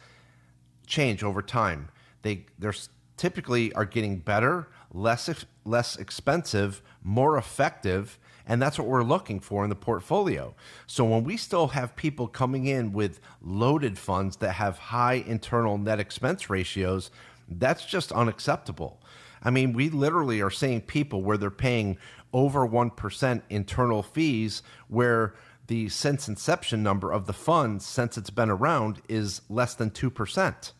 change 0.87 1.23
over 1.23 1.41
time. 1.41 1.89
They, 2.21 2.45
they're 2.57 2.73
typically 3.17 3.73
are 3.73 3.85
getting 3.85 4.19
better, 4.19 4.67
less 4.95 5.45
less 5.65 5.97
expensive, 5.97 6.81
more 7.03 7.37
effective, 7.37 8.17
and 8.47 8.61
that's 8.61 8.79
what 8.79 8.87
we're 8.87 9.03
looking 9.03 9.39
for 9.39 9.63
in 9.63 9.69
the 9.69 9.75
portfolio. 9.75 10.55
So 10.87 11.03
when 11.05 11.23
we 11.23 11.37
still 11.37 11.67
have 11.67 11.95
people 11.95 12.27
coming 12.27 12.65
in 12.65 12.93
with 12.93 13.19
loaded 13.41 13.97
funds 13.97 14.37
that 14.37 14.53
have 14.53 14.77
high 14.77 15.15
internal 15.15 15.77
net 15.77 15.99
expense 15.99 16.49
ratios, 16.49 17.11
that's 17.49 17.85
just 17.85 18.11
unacceptable. 18.11 19.01
I 19.43 19.49
mean, 19.49 19.73
we 19.73 19.89
literally 19.89 20.41
are 20.41 20.49
seeing 20.49 20.81
people 20.81 21.21
where 21.23 21.37
they're 21.37 21.51
paying 21.51 21.97
over 22.33 22.67
1% 22.67 23.41
internal 23.49 24.03
fees 24.03 24.63
where 24.87 25.35
the 25.67 25.89
since 25.89 26.27
inception 26.27 26.83
number 26.83 27.11
of 27.11 27.25
the 27.25 27.33
fund 27.33 27.81
since 27.81 28.17
it's 28.17 28.29
been 28.29 28.49
around 28.49 29.01
is 29.09 29.41
less 29.49 29.73
than 29.73 29.89
2%. 29.89 30.71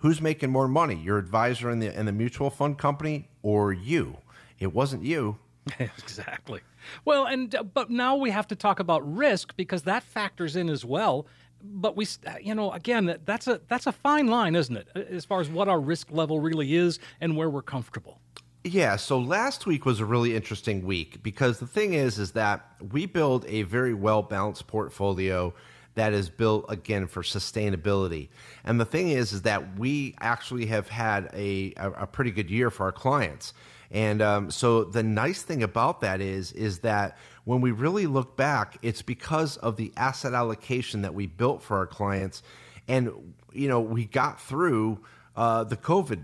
Who's 0.00 0.20
making 0.20 0.50
more 0.50 0.68
money, 0.68 0.96
your 0.96 1.18
advisor 1.18 1.70
in 1.70 1.78
the 1.78 1.98
in 1.98 2.06
the 2.06 2.12
mutual 2.12 2.50
fund 2.50 2.78
company 2.78 3.28
or 3.42 3.72
you? 3.72 4.16
It 4.58 4.74
wasn't 4.74 5.04
you. 5.04 5.38
exactly. 5.78 6.60
Well, 7.04 7.26
and 7.26 7.54
uh, 7.54 7.62
but 7.62 7.90
now 7.90 8.16
we 8.16 8.30
have 8.30 8.46
to 8.48 8.56
talk 8.56 8.80
about 8.80 9.16
risk 9.16 9.54
because 9.56 9.82
that 9.82 10.02
factors 10.02 10.56
in 10.56 10.68
as 10.68 10.84
well. 10.84 11.26
But 11.62 11.96
we, 11.96 12.06
uh, 12.26 12.36
you 12.40 12.54
know, 12.54 12.72
again, 12.72 13.18
that's 13.26 13.46
a 13.46 13.60
that's 13.68 13.86
a 13.86 13.92
fine 13.92 14.28
line, 14.28 14.54
isn't 14.54 14.76
it, 14.76 14.88
as 15.10 15.26
far 15.26 15.40
as 15.40 15.50
what 15.50 15.68
our 15.68 15.78
risk 15.78 16.10
level 16.10 16.40
really 16.40 16.74
is 16.74 16.98
and 17.20 17.36
where 17.36 17.50
we're 17.50 17.60
comfortable. 17.60 18.20
Yeah, 18.64 18.96
so 18.96 19.18
last 19.18 19.66
week 19.66 19.86
was 19.86 20.00
a 20.00 20.04
really 20.04 20.36
interesting 20.36 20.84
week 20.84 21.22
because 21.22 21.60
the 21.60 21.66
thing 21.66 21.94
is 21.94 22.18
is 22.18 22.32
that 22.32 22.64
we 22.92 23.06
build 23.06 23.46
a 23.48 23.62
very 23.62 23.94
well 23.94 24.22
balanced 24.22 24.66
portfolio 24.66 25.54
that 25.94 26.12
is 26.12 26.28
built 26.28 26.66
again 26.68 27.06
for 27.06 27.22
sustainability. 27.22 28.28
And 28.64 28.80
the 28.80 28.84
thing 28.84 29.10
is 29.10 29.32
is 29.32 29.42
that 29.42 29.78
we 29.78 30.14
actually 30.20 30.66
have 30.66 30.88
had 30.88 31.30
a 31.34 31.72
a, 31.76 32.06
pretty 32.06 32.30
good 32.30 32.50
year 32.50 32.70
for 32.70 32.84
our 32.84 32.92
clients. 32.92 33.52
And 33.90 34.22
um, 34.22 34.50
so 34.50 34.84
the 34.84 35.02
nice 35.02 35.42
thing 35.42 35.62
about 35.62 36.00
that 36.02 36.20
is 36.20 36.52
is 36.52 36.80
that 36.80 37.18
when 37.44 37.60
we 37.60 37.72
really 37.72 38.06
look 38.06 38.36
back, 38.36 38.78
it's 38.82 39.02
because 39.02 39.56
of 39.56 39.76
the 39.76 39.92
asset 39.96 40.32
allocation 40.32 41.02
that 41.02 41.14
we 41.14 41.26
built 41.26 41.62
for 41.62 41.76
our 41.76 41.86
clients, 41.86 42.42
and 42.86 43.10
you 43.52 43.68
know 43.68 43.80
we 43.80 44.04
got 44.04 44.40
through 44.40 45.00
uh, 45.36 45.64
the 45.64 45.76
COVID 45.76 46.22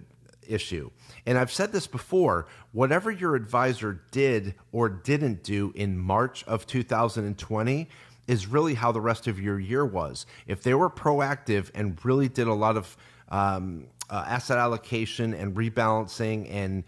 issue. 0.49 0.91
And 1.25 1.39
I've 1.39 1.53
said 1.53 1.73
this 1.73 1.87
before 1.87 2.47
whatever 2.73 3.11
your 3.11 3.35
advisor 3.35 4.03
did 4.11 4.55
or 4.73 4.89
didn't 4.89 5.43
do 5.43 5.73
in 5.75 5.99
March 5.99 6.45
of 6.45 6.67
2020 6.67 7.89
is 8.27 8.47
really 8.47 8.75
how 8.75 8.93
the 8.93 9.01
rest 9.01 9.27
of 9.27 9.41
your 9.41 9.59
year 9.59 9.85
was. 9.85 10.27
If 10.47 10.63
they 10.63 10.75
were 10.75 10.91
proactive 10.91 11.71
and 11.75 11.99
really 12.05 12.29
did 12.29 12.47
a 12.47 12.55
lot 12.55 12.77
of 12.77 12.97
um, 13.29 13.87
uh, 14.11 14.25
asset 14.27 14.59
allocation 14.59 15.35
and 15.35 15.55
rebalancing 15.55 16.51
and 16.51 16.85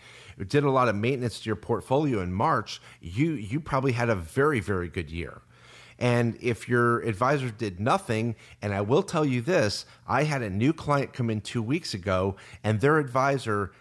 did 0.49 0.65
a 0.65 0.71
lot 0.71 0.89
of 0.89 0.95
maintenance 0.95 1.41
to 1.41 1.47
your 1.47 1.57
portfolio 1.57 2.21
in 2.21 2.33
March, 2.33 2.81
you 3.01 3.33
you 3.33 3.61
probably 3.61 3.93
had 3.93 4.09
a 4.09 4.15
very 4.15 4.61
very 4.61 4.89
good 4.89 5.11
year. 5.11 5.43
And 5.99 6.39
if 6.41 6.69
your 6.69 7.01
advisor 7.01 7.51
did 7.51 7.81
nothing, 7.81 8.37
and 8.63 8.73
I 8.73 8.83
will 8.83 9.03
tell 9.03 9.25
you 9.25 9.41
this, 9.41 9.85
I 10.07 10.23
had 10.23 10.43
a 10.43 10.51
new 10.51 10.73
client 10.73 11.13
come 11.13 11.29
in 11.29 11.41
two 11.41 11.63
weeks 11.63 11.93
ago, 11.93 12.37
and 12.63 12.81
their 12.81 12.99
advisor, 12.99 13.73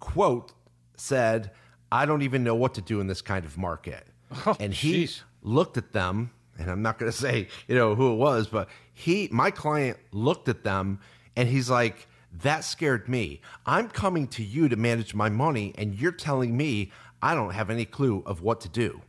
quote, 0.00 0.52
said, 0.96 1.50
I 1.92 2.06
don't 2.06 2.22
even 2.22 2.44
know 2.44 2.54
what 2.54 2.74
to 2.74 2.80
do 2.80 3.00
in 3.00 3.06
this 3.08 3.20
kind 3.20 3.44
of 3.44 3.56
market. 3.58 4.06
Oh, 4.46 4.54
and 4.60 4.74
he 4.74 4.92
geez. 4.92 5.22
looked 5.42 5.78
at 5.78 5.92
them, 5.92 6.30
and 6.58 6.70
I'm 6.70 6.82
not 6.82 6.98
going 6.98 7.10
to 7.12 7.16
say, 7.16 7.48
you 7.66 7.74
know, 7.74 7.94
who 7.94 8.12
it 8.12 8.16
was, 8.16 8.46
but 8.46 8.68
he, 8.92 9.28
my 9.30 9.50
client 9.50 9.98
looked 10.12 10.48
at 10.48 10.64
them, 10.64 11.00
and 11.36 11.48
he's 11.48 11.70
like, 11.70 12.06
that 12.42 12.64
scared 12.64 13.08
me. 13.08 13.40
I'm 13.64 13.88
coming 13.88 14.28
to 14.28 14.44
you 14.44 14.68
to 14.68 14.76
manage 14.76 15.14
my 15.14 15.28
money, 15.28 15.74
and 15.78 15.94
you're 15.94 16.12
telling 16.12 16.56
me 16.56 16.92
I 17.22 17.34
don't 17.34 17.54
have 17.54 17.70
any 17.70 17.84
clue 17.84 18.22
of 18.26 18.42
what 18.42 18.60
to 18.62 18.68
do. 18.68 19.00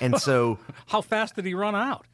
And 0.00 0.18
so 0.18 0.58
How 0.86 1.00
fast 1.00 1.36
did 1.36 1.44
he 1.44 1.54
run 1.54 1.74
out? 1.74 2.06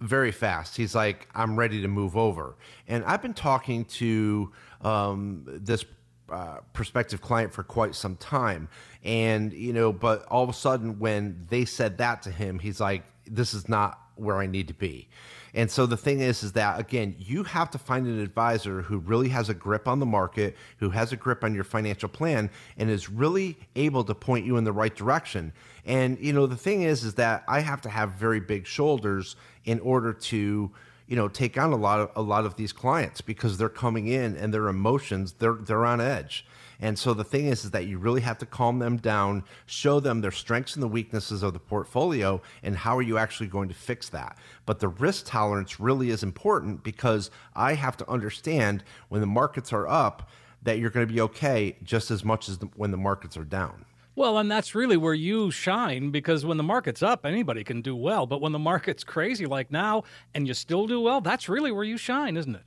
very 0.00 0.32
fast. 0.32 0.76
He's 0.76 0.94
like, 0.94 1.28
I'm 1.34 1.56
ready 1.56 1.80
to 1.82 1.88
move 1.88 2.16
over. 2.16 2.56
And 2.86 3.04
I've 3.04 3.22
been 3.22 3.34
talking 3.34 3.84
to 3.86 4.52
um, 4.82 5.44
this 5.46 5.84
uh, 6.30 6.58
prospective 6.72 7.20
client 7.20 7.52
for 7.52 7.62
quite 7.62 7.94
some 7.94 8.16
time. 8.16 8.68
And, 9.02 9.52
you 9.52 9.72
know, 9.72 9.92
but 9.92 10.24
all 10.26 10.42
of 10.42 10.50
a 10.50 10.54
sudden, 10.54 10.98
when 10.98 11.46
they 11.48 11.64
said 11.64 11.98
that 11.98 12.22
to 12.22 12.30
him, 12.30 12.58
he's 12.58 12.80
like, 12.80 13.02
this 13.26 13.54
is 13.54 13.68
not 13.68 13.98
where 14.16 14.38
I 14.38 14.46
need 14.46 14.68
to 14.68 14.74
be. 14.74 15.08
And 15.54 15.70
so 15.70 15.86
the 15.86 15.96
thing 15.96 16.20
is, 16.20 16.42
is 16.42 16.52
that 16.52 16.80
again, 16.80 17.14
you 17.18 17.44
have 17.44 17.70
to 17.70 17.78
find 17.78 18.06
an 18.06 18.20
advisor 18.20 18.82
who 18.82 18.98
really 18.98 19.28
has 19.28 19.48
a 19.48 19.54
grip 19.54 19.86
on 19.86 20.00
the 20.00 20.06
market, 20.06 20.56
who 20.78 20.90
has 20.90 21.12
a 21.12 21.16
grip 21.16 21.44
on 21.44 21.54
your 21.54 21.64
financial 21.64 22.08
plan, 22.08 22.50
and 22.76 22.90
is 22.90 23.08
really 23.08 23.56
able 23.76 24.02
to 24.04 24.14
point 24.14 24.44
you 24.44 24.56
in 24.56 24.64
the 24.64 24.72
right 24.72 24.94
direction. 24.94 25.52
And 25.86 26.18
you 26.18 26.32
know, 26.32 26.46
the 26.46 26.56
thing 26.56 26.82
is, 26.82 27.04
is 27.04 27.14
that 27.14 27.44
I 27.46 27.60
have 27.60 27.80
to 27.82 27.88
have 27.88 28.10
very 28.12 28.40
big 28.40 28.66
shoulders 28.66 29.36
in 29.64 29.78
order 29.80 30.12
to 30.12 30.72
you 31.06 31.16
know 31.16 31.28
take 31.28 31.58
on 31.58 31.72
a 31.72 31.76
lot 31.76 32.00
of 32.00 32.10
a 32.16 32.22
lot 32.22 32.44
of 32.44 32.56
these 32.56 32.72
clients 32.72 33.20
because 33.20 33.58
they're 33.58 33.68
coming 33.68 34.06
in 34.06 34.36
and 34.36 34.54
their 34.54 34.68
emotions 34.68 35.34
they're 35.38 35.58
they're 35.60 35.84
on 35.84 36.00
edge 36.00 36.46
and 36.80 36.98
so 36.98 37.14
the 37.14 37.24
thing 37.24 37.46
is 37.46 37.64
is 37.64 37.70
that 37.70 37.86
you 37.86 37.98
really 37.98 38.20
have 38.20 38.38
to 38.38 38.46
calm 38.46 38.78
them 38.78 38.96
down 38.96 39.42
show 39.66 40.00
them 40.00 40.20
their 40.20 40.30
strengths 40.30 40.74
and 40.74 40.82
the 40.82 40.88
weaknesses 40.88 41.42
of 41.42 41.52
the 41.52 41.58
portfolio 41.58 42.40
and 42.62 42.76
how 42.76 42.96
are 42.96 43.02
you 43.02 43.18
actually 43.18 43.46
going 43.46 43.68
to 43.68 43.74
fix 43.74 44.08
that 44.08 44.36
but 44.66 44.80
the 44.80 44.88
risk 44.88 45.24
tolerance 45.26 45.80
really 45.80 46.10
is 46.10 46.22
important 46.22 46.82
because 46.82 47.30
i 47.54 47.74
have 47.74 47.96
to 47.96 48.08
understand 48.08 48.82
when 49.08 49.20
the 49.20 49.26
markets 49.26 49.72
are 49.72 49.88
up 49.88 50.30
that 50.62 50.78
you're 50.78 50.90
going 50.90 51.06
to 51.06 51.12
be 51.12 51.20
okay 51.20 51.76
just 51.82 52.10
as 52.10 52.24
much 52.24 52.48
as 52.48 52.58
the, 52.58 52.66
when 52.76 52.90
the 52.90 52.96
markets 52.96 53.36
are 53.36 53.44
down 53.44 53.84
Well, 54.16 54.38
and 54.38 54.48
that's 54.48 54.76
really 54.76 54.96
where 54.96 55.14
you 55.14 55.50
shine 55.50 56.10
because 56.10 56.46
when 56.46 56.56
the 56.56 56.62
market's 56.62 57.02
up, 57.02 57.26
anybody 57.26 57.64
can 57.64 57.82
do 57.82 57.96
well. 57.96 58.26
But 58.26 58.40
when 58.40 58.52
the 58.52 58.60
market's 58.60 59.02
crazy 59.02 59.44
like 59.44 59.72
now 59.72 60.04
and 60.32 60.46
you 60.46 60.54
still 60.54 60.86
do 60.86 61.00
well, 61.00 61.20
that's 61.20 61.48
really 61.48 61.72
where 61.72 61.82
you 61.82 61.98
shine, 61.98 62.36
isn't 62.36 62.54
it? 62.54 62.62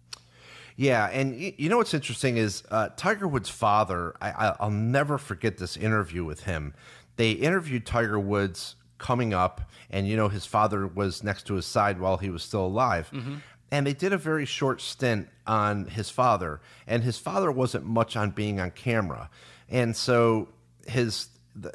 Yeah, 0.77 1.07
and 1.07 1.35
you 1.35 1.69
know 1.69 1.77
what's 1.77 1.95
interesting 1.95 2.37
is 2.37 2.63
uh, 2.69 2.89
Tiger 2.95 3.27
Woods' 3.27 3.49
father. 3.49 4.15
I, 4.21 4.29
I, 4.29 4.55
I'll 4.59 4.69
never 4.69 5.17
forget 5.17 5.57
this 5.57 5.75
interview 5.75 6.23
with 6.23 6.43
him. 6.43 6.75
They 7.15 7.31
interviewed 7.31 7.83
Tiger 7.83 8.19
Woods 8.19 8.75
coming 8.99 9.33
up, 9.33 9.71
and 9.89 10.07
you 10.07 10.15
know 10.15 10.27
his 10.29 10.45
father 10.45 10.85
was 10.85 11.23
next 11.23 11.47
to 11.47 11.55
his 11.55 11.65
side 11.65 11.99
while 11.99 12.17
he 12.17 12.29
was 12.29 12.43
still 12.43 12.63
alive. 12.65 13.09
And 13.71 13.87
they 13.87 13.93
did 13.93 14.13
a 14.13 14.17
very 14.17 14.45
short 14.45 14.79
stint 14.79 15.27
on 15.47 15.85
his 15.85 16.11
father, 16.11 16.61
and 16.85 17.03
his 17.03 17.17
father 17.17 17.51
wasn't 17.51 17.85
much 17.85 18.15
on 18.15 18.29
being 18.29 18.59
on 18.59 18.69
camera, 18.69 19.31
and 19.69 19.95
so 19.95 20.49
his 20.85 21.29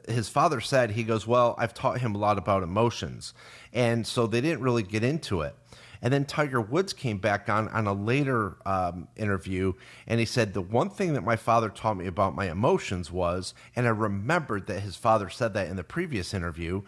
his 0.07 0.29
father 0.29 0.61
said 0.61 0.93
he 0.93 1.03
goes, 1.03 1.27
"Well, 1.27 1.57
I've 1.59 1.75
taught 1.75 2.01
him 2.01 2.15
a 2.15 2.19
lot 2.19 2.39
about 2.39 2.63
emotions," 2.63 3.35
and 3.73 4.07
so 4.07 4.29
they 4.29 4.41
didn't 4.41 4.61
really 4.61 4.85
get 4.85 5.03
into 5.03 5.41
it. 5.41 5.57
And 6.03 6.13
then 6.13 6.25
Tiger 6.25 6.61
Woods 6.61 6.93
came 6.93 7.19
back 7.19 7.49
on 7.49 7.69
on 7.69 7.87
a 7.87 7.93
later 7.93 8.57
um, 8.67 9.07
interview, 9.17 9.73
and 10.09 10.19
he 10.19 10.27
said 10.27 10.53
the 10.53 10.61
one 10.61 10.91
thing 10.91 11.15
that 11.15 11.23
my 11.23 11.37
father 11.37 11.69
taught 11.69 11.97
me 11.97 12.07
about 12.07 12.35
my 12.35 12.51
emotions 12.51 13.11
was, 13.13 13.55
and 13.77 13.87
I 13.87 13.91
remembered 13.91 14.67
that 14.67 14.81
his 14.81 14.97
father 14.97 15.31
said 15.31 15.55
that 15.55 15.69
in 15.69 15.77
the 15.77 15.85
previous 15.85 16.35
interview. 16.35 16.83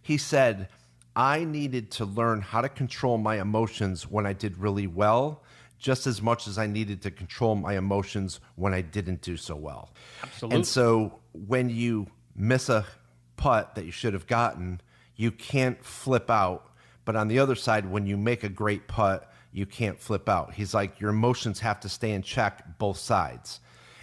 He 0.00 0.16
said, 0.16 0.68
"I 1.16 1.44
needed 1.44 1.90
to 1.92 2.04
learn 2.04 2.40
how 2.40 2.60
to 2.60 2.68
control 2.68 3.18
my 3.18 3.40
emotions 3.40 4.08
when 4.08 4.26
I 4.26 4.32
did 4.32 4.58
really 4.58 4.86
well." 4.86 5.42
Just 5.78 6.06
as 6.06 6.22
much 6.22 6.46
as 6.46 6.58
I 6.58 6.68
needed 6.68 7.02
to 7.02 7.10
control 7.10 7.56
my 7.56 7.76
emotions 7.76 8.38
when 8.54 8.72
I 8.72 8.82
didn't 8.82 9.20
do 9.20 9.36
so 9.36 9.56
well. 9.56 9.92
Absolutely. 10.22 10.54
And 10.54 10.64
so 10.64 11.18
when 11.32 11.70
you 11.70 12.06
miss 12.36 12.68
a 12.68 12.86
putt 13.36 13.74
that 13.74 13.84
you 13.84 13.90
should 13.90 14.12
have 14.12 14.28
gotten, 14.28 14.80
you 15.16 15.32
can't 15.32 15.84
flip 15.84 16.30
out. 16.30 16.70
But 17.04 17.16
on 17.16 17.28
the 17.28 17.38
other 17.38 17.54
side, 17.54 17.90
when 17.90 18.06
you 18.06 18.16
make 18.16 18.44
a 18.44 18.48
great 18.48 18.88
putt, 18.88 19.32
you 19.52 19.66
can't 19.66 19.98
flip 19.98 20.28
out. 20.28 20.54
He's 20.54 20.74
like, 20.74 21.00
your 21.00 21.10
emotions 21.10 21.60
have 21.60 21.80
to 21.80 21.88
stay 21.88 22.12
in 22.12 22.22
check 22.22 22.78
both 22.78 22.98
sides. 22.98 23.60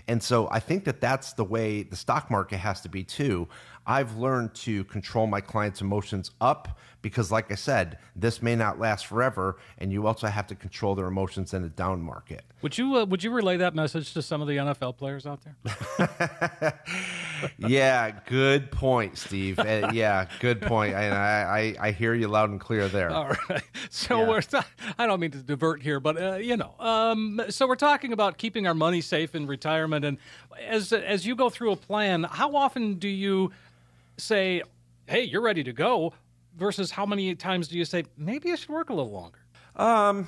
And 0.08 0.22
so 0.22 0.48
I 0.52 0.60
think 0.60 0.86
that 0.86 1.02
that's 1.02 1.34
the 1.34 1.44
way 1.44 1.84
the 1.84 1.96
stock 1.96 2.32
market 2.32 2.58
has 2.58 2.82
to 2.82 2.90
be 2.90 3.04
too. 3.04 3.48
I've 3.86 4.18
learned 4.18 4.54
to 4.56 4.84
control 4.86 5.28
my 5.28 5.40
clients' 5.42 5.82
emotions 5.82 6.32
up 6.42 6.80
because, 7.02 7.32
like 7.32 7.52
I 7.52 7.56
said, 7.56 7.98
this 8.16 8.42
may 8.42 8.56
not 8.56 8.80
last 8.80 9.06
forever, 9.08 9.58
and 9.78 9.92
you 9.92 10.06
also 10.08 10.28
have 10.28 10.48
to 10.48 10.56
control 10.56 10.96
their 10.96 11.08
emotions 11.08 11.54
in 11.54 11.64
a 11.64 11.70
down 11.70 12.02
market. 12.02 12.44
Would 12.62 12.78
you 12.78 12.98
uh, 12.98 13.06
would 13.06 13.24
you 13.24 13.32
relay 13.32 13.58
that 13.58 13.74
message 13.74 14.14
to 14.14 14.22
some 14.22 14.42
of 14.42 14.48
the 14.48 14.58
NFL 14.58 14.98
players 14.98 15.26
out 15.26 15.40
there? 15.44 15.56
yeah, 17.58 18.12
good 18.26 18.72
point, 18.72 19.18
Steve. 19.18 19.60
Uh, 19.60 19.92
yeah, 19.94 20.28
good 20.40 20.62
point. 20.62 20.94
And 20.94 21.14
I, 21.14 21.76
I, 21.80 21.88
I 21.88 21.92
hear 21.92 22.14
you 22.14 22.28
loud 22.28 22.50
and 22.50 22.60
clear 22.60 22.88
there. 22.88 23.12
All 23.12 23.30
right. 23.50 23.64
So 23.90 24.20
Yeah. 24.22 24.28
we're 24.30 24.64
I 24.98 25.08
don't 25.08 25.20
mean 25.20 25.32
to 25.32 25.40
divert 25.40 25.82
here, 25.82 26.00
but 26.00 26.22
uh, 26.22 26.36
you 26.36 26.58
know, 26.58 26.74
um, 26.80 27.42
so 27.50 27.68
we're 27.68 27.76
talking 27.76 28.14
about 28.14 28.38
keeping 28.38 28.68
our 28.68 28.74
money 28.74 29.02
safe 29.02 29.36
in 29.36 29.48
retirement, 29.48 30.06
and 30.06 30.18
as 30.68 30.92
as 30.94 31.26
you 31.26 31.36
go 31.36 31.50
through 31.50 31.72
a 31.72 31.76
plan, 31.76 32.24
how 32.24 32.56
often 32.56 32.96
do 32.96 33.08
you 33.08 33.52
say, 34.18 34.62
"Hey, 35.08 35.24
you're 35.24 35.42
ready 35.42 35.64
to 35.64 35.74
go," 35.74 36.14
versus 36.60 36.92
how 36.92 37.06
many 37.06 37.34
times 37.36 37.68
do 37.68 37.78
you 37.78 37.86
say, 37.86 38.04
"Maybe 38.18 38.52
I 38.52 38.56
should 38.56 38.70
work 38.70 38.90
a 38.90 38.94
little 38.94 39.12
longer"? 39.12 39.40
Um, 39.76 40.28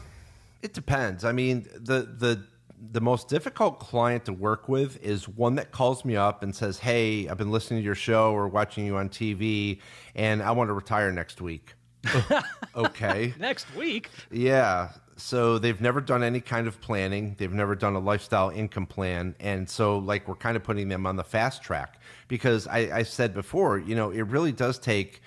it 0.61 0.73
depends. 0.73 1.25
I 1.25 1.31
mean, 1.31 1.67
the 1.73 2.01
the 2.17 2.43
the 2.91 3.01
most 3.01 3.27
difficult 3.27 3.79
client 3.79 4.25
to 4.25 4.33
work 4.33 4.67
with 4.67 5.01
is 5.03 5.27
one 5.27 5.53
that 5.55 5.71
calls 5.71 6.03
me 6.03 6.15
up 6.15 6.41
and 6.41 6.55
says, 6.55 6.79
"Hey, 6.79 7.27
I've 7.27 7.37
been 7.37 7.51
listening 7.51 7.81
to 7.81 7.85
your 7.85 7.95
show 7.95 8.31
or 8.33 8.47
watching 8.47 8.85
you 8.85 8.97
on 8.97 9.09
TV, 9.09 9.79
and 10.15 10.41
I 10.41 10.51
want 10.51 10.69
to 10.69 10.73
retire 10.73 11.11
next 11.11 11.41
week." 11.41 11.75
okay. 12.75 13.33
Next 13.39 13.73
week, 13.75 14.09
Yeah. 14.31 14.89
So 15.17 15.59
they've 15.59 15.79
never 15.79 16.01
done 16.01 16.23
any 16.23 16.41
kind 16.41 16.67
of 16.67 16.81
planning. 16.81 17.35
They've 17.37 17.53
never 17.53 17.75
done 17.75 17.93
a 17.93 17.99
lifestyle 17.99 18.49
income 18.49 18.87
plan. 18.87 19.35
And 19.39 19.69
so, 19.69 19.99
like, 19.99 20.27
we're 20.27 20.33
kind 20.33 20.57
of 20.57 20.63
putting 20.63 20.89
them 20.89 21.05
on 21.05 21.15
the 21.15 21.23
fast 21.23 21.61
track 21.61 22.01
because 22.27 22.65
I, 22.65 22.79
I 22.91 23.03
said 23.03 23.35
before, 23.35 23.77
you 23.77 23.93
know, 23.93 24.09
it 24.09 24.23
really 24.23 24.51
does 24.51 24.79
take 24.79 25.21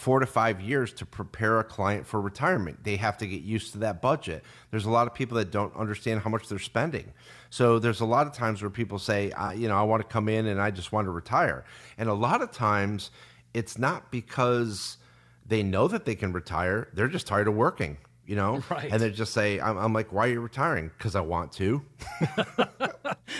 four 0.00 0.18
to 0.18 0.24
five 0.26 0.62
years 0.62 0.94
to 0.94 1.04
prepare 1.04 1.60
a 1.60 1.64
client 1.64 2.06
for 2.06 2.20
retirement. 2.22 2.82
They 2.84 2.96
have 2.96 3.18
to 3.18 3.26
get 3.26 3.42
used 3.42 3.72
to 3.72 3.78
that 3.80 4.00
budget. 4.00 4.42
There's 4.70 4.86
a 4.86 4.90
lot 4.90 5.06
of 5.06 5.12
people 5.12 5.36
that 5.36 5.50
don't 5.50 5.76
understand 5.76 6.22
how 6.22 6.30
much 6.30 6.48
they're 6.48 6.58
spending. 6.58 7.12
So 7.50 7.78
there's 7.78 8.00
a 8.00 8.06
lot 8.06 8.26
of 8.26 8.32
times 8.32 8.62
where 8.62 8.70
people 8.70 8.98
say, 8.98 9.30
you 9.54 9.68
know, 9.68 9.76
I 9.76 9.82
want 9.82 10.00
to 10.02 10.08
come 10.08 10.28
in 10.30 10.46
and 10.46 10.58
I 10.58 10.70
just 10.70 10.90
want 10.90 11.06
to 11.06 11.10
retire. 11.10 11.64
And 11.98 12.08
a 12.08 12.14
lot 12.14 12.40
of 12.40 12.50
times 12.50 13.10
it's 13.52 13.76
not 13.78 14.10
because 14.10 14.96
they 15.46 15.62
know 15.62 15.86
that 15.88 16.06
they 16.06 16.14
can 16.14 16.32
retire, 16.32 16.88
they're 16.94 17.08
just 17.08 17.26
tired 17.26 17.46
of 17.48 17.54
working. 17.54 17.98
You 18.26 18.36
know, 18.36 18.62
Right. 18.70 18.88
and 18.92 19.02
they 19.02 19.10
just 19.10 19.34
say, 19.34 19.60
I'm, 19.60 19.76
I'm 19.76 19.92
like, 19.92 20.12
why 20.12 20.28
are 20.28 20.30
you 20.32 20.40
retiring? 20.40 20.90
Because 20.96 21.14
I 21.14 21.20
want 21.20 21.52
to. 21.52 21.82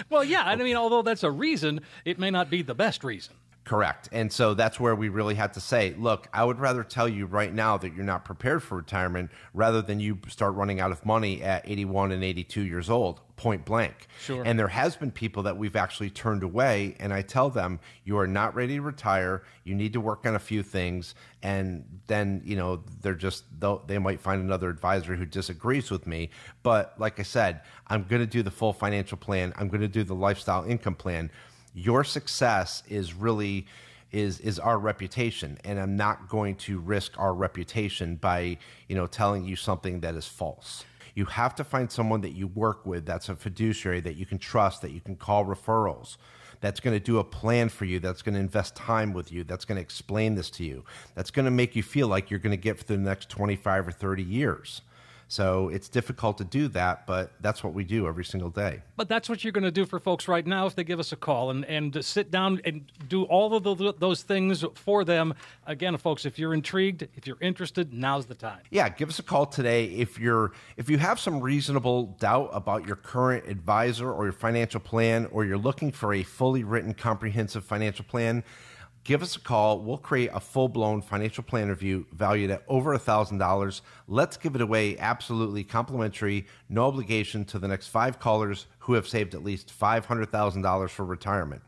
Well, 0.08 0.24
yeah. 0.24 0.42
I 0.44 0.56
mean, 0.56 0.76
although 0.76 1.02
that's 1.02 1.22
a 1.24 1.30
reason, 1.30 1.80
it 2.04 2.18
may 2.18 2.30
not 2.30 2.48
be 2.50 2.62
the 2.62 2.74
best 2.74 3.02
reason. 3.04 3.34
Correct. 3.70 4.08
And 4.10 4.32
so 4.32 4.54
that's 4.54 4.80
where 4.80 4.96
we 4.96 5.10
really 5.10 5.36
had 5.36 5.52
to 5.52 5.60
say, 5.60 5.94
look, 5.96 6.26
I 6.32 6.42
would 6.42 6.58
rather 6.58 6.82
tell 6.82 7.08
you 7.08 7.26
right 7.26 7.54
now 7.54 7.76
that 7.76 7.94
you're 7.94 8.04
not 8.04 8.24
prepared 8.24 8.64
for 8.64 8.76
retirement 8.76 9.30
rather 9.54 9.80
than 9.80 10.00
you 10.00 10.18
start 10.26 10.56
running 10.56 10.80
out 10.80 10.90
of 10.90 11.06
money 11.06 11.40
at 11.40 11.70
81 11.70 12.10
and 12.10 12.24
82 12.24 12.62
years 12.62 12.90
old, 12.90 13.20
point 13.36 13.64
blank. 13.64 14.08
Sure. 14.18 14.42
And 14.44 14.58
there 14.58 14.66
has 14.66 14.96
been 14.96 15.12
people 15.12 15.44
that 15.44 15.56
we've 15.56 15.76
actually 15.76 16.10
turned 16.10 16.42
away 16.42 16.96
and 16.98 17.12
I 17.12 17.22
tell 17.22 17.48
them, 17.48 17.78
you 18.02 18.18
are 18.18 18.26
not 18.26 18.56
ready 18.56 18.74
to 18.74 18.82
retire. 18.82 19.44
You 19.62 19.76
need 19.76 19.92
to 19.92 20.00
work 20.00 20.26
on 20.26 20.34
a 20.34 20.40
few 20.40 20.64
things 20.64 21.14
and 21.40 21.84
then, 22.08 22.42
you 22.44 22.56
know, 22.56 22.82
they're 23.02 23.14
just 23.14 23.44
they 23.86 23.98
might 23.98 24.18
find 24.18 24.42
another 24.42 24.68
advisor 24.68 25.14
who 25.14 25.24
disagrees 25.24 25.92
with 25.92 26.08
me, 26.08 26.30
but 26.64 26.94
like 26.98 27.20
I 27.20 27.22
said, 27.22 27.60
I'm 27.86 28.02
going 28.02 28.20
to 28.20 28.26
do 28.26 28.42
the 28.42 28.50
full 28.50 28.72
financial 28.72 29.16
plan. 29.16 29.52
I'm 29.56 29.68
going 29.68 29.80
to 29.80 29.86
do 29.86 30.02
the 30.02 30.16
lifestyle 30.16 30.64
income 30.64 30.96
plan 30.96 31.30
your 31.74 32.04
success 32.04 32.82
is 32.88 33.14
really 33.14 33.66
is 34.12 34.40
is 34.40 34.58
our 34.58 34.78
reputation. 34.78 35.58
And 35.64 35.78
i'm 35.78 35.96
not 35.96 36.28
going 36.28 36.56
to 36.56 36.80
risk 36.80 37.18
our 37.18 37.34
reputation 37.34 38.16
by 38.16 38.58
you 38.88 38.96
know 38.96 39.06
telling 39.06 39.44
you 39.44 39.56
something 39.56 40.00
that 40.00 40.14
is 40.14 40.26
false. 40.26 40.84
You 41.14 41.24
have 41.26 41.54
to 41.56 41.64
find 41.64 41.90
someone 41.90 42.20
that 42.22 42.32
you 42.32 42.46
work 42.46 42.86
with 42.86 43.04
that's 43.06 43.28
a 43.28 43.36
fiduciary 43.36 44.00
that 44.00 44.16
you 44.16 44.26
can 44.26 44.38
trust 44.38 44.82
that 44.82 44.92
you 44.92 45.00
can 45.00 45.16
call 45.16 45.44
referrals 45.44 46.16
that's 46.60 46.78
going 46.78 46.94
to 46.94 47.04
do 47.04 47.18
a 47.18 47.24
plan 47.24 47.68
for 47.68 47.84
you 47.84 47.98
that's 47.98 48.22
going 48.22 48.34
to 48.34 48.40
invest 48.40 48.76
time 48.76 49.12
with 49.12 49.32
you 49.32 49.44
that's 49.44 49.64
going 49.64 49.76
to 49.76 49.82
explain 49.82 50.34
this 50.34 50.50
to 50.50 50.64
you 50.64 50.84
that's 51.14 51.30
going 51.30 51.44
to 51.44 51.50
make 51.50 51.74
you 51.74 51.82
feel 51.82 52.06
like 52.06 52.30
you're 52.30 52.40
going 52.40 52.52
to 52.52 52.56
get 52.56 52.78
for 52.78 52.84
the 52.84 52.96
next 52.96 53.28
25 53.28 53.88
or 53.88 53.92
30 53.92 54.22
years 54.22 54.82
so 55.31 55.68
it's 55.68 55.89
difficult 55.89 56.37
to 56.39 56.45
do 56.45 56.66
that 56.66 57.07
but 57.07 57.31
that's 57.41 57.62
what 57.62 57.72
we 57.72 57.85
do 57.85 58.09
every 58.09 58.24
single 58.24 58.51
day 58.51 58.83
But 58.97 59.09
that's 59.09 59.28
what 59.28 59.45
you're 59.45 59.53
going 59.53 59.64
to 59.64 59.70
do 59.70 59.87
for 59.87 60.01
folks 60.01 60.26
right 60.26 60.45
now 60.47 60.66
if 60.66 60.74
they 60.74 60.83
give 60.85 60.99
us 60.99 61.12
a 61.12 61.16
call 61.16 61.51
and, 61.51 61.64
and 61.66 62.05
sit 62.05 62.31
down 62.33 62.61
and 62.64 62.83
do 63.09 63.22
all 63.24 63.55
of 63.55 63.62
the, 63.62 63.95
those 63.97 64.22
things 64.22 64.64
for 64.74 65.05
them. 65.05 65.35
Again, 65.66 65.97
folks, 65.97 66.26
if 66.26 66.39
you're 66.39 66.53
intrigued, 66.53 67.07
if 67.14 67.26
you're 67.26 67.39
interested, 67.41 67.95
now's 67.95 68.26
the 68.26 68.35
time. 68.35 68.61
yeah 68.70 68.89
give 68.89 69.09
us 69.09 69.18
a 69.20 69.22
call 69.22 69.47
today 69.47 69.85
if 69.87 70.18
you're 70.18 70.51
if 70.76 70.91
you 70.91 70.99
have 70.99 71.18
some 71.20 71.41
reasonable 71.41 72.07
doubt 72.18 72.51
about 72.53 72.87
your 72.87 72.97
current 72.97 73.47
advisor 73.47 74.11
or 74.12 74.24
your 74.24 74.33
financial 74.33 74.81
plan 74.81 75.26
or 75.31 75.45
you're 75.45 75.59
looking 75.59 75.93
for 75.93 76.12
a 76.12 76.22
fully 76.24 76.64
written 76.64 76.93
comprehensive 76.93 77.64
financial 77.64 78.05
plan 78.05 78.43
give 79.05 79.22
us 79.22 79.36
a 79.36 79.40
call. 79.40 79.80
We'll 79.80 79.98
create 79.98 80.30
a 80.32 80.40
full-blown 80.40 81.03
financial 81.03 81.44
plan 81.44 81.68
review 81.68 82.07
valued 82.12 82.51
at 82.51 82.64
over 82.68 82.92
a 82.92 82.98
thousand 82.98 83.38
dollars. 83.38 83.82
Let's 84.09 84.36
give 84.36 84.55
it 84.55 84.61
away 84.61 84.98
absolutely 84.98 85.64
complimentary 85.64 86.46
no 86.68 86.86
obligation 86.86 87.44
to 87.46 87.59
the 87.59 87.68
next 87.68 87.88
five 87.88 88.18
callers 88.18 88.66
who 88.80 88.94
have 88.94 89.09
saved 89.09 89.34
at 89.34 89.44
least 89.44 89.72
$500000 89.78 90.90
for 90.90 91.05
retirement. 91.05 91.62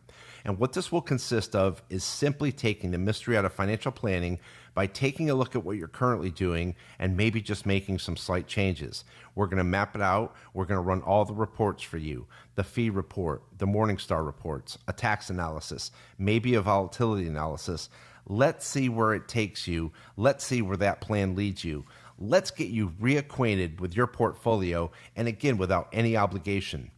And 0.45 0.59
what 0.59 0.72
this 0.72 0.91
will 0.91 1.03
consist 1.03 1.55
of 1.55 1.83
is 1.89 2.03
simply 2.03 2.53
taking 2.53 2.91
the 2.91 2.99
mystery 2.99 3.37
out 3.37 3.45
of 3.45 3.53
financial 3.53 3.93
planning 3.93 4.41
by 4.75 4.87
taking 4.87 5.31
a 5.31 5.35
look 5.35 5.55
at 5.55 5.64
what 5.64 5.77
you're 5.77 5.89
currently 5.89 6.31
doing 6.31 6.75
and 6.99 7.16
maybe 7.16 7.41
just 7.41 7.66
making 7.66 7.99
some 7.99 8.16
slight 8.16 8.47
changes. 8.47 9.05
We're 9.35 9.47
going 9.47 9.59
to 9.59 9.64
map 9.64 9.95
it 9.95 10.03
out. 10.03 10.35
We're 10.55 10.64
going 10.64 10.79
to 10.79 10.83
run 10.83 11.03
all 11.03 11.25
the 11.25 11.35
reports 11.35 11.83
for 11.83 11.99
you 11.99 12.27
the 12.55 12.64
fee 12.64 12.91
report, 12.91 13.43
the 13.59 13.66
Morningstar 13.66 14.25
reports, 14.25 14.79
a 14.87 14.93
tax 14.93 15.31
analysis, 15.31 15.91
maybe 16.18 16.55
a 16.55 16.61
volatility 16.61 17.27
analysis. 17.27 17.89
Let's 18.27 18.66
see 18.66 18.89
where 18.89 19.14
it 19.14 19.27
takes 19.27 19.66
you. 19.66 19.93
Let's 20.16 20.45
see 20.45 20.62
where 20.62 20.77
that 20.77 21.01
plan 21.01 21.35
leads 21.35 21.64
you. 21.64 21.85
Let's 22.18 22.51
get 22.51 22.68
you 22.68 22.91
reacquainted 23.01 23.81
with 23.81 23.97
your 23.97 24.07
portfolio 24.07 24.93
and 25.16 25.27
again 25.27 25.57
without 25.57 25.89
any 25.93 26.16
obligation. 26.16 26.91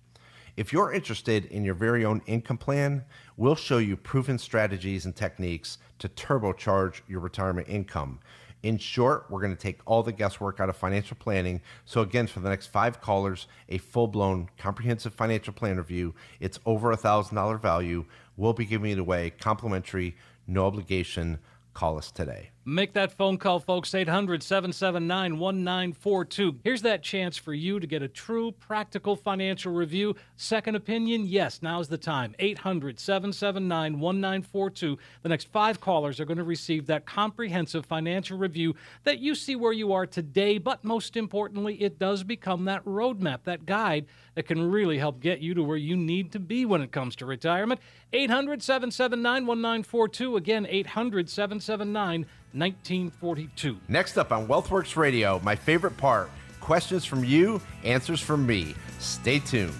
If 0.57 0.72
you're 0.72 0.93
interested 0.93 1.47
in 1.47 1.64
your 1.64 1.75
very 1.75 2.05
own 2.05 2.22
income 2.27 2.59
plan, 2.59 3.05
we'll 3.37 3.57
show 3.57 3.79
you 3.79 3.97
proven 3.97 4.39
strategies 4.39 5.05
and 5.05 5.14
techniques 5.14 5.79
to 5.99 6.09
turbocharge 6.09 7.01
your 7.09 7.20
retirement 7.20 7.68
income. 7.68 8.20
In 8.62 8.78
short, 8.78 9.26
we're 9.28 9.42
going 9.42 9.55
to 9.55 9.62
take 9.62 9.80
all 9.84 10.03
the 10.03 10.11
guesswork 10.11 10.59
out 10.59 10.70
of 10.70 10.76
financial 10.76 11.18
planning. 11.20 11.61
So, 11.84 12.01
again, 12.01 12.26
for 12.26 12.40
the 12.40 12.49
next 12.49 12.68
five 12.68 13.01
callers, 13.03 13.47
a 13.68 13.76
full 13.76 14.09
blown 14.09 14.49
comprehensive 14.57 15.12
financial 15.12 15.53
plan 15.53 15.76
review. 15.76 16.14
It's 16.40 16.59
over 16.64 16.90
a 16.90 16.97
$1,000 16.97 17.61
value. 17.61 18.07
We'll 18.38 18.55
be 18.55 18.64
giving 18.64 18.90
it 18.90 18.99
away 18.99 19.30
complimentary, 19.38 20.16
no 20.47 20.66
obligation. 20.66 21.40
Call 21.74 21.99
us 21.99 22.11
today. 22.11 22.53
Make 22.67 22.95
that 22.95 23.12
phone 23.12 23.37
call, 23.37 23.61
folks, 23.61 23.95
800 23.95 24.43
779 24.43 25.39
1942. 25.39 26.61
Here's 26.65 26.81
that 26.81 27.03
chance 27.03 27.37
for 27.37 27.53
you 27.53 27.79
to 27.79 27.87
get 27.87 28.01
a 28.01 28.09
true 28.09 28.53
practical 28.53 29.17
financial 29.17 29.71
review. 29.71 30.17
Second 30.37 30.75
opinion, 30.75 31.27
yes, 31.27 31.61
now's 31.61 31.89
the 31.89 31.99
time. 31.99 32.35
800 32.39 32.99
779 32.99 34.01
1942. 34.01 34.97
The 35.21 35.29
next 35.29 35.49
five 35.49 35.79
callers 35.83 36.19
are 36.19 36.25
going 36.25 36.39
to 36.39 36.45
receive 36.45 36.87
that 36.87 37.05
comprehensive 37.05 37.85
financial 37.85 38.39
review 38.39 38.75
that 39.03 39.19
you 39.19 39.35
see 39.35 39.57
where 39.57 39.75
you 39.75 39.93
are 39.93 40.07
today, 40.07 40.57
but 40.57 40.83
most 40.83 41.19
importantly, 41.19 41.75
it 41.83 41.99
does 41.99 42.25
become 42.25 42.65
that 42.65 42.83
roadmap, 42.87 43.43
that 43.45 43.67
guide 43.67 44.07
that 44.35 44.47
can 44.47 44.70
really 44.70 44.99
help 44.99 45.20
get 45.20 45.41
you 45.41 45.55
to 45.55 45.62
where 45.62 45.76
you 45.76 45.97
need 45.97 46.32
to 46.32 46.39
be 46.39 46.64
when 46.64 46.82
it 46.82 46.93
comes 46.93 47.16
to 47.16 47.26
retirement. 47.26 47.80
800 48.12 48.62
779 48.62 49.47
1942. 49.47 50.37
Again, 50.37 50.66
800 50.68 51.28
779 51.28 52.26
1942. 52.53 53.78
Next 53.89 54.16
up 54.16 54.32
on 54.32 54.47
WealthWorks 54.47 54.97
Radio, 54.97 55.41
my 55.41 55.57
favorite 55.57 55.97
part 55.97 56.30
questions 56.61 57.05
from 57.05 57.22
you, 57.22 57.61
answers 57.85 58.20
from 58.20 58.47
me. 58.47 58.74
Stay 58.99 59.39
tuned. 59.39 59.74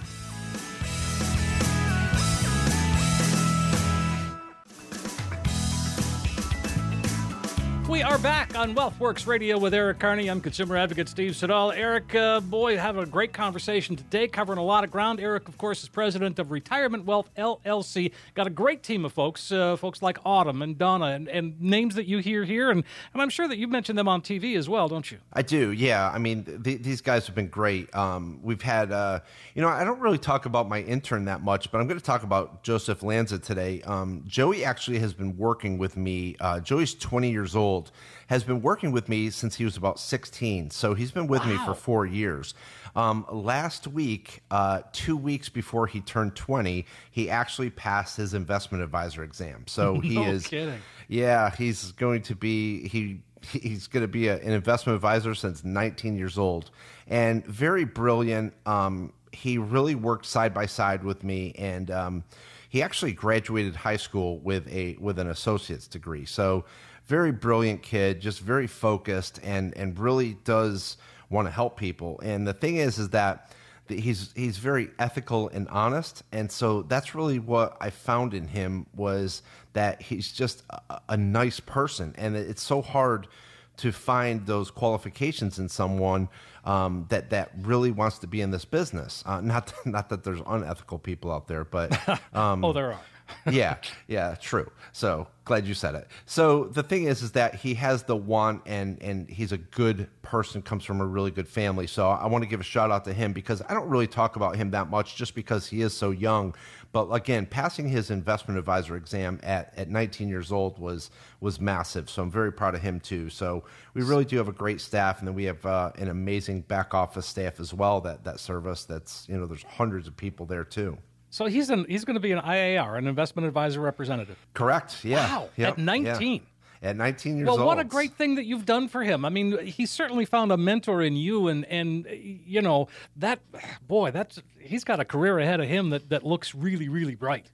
We 7.95 8.03
are 8.03 8.18
back 8.18 8.59
on 8.59 8.74
WealthWorks 8.74 9.24
Radio 9.28 9.57
with 9.57 9.72
Eric 9.72 10.01
Kearney. 10.01 10.26
I'm 10.26 10.40
consumer 10.40 10.76
advocate 10.76 11.09
Steve 11.09 11.36
Siddall. 11.36 11.70
Eric, 11.70 12.12
uh, 12.12 12.40
boy, 12.40 12.76
have 12.76 12.99
a 12.99 13.07
great 13.07 13.32
conversation 13.32 13.95
today, 13.95 14.26
covering 14.26 14.59
a 14.59 14.64
lot 14.64 14.82
of 14.82 14.90
ground. 14.90 15.20
Eric, 15.20 15.47
of 15.47 15.57
course, 15.59 15.80
is 15.84 15.88
president 15.88 16.40
of 16.40 16.51
Retirement 16.51 17.05
Wealth 17.05 17.30
LLC. 17.36 18.11
Got 18.34 18.49
a 18.49 18.51
great 18.51 18.82
team 18.82 19.05
of 19.05 19.12
folks, 19.12 19.53
uh, 19.53 19.76
folks 19.76 20.03
like 20.03 20.18
Autumn 20.24 20.61
and 20.61 20.76
Donna, 20.76 21.07
and, 21.07 21.28
and 21.28 21.61
names 21.62 21.95
that 21.95 22.07
you 22.07 22.18
hear 22.18 22.42
here, 22.42 22.68
and, 22.68 22.82
and 23.12 23.22
I'm 23.22 23.30
sure 23.30 23.47
that 23.47 23.59
you've 23.59 23.70
mentioned 23.70 23.97
them 23.97 24.09
on 24.09 24.22
TV 24.22 24.57
as 24.57 24.68
well, 24.68 24.88
don't 24.88 25.09
you? 25.12 25.18
I 25.32 25.42
do, 25.42 25.70
yeah. 25.70 26.11
I 26.12 26.18
mean, 26.18 26.62
th- 26.64 26.82
these 26.82 27.01
guys 27.01 27.26
have 27.26 27.36
been 27.36 27.47
great. 27.47 27.95
Um, 27.95 28.40
we've 28.42 28.62
had, 28.62 28.90
uh, 28.90 29.20
you 29.55 29.62
know, 29.62 29.68
I 29.68 29.84
don't 29.84 30.01
really 30.01 30.18
talk 30.18 30.47
about 30.47 30.68
my 30.68 30.80
intern 30.80 31.26
that 31.26 31.45
much, 31.45 31.70
but 31.70 31.80
I'm 31.80 31.86
going 31.86 32.01
to 32.01 32.05
talk 32.05 32.24
about 32.24 32.64
Joseph 32.64 33.05
Lanza 33.05 33.38
today. 33.38 33.82
Um, 33.82 34.24
Joey 34.26 34.64
actually 34.64 34.99
has 34.99 35.14
been 35.14 35.36
working 35.36 35.78
with 35.78 35.97
me. 35.97 36.34
Uh, 36.40 36.59
Joey's 36.59 36.92
20 36.95 37.30
years 37.30 37.55
old, 37.55 37.84
has 38.28 38.45
been 38.45 38.62
working 38.62 38.93
with 38.93 39.09
me 39.09 39.30
since 39.30 39.57
he 39.57 39.64
was 39.64 39.76
about 39.76 39.99
16. 39.99 40.70
So 40.70 40.95
he's 40.95 41.11
been 41.12 41.26
with 41.26 41.45
me 41.47 41.57
for 41.64 41.74
four 41.74 42.07
years. 42.07 42.55
Um, 42.97 43.26
last 43.30 43.87
week, 43.89 44.43
uh, 44.51 44.82
two 44.93 45.16
weeks 45.16 45.49
before 45.49 45.87
he 45.87 46.01
turned 46.01 46.37
20, 46.37 46.87
he 47.11 47.28
actually 47.30 47.70
passed 47.70 48.16
his 48.16 48.35
investment 48.35 48.82
advisor 48.85 49.22
exam. 49.22 49.64
So 49.66 50.01
he 50.01 50.14
No 50.14 50.24
is. 50.24 50.47
kidding. 50.47 50.80
Yeah, 51.09 51.51
he's 51.51 51.93
going 51.93 52.22
to 52.22 52.35
be 52.35 52.89
he 52.89 53.20
he's 53.53 53.87
going 53.89 54.03
to 54.03 54.09
be 54.09 54.28
a, 54.28 54.37
an 54.37 54.53
investment 54.53 54.97
advisor 54.97 55.35
since 55.35 55.64
19 55.64 56.16
years 56.16 56.39
old, 56.39 56.70
and 57.07 57.45
very 57.47 57.85
brilliant. 57.85 58.55
Um, 58.64 59.12
he 59.32 59.59
really 59.59 59.95
worked 59.95 60.26
side 60.26 60.55
by 60.55 60.66
side 60.66 61.05
with 61.05 61.24
me, 61.24 61.53
and 61.59 61.91
um, 61.91 62.24
he 62.68 62.82
actually 62.82 63.12
graduated 63.12 63.76
high 63.76 63.97
school 63.97 64.39
with 64.39 64.66
a 64.68 64.97
with 65.01 65.18
an 65.18 65.28
associate's 65.28 65.87
degree. 65.89 66.24
So 66.24 66.64
very 67.07 67.32
brilliant 67.32 67.82
kid, 67.82 68.20
just 68.20 68.40
very 68.40 68.66
focused, 68.66 69.40
and 69.42 69.76
and 69.76 69.98
really 69.98 70.34
does 70.44 70.96
want 71.30 71.46
to 71.48 71.52
help 71.52 71.78
people. 71.78 72.20
And 72.22 72.46
the 72.46 72.52
thing 72.55 72.76
is, 72.76 72.98
is 72.98 73.11
that 73.11 73.50
he's 73.88 74.32
he's 74.34 74.57
very 74.57 74.90
ethical 74.98 75.48
and 75.50 75.68
honest 75.68 76.22
and 76.32 76.50
so 76.50 76.80
that's 76.80 77.14
really 77.14 77.38
what 77.38 77.76
i 77.82 77.90
found 77.90 78.32
in 78.32 78.48
him 78.48 78.86
was 78.96 79.42
that 79.74 80.00
he's 80.00 80.32
just 80.32 80.62
a, 80.70 81.00
a 81.11 81.16
nice 81.18 81.61
person 81.61 82.14
and 82.16 82.34
it's 82.34 82.62
so 82.62 82.80
hard 82.80 83.28
to 83.76 83.92
find 83.92 84.46
those 84.46 84.70
qualifications 84.70 85.59
in 85.59 85.68
someone 85.68 86.28
um, 86.64 87.07
that 87.09 87.30
that 87.30 87.50
really 87.62 87.90
wants 87.90 88.18
to 88.18 88.26
be 88.26 88.40
in 88.40 88.50
this 88.50 88.64
business. 88.64 89.22
Uh, 89.26 89.40
not 89.40 89.72
not 89.84 90.09
that 90.09 90.24
there's 90.24 90.40
unethical 90.46 90.98
people 90.98 91.32
out 91.32 91.48
there, 91.48 91.64
but 91.64 91.92
um, 92.34 92.64
oh, 92.64 92.72
there 92.72 92.92
are. 92.92 93.00
yeah, 93.50 93.76
yeah, 94.06 94.34
true. 94.34 94.70
So 94.92 95.26
glad 95.44 95.66
you 95.66 95.74
said 95.74 95.94
it. 95.94 96.08
So 96.26 96.64
the 96.64 96.82
thing 96.82 97.04
is, 97.04 97.22
is 97.22 97.32
that 97.32 97.54
he 97.54 97.74
has 97.74 98.02
the 98.02 98.16
want, 98.16 98.62
and 98.66 99.00
and 99.02 99.28
he's 99.28 99.52
a 99.52 99.58
good 99.58 100.08
person, 100.22 100.62
comes 100.62 100.84
from 100.84 101.00
a 101.00 101.06
really 101.06 101.30
good 101.30 101.48
family. 101.48 101.86
So 101.86 102.08
I 102.08 102.26
want 102.26 102.44
to 102.44 102.48
give 102.48 102.60
a 102.60 102.64
shout 102.64 102.90
out 102.90 103.04
to 103.06 103.12
him 103.12 103.32
because 103.32 103.62
I 103.68 103.74
don't 103.74 103.88
really 103.88 104.06
talk 104.06 104.36
about 104.36 104.56
him 104.56 104.70
that 104.72 104.90
much, 104.90 105.16
just 105.16 105.34
because 105.34 105.66
he 105.66 105.80
is 105.82 105.94
so 105.94 106.10
young. 106.10 106.54
But 106.92 107.10
again, 107.10 107.46
passing 107.46 107.88
his 107.88 108.10
investment 108.10 108.58
advisor 108.58 108.94
exam 108.94 109.40
at, 109.42 109.72
at 109.76 109.90
19 109.90 110.28
years 110.28 110.52
old 110.52 110.78
was 110.78 111.10
was 111.40 111.60
massive. 111.60 112.08
So 112.08 112.22
I'm 112.22 112.30
very 112.30 112.52
proud 112.52 112.74
of 112.74 112.82
him 112.82 113.00
too. 113.00 113.30
So 113.30 113.64
we 113.94 114.02
really 114.02 114.24
do 114.24 114.36
have 114.36 114.48
a 114.48 114.52
great 114.52 114.80
staff, 114.80 115.18
and 115.18 115.26
then 115.26 115.34
we 115.34 115.44
have 115.44 115.64
uh, 115.66 115.92
an 115.96 116.08
amazing 116.08 116.62
back 116.62 116.94
office 116.94 117.26
staff 117.26 117.58
as 117.58 117.74
well 117.74 118.00
that 118.02 118.24
that 118.24 118.38
serve 118.38 118.66
us. 118.66 118.84
That's 118.84 119.26
you 119.28 119.36
know 119.36 119.46
there's 119.46 119.64
hundreds 119.64 120.06
of 120.06 120.16
people 120.16 120.46
there 120.46 120.64
too. 120.64 120.98
So 121.35 121.47
he's 121.47 121.68
an 121.68 121.85
he's 121.89 122.05
going 122.05 122.14
to 122.14 122.20
be 122.20 122.30
an 122.30 122.39
IAR, 122.39 122.97
an 122.97 123.09
investment 123.09 123.49
advisor 123.49 123.80
representative. 123.80 124.39
Correct. 124.55 125.05
Yeah. 125.05 125.26
Wow. 125.26 125.49
Yep. 125.57 125.68
At 125.72 125.78
19. 125.78 126.43
Yeah. 126.80 126.91
At 126.91 126.97
19 126.97 127.39
years 127.39 127.47
well, 127.49 127.59
old. 127.59 127.66
what 127.66 127.80
a 127.80 127.85
great 127.85 128.12
thing 128.12 128.37
that 128.37 128.45
you've 128.45 128.64
done 128.64 128.87
for 128.87 129.03
him. 129.03 129.24
I 129.24 129.30
mean, 129.30 129.59
he 129.66 129.85
certainly 129.85 130.26
found 130.26 130.53
a 130.53 130.57
mentor 130.57 131.03
in 131.03 131.16
you, 131.16 131.49
and 131.49 131.64
and 131.64 132.07
you 132.09 132.62
know 132.62 132.87
that 133.16 133.41
boy, 133.89 134.12
that's 134.12 134.41
he's 134.61 134.85
got 134.85 135.01
a 135.01 135.05
career 135.05 135.41
ahead 135.41 135.59
of 135.59 135.66
him 135.66 135.91
that 135.91 136.09
that 136.11 136.22
looks 136.24 136.55
really 136.55 136.89
really 136.89 137.16
bright. 137.16 137.51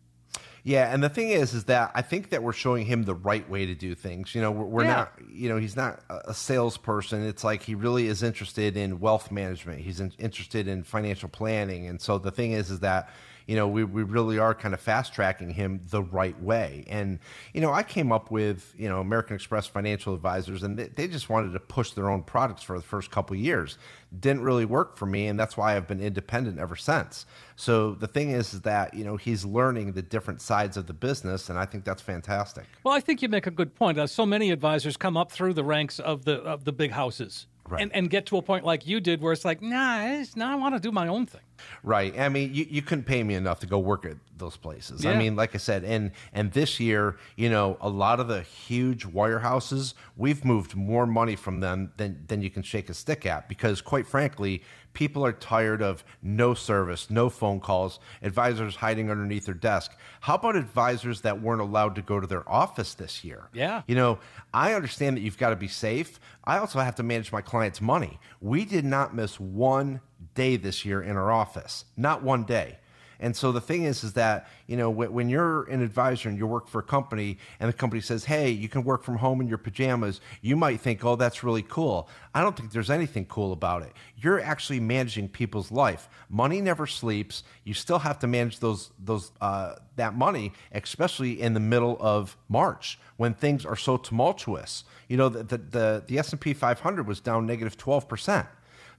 Yeah, 0.63 0.93
and 0.93 1.03
the 1.03 1.09
thing 1.09 1.31
is, 1.31 1.55
is 1.55 1.65
that 1.65 1.91
I 1.95 2.03
think 2.03 2.29
that 2.31 2.43
we're 2.43 2.53
showing 2.53 2.85
him 2.85 3.05
the 3.05 3.15
right 3.15 3.49
way 3.49 3.65
to 3.65 3.75
do 3.75 3.95
things. 3.95 4.35
You 4.35 4.43
know, 4.43 4.51
we're, 4.51 4.67
we're 4.67 4.85
Yeah. 4.85 4.95
not, 4.95 5.13
you 5.33 5.49
know, 5.49 5.57
he's 5.57 5.75
not 5.75 6.01
a 6.11 6.33
a 6.33 6.35
salesperson. 6.35 7.27
It's 7.27 7.45
like 7.45 7.63
he 7.63 7.75
really 7.75 8.09
is 8.09 8.23
interested 8.23 8.77
in 8.77 9.01
wealth 9.01 9.31
management. 9.31 9.81
He's 9.81 10.01
in, 10.01 10.13
interested 10.19 10.69
in 10.69 10.83
financial 10.83 11.31
planning, 11.31 11.87
and 11.87 11.99
so 11.99 12.19
the 12.19 12.31
thing 12.31 12.53
is, 12.53 12.71
is 12.71 12.81
that 12.81 13.09
you 13.47 13.57
know 13.57 13.69
we, 13.69 13.85
we 13.85 14.03
really 14.03 14.39
are 14.39 14.55
kind 14.55 14.75
of 14.75 14.81
fast 14.81 15.13
tracking 15.13 15.51
him 15.51 15.81
the 15.91 16.03
right 16.03 16.41
way. 16.43 16.85
And 16.89 17.19
you 17.55 17.61
know, 17.61 17.73
I 17.73 17.83
came 17.83 18.13
up 18.13 18.31
with 18.31 18.75
you 18.77 18.89
know 18.89 19.01
American 19.01 19.37
Express 19.37 19.67
Financial 19.67 20.15
Advisors, 20.15 20.63
and 20.63 20.79
they, 20.79 20.89
they 20.89 21.09
just 21.09 21.29
wanted 21.29 21.53
to 21.53 21.61
push 21.61 21.93
their 21.93 22.11
own 22.11 22.23
products 22.23 22.63
for 22.63 22.77
the 22.77 22.85
first 22.85 23.11
couple 23.11 23.35
of 23.35 23.41
years. 23.43 23.79
Didn't 24.19 24.43
really 24.43 24.65
work 24.65 24.97
for 24.97 25.07
me, 25.07 25.29
and 25.29 25.39
that's 25.39 25.57
why 25.57 25.77
I've 25.77 25.87
been 25.87 26.01
independent 26.01 26.59
ever 26.59 26.77
since. 26.77 27.27
So 27.57 27.95
the 27.95 28.09
thing 28.09 28.31
is, 28.31 28.55
is 28.55 28.63
that 28.63 28.95
you 28.95 29.05
know 29.05 29.17
he's 29.17 29.45
learning 29.45 29.93
the 29.93 30.03
different 30.03 30.41
sides 30.43 30.77
of 30.77 30.87
the 30.87 30.95
business, 30.95 31.49
and 31.49 31.59
I 31.59 31.65
think 31.65 31.85
that's 31.85 32.03
fantastic. 32.03 32.65
Well, 32.85 32.95
I 32.95 33.01
think 33.01 33.23
you 33.23 33.29
make 33.29 33.47
a 33.47 33.51
good 33.51 33.75
point. 33.75 33.99
Uh, 33.99 34.07
so 34.07 34.27
many 34.27 34.51
advisors 34.51 34.97
come 34.97 35.17
up 35.17 35.31
through 35.31 35.55
the 35.55 35.65
ranks 35.65 35.99
of 35.99 36.25
the 36.25 36.37
of 36.43 36.65
the 36.65 36.73
big 36.73 36.93
houses. 36.93 37.47
Right. 37.69 37.83
And, 37.83 37.95
and 37.95 38.11
get 38.11 38.27
to 38.27 38.37
a 38.37 38.43
point 38.43 38.65
like 38.65 38.87
you 38.87 39.01
did 39.01 39.21
where 39.21 39.33
it's 39.33 39.45
like, 39.45 39.63
nah, 39.63 40.05
it's, 40.05 40.35
nah 40.35 40.53
I 40.53 40.55
want 40.57 40.75
to 40.75 40.81
do 40.81 40.91
my 40.91 41.07
own 41.07 41.27
thing. 41.27 41.41
Right. 41.83 42.19
I 42.19 42.29
mean, 42.29 42.55
you, 42.55 42.67
you 42.69 42.83
couldn't 42.83 43.05
pay 43.05 43.23
me 43.23 43.35
enough 43.35 43.61
to 43.61 43.67
go 43.67 43.79
work 43.79 44.05
at 44.05 44.17
those 44.37 44.57
places. 44.57 45.05
I 45.05 45.15
mean, 45.17 45.37
like 45.37 45.55
I 45.55 45.59
said, 45.59 45.85
and 45.85 46.13
and 46.33 46.53
this 46.53 46.81
year, 46.81 47.17
you 47.37 47.51
know, 47.51 47.77
a 47.81 47.89
lot 47.89 48.21
of 48.21 48.29
the 48.29 48.43
huge 48.43 49.07
wirehouses, 49.07 49.95
we've 50.17 50.45
moved 50.45 50.75
more 50.75 51.07
money 51.07 51.37
from 51.37 51.61
them 51.61 51.93
than 51.97 52.25
than 52.27 52.43
you 52.43 52.51
can 52.51 52.63
shake 52.63 52.89
a 52.89 52.95
stick 52.95 53.27
at 53.27 53.49
because, 53.49 53.81
quite 53.81 54.07
frankly, 54.07 54.63
people 54.93 55.25
are 55.25 55.33
tired 55.33 55.83
of 55.83 56.05
no 56.23 56.55
service, 56.55 57.11
no 57.11 57.29
phone 57.29 57.61
calls, 57.61 58.01
advisors 58.23 58.77
hiding 58.77 59.11
underneath 59.11 59.47
their 59.47 59.55
desk. 59.55 59.93
How 60.21 60.35
about 60.35 60.57
advisors 60.57 61.21
that 61.21 61.41
weren't 61.41 61.61
allowed 61.61 61.95
to 61.97 62.03
go 62.03 62.19
to 62.21 62.27
their 62.27 62.49
office 62.51 62.95
this 62.95 63.25
year? 63.25 63.49
Yeah. 63.53 63.83
You 63.87 63.95
know, 63.95 64.19
I 64.53 64.75
understand 64.75 65.17
that 65.17 65.21
you've 65.21 65.39
got 65.39 65.51
to 65.51 65.57
be 65.57 65.69
safe. 65.69 66.19
I 66.45 66.59
also 66.59 66.81
have 66.81 66.95
to 66.97 67.03
manage 67.03 67.31
my 67.33 67.43
clients' 67.43 67.81
money. 67.81 68.19
We 68.41 68.65
did 68.65 68.85
not 68.85 69.15
miss 69.15 69.39
one 69.39 70.01
day 70.35 70.57
this 70.57 70.85
year 70.85 71.03
in 71.03 71.17
our 71.17 71.31
office, 71.31 71.85
not 71.97 72.23
one 72.23 72.45
day. 72.45 72.79
And 73.21 73.37
so 73.37 73.53
the 73.53 73.61
thing 73.61 73.85
is, 73.85 74.03
is 74.03 74.15
that 74.15 74.49
you 74.67 74.77
know 74.79 74.89
when, 74.89 75.29
you're 75.29 75.65
an 75.65 75.83
advisor 75.83 76.31
and 76.31 76.39
you 76.39 76.47
work 76.47 76.67
for 76.69 76.79
a 76.79 76.83
company, 76.83 77.37
and 77.61 77.69
the 77.69 77.73
company 77.75 78.01
says, 78.01 78.25
"Hey, 78.25 78.51
you 78.51 78.69
can 78.69 78.83
work 78.83 79.05
from 79.05 79.19
home 79.19 79.43
in 79.43 79.47
your 79.47 79.59
pajamas," 79.59 80.23
you 80.41 80.57
might 80.57 80.81
think, 80.81 81.05
"Oh, 81.05 81.17
that's 81.17 81.45
really 81.45 81.63
cool." 81.63 82.09
I 82.35 82.41
don't 82.41 82.57
think 82.57 82.73
there's 82.73 82.91
anything 82.91 83.27
cool 83.27 83.53
about 83.53 83.83
it. 83.83 83.93
You're 84.17 84.41
actually 84.41 84.81
managing 84.81 85.29
people's 85.29 85.71
life. 85.71 86.09
Money 86.31 86.63
never 86.63 86.87
sleeps. 86.87 87.45
You 87.65 87.75
still 87.75 87.99
have 87.99 88.19
to 88.21 88.27
manage 88.27 88.59
those 88.61 88.91
those 88.99 89.33
uh, 89.43 89.75
that 89.97 90.17
money, 90.17 90.55
especially 90.73 91.43
in 91.43 91.53
the 91.53 91.61
middle 91.61 91.99
of 92.01 92.39
March 92.49 92.99
when 93.19 93.35
things 93.35 93.67
are 93.67 93.77
so 93.77 93.99
tumultuous. 93.99 94.85
You 95.09 95.19
know, 95.19 95.29
the 95.29 95.43
the 95.43 95.59
the, 95.59 96.05
the 96.07 96.19
S 96.19 96.33
and 96.33 96.41
P 96.41 96.55
500 96.55 97.07
was 97.07 97.21
down 97.21 97.45
negative 97.45 97.77
12 97.77 98.09
percent. 98.09 98.47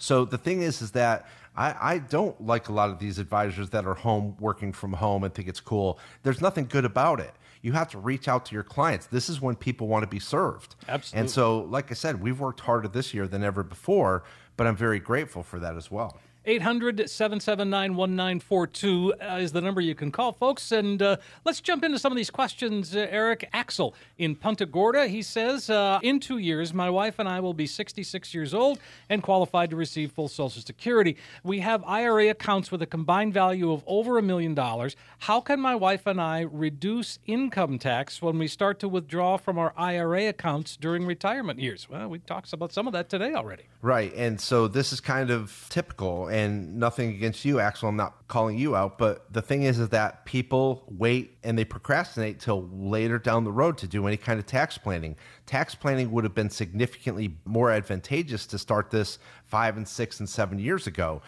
So 0.01 0.25
the 0.25 0.37
thing 0.37 0.63
is, 0.63 0.81
is 0.81 0.91
that 0.91 1.27
I, 1.55 1.75
I 1.79 1.97
don't 1.99 2.39
like 2.43 2.69
a 2.69 2.73
lot 2.73 2.89
of 2.89 2.97
these 2.97 3.19
advisors 3.19 3.69
that 3.69 3.85
are 3.85 3.93
home 3.93 4.35
working 4.39 4.73
from 4.73 4.93
home 4.93 5.23
and 5.23 5.31
think 5.31 5.47
it's 5.47 5.59
cool. 5.59 5.99
There's 6.23 6.41
nothing 6.41 6.65
good 6.65 6.85
about 6.85 7.19
it. 7.19 7.31
You 7.61 7.73
have 7.73 7.89
to 7.91 7.99
reach 7.99 8.27
out 8.27 8.43
to 8.47 8.55
your 8.55 8.63
clients. 8.63 9.05
This 9.05 9.29
is 9.29 9.39
when 9.39 9.55
people 9.55 9.87
want 9.87 10.01
to 10.01 10.07
be 10.07 10.17
served. 10.17 10.75
Absolutely. 10.87 11.19
And 11.19 11.29
so, 11.29 11.59
like 11.59 11.91
I 11.91 11.93
said, 11.93 12.19
we've 12.19 12.39
worked 12.39 12.61
harder 12.61 12.87
this 12.87 13.13
year 13.13 13.27
than 13.27 13.43
ever 13.43 13.61
before, 13.61 14.23
but 14.57 14.65
I'm 14.65 14.75
very 14.75 14.99
grateful 14.99 15.43
for 15.43 15.59
that 15.59 15.77
as 15.77 15.91
well. 15.91 16.19
800 16.43 17.07
779 17.07 17.95
1942 17.95 19.13
uh, 19.13 19.35
is 19.35 19.51
the 19.51 19.61
number 19.61 19.79
you 19.79 19.93
can 19.93 20.11
call, 20.11 20.31
folks. 20.31 20.71
And 20.71 20.99
uh, 20.99 21.17
let's 21.45 21.61
jump 21.61 21.83
into 21.83 21.99
some 21.99 22.11
of 22.11 22.15
these 22.15 22.31
questions. 22.31 22.95
Uh, 22.95 23.07
Eric 23.11 23.47
Axel 23.53 23.93
in 24.17 24.35
Punta 24.35 24.65
Gorda, 24.65 25.07
he 25.07 25.21
says, 25.21 25.69
uh, 25.69 25.99
In 26.01 26.19
two 26.19 26.39
years, 26.39 26.73
my 26.73 26.89
wife 26.89 27.19
and 27.19 27.29
I 27.29 27.39
will 27.41 27.53
be 27.53 27.67
66 27.67 28.33
years 28.33 28.55
old 28.55 28.79
and 29.07 29.21
qualified 29.21 29.69
to 29.69 29.75
receive 29.75 30.13
full 30.13 30.27
Social 30.27 30.63
Security. 30.63 31.15
We 31.43 31.59
have 31.59 31.83
IRA 31.85 32.29
accounts 32.29 32.71
with 32.71 32.81
a 32.81 32.87
combined 32.87 33.35
value 33.35 33.71
of 33.71 33.83
over 33.85 34.17
a 34.17 34.23
million 34.23 34.55
dollars. 34.55 34.95
How 35.19 35.41
can 35.41 35.59
my 35.59 35.75
wife 35.75 36.07
and 36.07 36.19
I 36.19 36.41
reduce 36.41 37.19
income 37.27 37.77
tax 37.77 38.19
when 38.19 38.39
we 38.39 38.47
start 38.47 38.79
to 38.79 38.87
withdraw 38.87 39.37
from 39.37 39.59
our 39.59 39.73
IRA 39.77 40.27
accounts 40.29 40.75
during 40.75 41.05
retirement 41.05 41.59
years? 41.59 41.87
Well, 41.87 42.07
we 42.07 42.17
talked 42.17 42.51
about 42.51 42.73
some 42.73 42.87
of 42.87 42.93
that 42.93 43.09
today 43.09 43.35
already. 43.35 43.63
Right. 43.83 44.11
And 44.15 44.41
so 44.41 44.67
this 44.67 44.91
is 44.91 44.99
kind 44.99 45.29
of 45.29 45.67
typical 45.69 46.30
and 46.31 46.77
nothing 46.77 47.09
against 47.09 47.43
you, 47.43 47.59
Axel. 47.59 47.89
I'm 47.89 47.97
not 47.97 48.27
calling 48.27 48.57
you 48.57 48.75
out. 48.75 48.97
But 48.97 49.31
the 49.31 49.41
thing 49.41 49.63
is, 49.63 49.79
is 49.79 49.89
that 49.89 50.25
people 50.25 50.85
wait 50.87 51.37
and 51.43 51.57
they 51.57 51.65
procrastinate 51.65 52.39
till 52.39 52.69
later 52.71 53.19
down 53.19 53.43
the 53.43 53.51
road 53.51 53.77
to 53.79 53.87
do 53.87 54.07
any 54.07 54.17
kind 54.17 54.39
of 54.39 54.45
tax 54.45 54.77
planning. 54.77 55.17
Tax 55.45 55.75
planning 55.75 56.09
would 56.11 56.23
have 56.23 56.33
been 56.33 56.49
significantly 56.49 57.35
more 57.43 57.69
advantageous 57.71 58.47
to 58.47 58.57
start 58.57 58.89
this 58.89 59.19
five 59.43 59.75
and 59.75 59.87
six 59.87 60.19
and 60.19 60.29
seven 60.29 60.57
years 60.57 60.87
ago. 60.87 61.21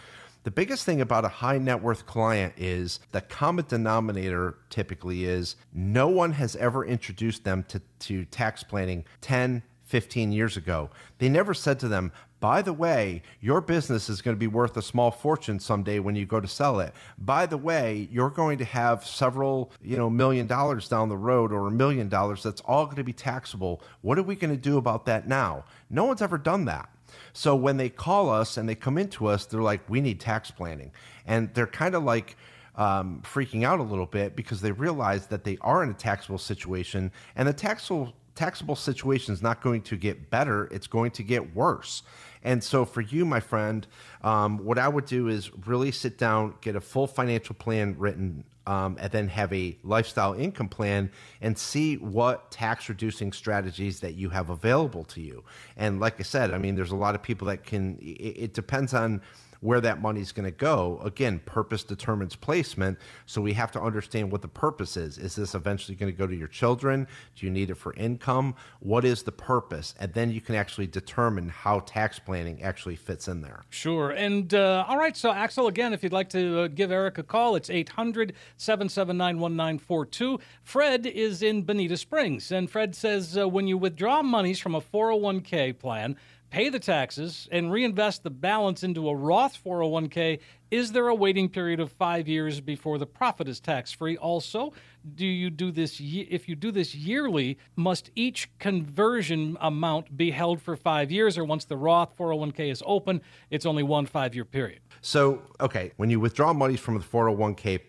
The 0.43 0.51
biggest 0.51 0.86
thing 0.86 1.01
about 1.01 1.26
a 1.26 1.30
high 1.30 1.58
net 1.58 1.82
worth 1.82 2.06
client 2.06 2.54
is 2.58 2.99
the 3.12 3.22
common 3.22 3.66
denominator 3.68 4.58
typically 4.70 5.26
is 5.26 5.56
no 5.74 6.08
one 6.08 6.34
has 6.34 6.56
ever 6.58 6.86
introduced 6.86 7.43
them 7.43 7.64
to, 7.70 7.82
to 7.99 8.26
tax 8.26 8.64
planning 8.64 9.06
10, 9.22 9.64
15 9.86 10.32
years 10.32 10.58
ago. 10.58 10.89
They 11.20 11.30
never 11.30 11.54
said 11.54 11.80
to 11.80 11.88
them, 11.88 12.12
by 12.43 12.61
the 12.61 12.73
way, 12.73 13.21
your 13.39 13.61
business 13.61 14.09
is 14.09 14.21
going 14.21 14.35
to 14.35 14.39
be 14.39 14.47
worth 14.47 14.75
a 14.75 14.81
small 14.81 15.11
fortune 15.11 15.61
someday 15.61 15.99
when 15.99 16.13
you 16.13 16.25
go 16.25 16.41
to 16.41 16.47
sell 16.47 16.81
it. 16.81 16.93
By 17.17 17.45
the 17.45 17.55
way, 17.55 18.09
you're 18.11 18.29
going 18.29 18.57
to 18.57 18.65
have 18.65 19.05
several, 19.05 19.71
you 19.81 19.95
know, 19.95 20.09
million 20.09 20.45
dollars 20.45 20.89
down 20.89 21.07
the 21.07 21.15
road 21.15 21.53
or 21.53 21.67
a 21.67 21.71
million 21.71 22.09
dollars 22.09 22.43
that's 22.43 22.59
all 22.65 22.83
going 22.83 22.97
to 22.97 23.03
be 23.05 23.13
taxable. 23.13 23.81
What 24.01 24.19
are 24.19 24.23
we 24.23 24.35
going 24.35 24.53
to 24.53 24.59
do 24.59 24.77
about 24.77 25.05
that 25.05 25.25
now? 25.25 25.63
No 25.89 26.03
one's 26.03 26.21
ever 26.21 26.37
done 26.37 26.65
that. 26.65 26.89
So 27.31 27.55
when 27.55 27.77
they 27.77 27.87
call 27.87 28.29
us 28.29 28.57
and 28.57 28.67
they 28.67 28.75
come 28.75 28.97
into 28.97 29.27
us, 29.27 29.45
they're 29.45 29.61
like, 29.61 29.89
we 29.89 30.01
need 30.01 30.19
tax 30.19 30.51
planning. 30.51 30.91
And 31.25 31.49
they're 31.53 31.65
kind 31.65 31.95
of 31.95 32.03
like, 32.03 32.35
um, 32.75 33.21
freaking 33.23 33.63
out 33.63 33.79
a 33.79 33.83
little 33.83 34.05
bit 34.05 34.35
because 34.35 34.59
they 34.59 34.73
realize 34.73 35.27
that 35.27 35.45
they 35.45 35.57
are 35.61 35.81
in 35.81 35.91
a 35.91 35.93
taxable 35.93 36.39
situation 36.39 37.09
and 37.37 37.47
the 37.47 37.53
taxable 37.53 38.13
taxable 38.36 38.75
situation 38.75 39.34
is 39.34 39.41
not 39.41 39.61
going 39.61 39.81
to 39.81 39.95
get 39.95 40.29
better 40.29 40.65
it's 40.65 40.88
going 40.88 41.11
to 41.11 41.23
get 41.23 41.55
worse. 41.55 42.03
And 42.43 42.63
so 42.63 42.84
for 42.84 43.01
you 43.01 43.25
my 43.25 43.39
friend 43.39 43.88
um, 44.21 44.57
what 44.57 44.77
i 44.77 44.88
would 44.88 45.05
do 45.05 45.27
is 45.27 45.51
really 45.65 45.91
sit 45.91 46.17
down 46.17 46.55
get 46.61 46.75
a 46.75 46.81
full 46.81 47.07
financial 47.07 47.55
plan 47.55 47.95
written 47.97 48.43
um, 48.65 48.97
and 48.99 49.11
then 49.11 49.27
have 49.27 49.51
a 49.51 49.77
lifestyle 49.84 50.34
income 50.34 50.69
plan 50.69 51.11
and 51.41 51.57
see 51.57 51.95
what 51.97 52.49
tax 52.49 52.88
reducing 52.88 53.34
strategies 53.34 53.99
that 53.99 54.15
you 54.15 54.29
have 54.29 54.49
available 54.49 55.03
to 55.03 55.21
you. 55.21 55.43
And 55.75 55.99
like 55.99 56.19
i 56.19 56.23
said 56.23 56.51
i 56.51 56.57
mean 56.57 56.75
there's 56.75 56.91
a 56.91 56.95
lot 56.97 57.15
of 57.15 57.21
people 57.21 57.47
that 57.47 57.63
can 57.63 57.97
it, 58.01 58.36
it 58.45 58.53
depends 58.53 58.93
on 58.93 59.21
where 59.64 59.80
that 59.80 60.01
money's 60.01 60.34
going 60.34 60.45
to 60.45 60.51
go. 60.51 60.99
Again, 61.03 61.39
purpose 61.45 61.84
determines 61.84 62.36
placement. 62.36 62.99
So 63.26 63.41
we 63.41 63.53
have 63.53 63.72
to 63.72 63.82
understand 63.82 64.30
what 64.30 64.41
the 64.41 64.47
purpose 64.49 64.97
is. 64.97 65.18
Is 65.18 65.36
this 65.36 65.55
eventually 65.55 65.95
going 65.95 66.11
to 66.11 66.18
go 66.18 66.28
to 66.28 66.36
your 66.36 66.49
children? 66.49 67.07
Do 67.38 67.45
you 67.45 67.51
need 67.51 67.70
it 67.70 67.76
for 67.76 67.93
income? 67.93 68.55
What 68.82 69.05
is 69.05 69.24
the 69.24 69.32
purpose? 69.32 69.95
And 69.99 70.14
then 70.14 70.32
you 70.32 70.41
can 70.41 70.55
actually 70.55 70.88
determine 70.88 71.47
how 71.47 71.80
tax 71.80 72.20
planning 72.20 72.61
actually 72.61 72.97
fits 72.97 73.30
in 73.30 73.41
there. 73.41 73.64
Sure. 73.70 74.11
And 74.11 74.53
uh, 74.53 74.84
all 74.86 74.97
right, 74.97 75.16
so 75.16 75.32
Axel, 75.32 75.68
again, 75.68 75.93
if 75.93 76.03
you'd 76.03 76.11
like 76.11 76.30
to 76.30 76.59
uh, 76.59 76.68
give 76.68 76.91
Eric 76.91 77.18
a 77.18 77.24
call, 77.24 77.55
it's 77.55 77.70
800 77.70 78.34
779 78.57 79.39
1942. 79.39 80.39
Fred 80.64 81.05
is 81.05 81.41
in 81.41 81.61
Bonita 81.61 81.95
Springs, 81.95 82.51
and 82.51 82.70
Fred 82.70 82.95
says 82.95 83.38
uh, 83.38 83.47
when 83.47 83.68
you 83.68 83.78
withdraw 83.78 84.22
monies 84.22 84.59
from 84.59 84.76
a 84.76 84.82
401k 84.82 85.80
plan, 85.80 86.18
pay 86.54 86.70
the 86.70 86.80
taxes, 86.80 87.49
and 87.51 87.72
reinvest 87.72 88.22
the 88.22 88.30
balance 88.30 88.84
into 88.84 89.10
a 89.10 89.16
Roth 89.16 89.58
401k, 89.66 90.39
is 90.70 90.91
there 90.91 91.08
a 91.08 91.16
waiting 91.16 91.49
period 91.49 91.80
of 91.80 91.91
five 91.91 92.28
years 92.28 92.62
before 92.62 92.99
the 92.99 93.08
profit 93.08 93.47
is 93.47 93.60
tax 93.60 93.91
free? 93.91 94.18
Also, 94.18 94.72
do 95.16 95.26
you 95.26 95.49
do 95.49 95.72
this? 95.72 95.99
If 95.99 96.47
you 96.47 96.56
do 96.56 96.72
this 96.72 96.93
yearly, 96.93 97.58
must 97.76 98.12
each 98.14 98.51
conversion 98.60 99.58
amount 99.62 100.16
be 100.16 100.30
held 100.30 100.62
for 100.62 100.76
five 100.76 101.12
years, 101.12 101.39
or 101.39 101.43
once 101.43 101.66
the 101.66 101.76
Roth 101.76 102.16
401k 102.16 102.70
is 102.72 102.84
open, 102.86 103.22
it's 103.49 103.66
only 103.66 103.82
one 103.82 104.06
five 104.06 104.36
year 104.36 104.45
period? 104.45 104.82
So, 105.01 105.41
okay, 105.60 105.91
when 105.97 106.12
you 106.12 106.20
withdraw 106.20 106.54
monies 106.54 106.80
from 106.80 106.99
the 106.99 107.04
401k 107.04 107.80
p- 107.80 107.84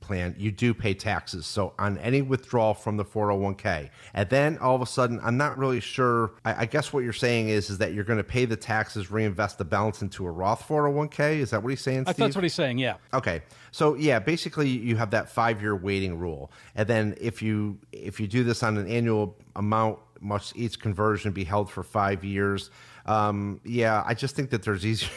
plan, 0.00 0.34
you 0.38 0.52
do 0.52 0.74
pay 0.74 0.94
taxes. 0.94 1.46
So, 1.46 1.74
on 1.78 1.98
any 1.98 2.22
withdrawal 2.22 2.74
from 2.74 2.96
the 2.96 3.04
401k, 3.04 3.90
and 4.14 4.28
then 4.28 4.58
all 4.58 4.74
of 4.74 4.82
a 4.82 4.86
sudden, 4.86 5.20
I'm 5.22 5.36
not 5.36 5.58
really 5.58 5.80
sure. 5.80 6.34
I, 6.44 6.62
I 6.62 6.66
guess 6.66 6.92
what 6.92 7.04
you're 7.04 7.12
saying 7.12 7.48
is, 7.48 7.70
is 7.70 7.78
that 7.78 7.94
you're 7.94 8.04
going 8.04 8.18
to 8.18 8.24
pay 8.24 8.44
the 8.44 8.56
taxes, 8.56 9.10
reinvest 9.10 9.58
the 9.58 9.64
balance 9.64 10.02
into 10.02 10.26
a 10.26 10.30
Roth 10.30 10.66
401k. 10.66 11.38
Is 11.38 11.50
that 11.50 11.62
what 11.62 11.70
he's 11.70 11.80
saying? 11.80 12.00
I 12.00 12.02
Steve? 12.02 12.16
thought 12.16 12.24
that's 12.24 12.36
what 12.36 12.44
he's 12.44 12.54
saying. 12.54 12.78
Yeah. 12.78 12.96
Okay. 13.14 13.42
So 13.70 13.94
yeah, 13.94 14.18
basically 14.18 14.68
you 14.68 14.96
have 14.96 15.10
that 15.10 15.30
five 15.30 15.60
year 15.60 15.74
waiting 15.74 16.18
rule. 16.18 16.52
And 16.74 16.86
then 16.88 17.14
if 17.20 17.42
you 17.42 17.78
if 17.90 18.20
you 18.20 18.26
do 18.26 18.44
this 18.44 18.62
on 18.62 18.76
an 18.76 18.86
annual 18.86 19.36
amount, 19.56 19.98
must 20.20 20.56
each 20.56 20.78
conversion 20.78 21.32
be 21.32 21.44
held 21.44 21.70
for 21.70 21.82
five 21.82 22.24
years. 22.24 22.70
Um, 23.06 23.60
yeah, 23.64 24.04
I 24.06 24.14
just 24.14 24.36
think 24.36 24.50
that 24.50 24.62
there's 24.62 24.86
easier 24.86 25.10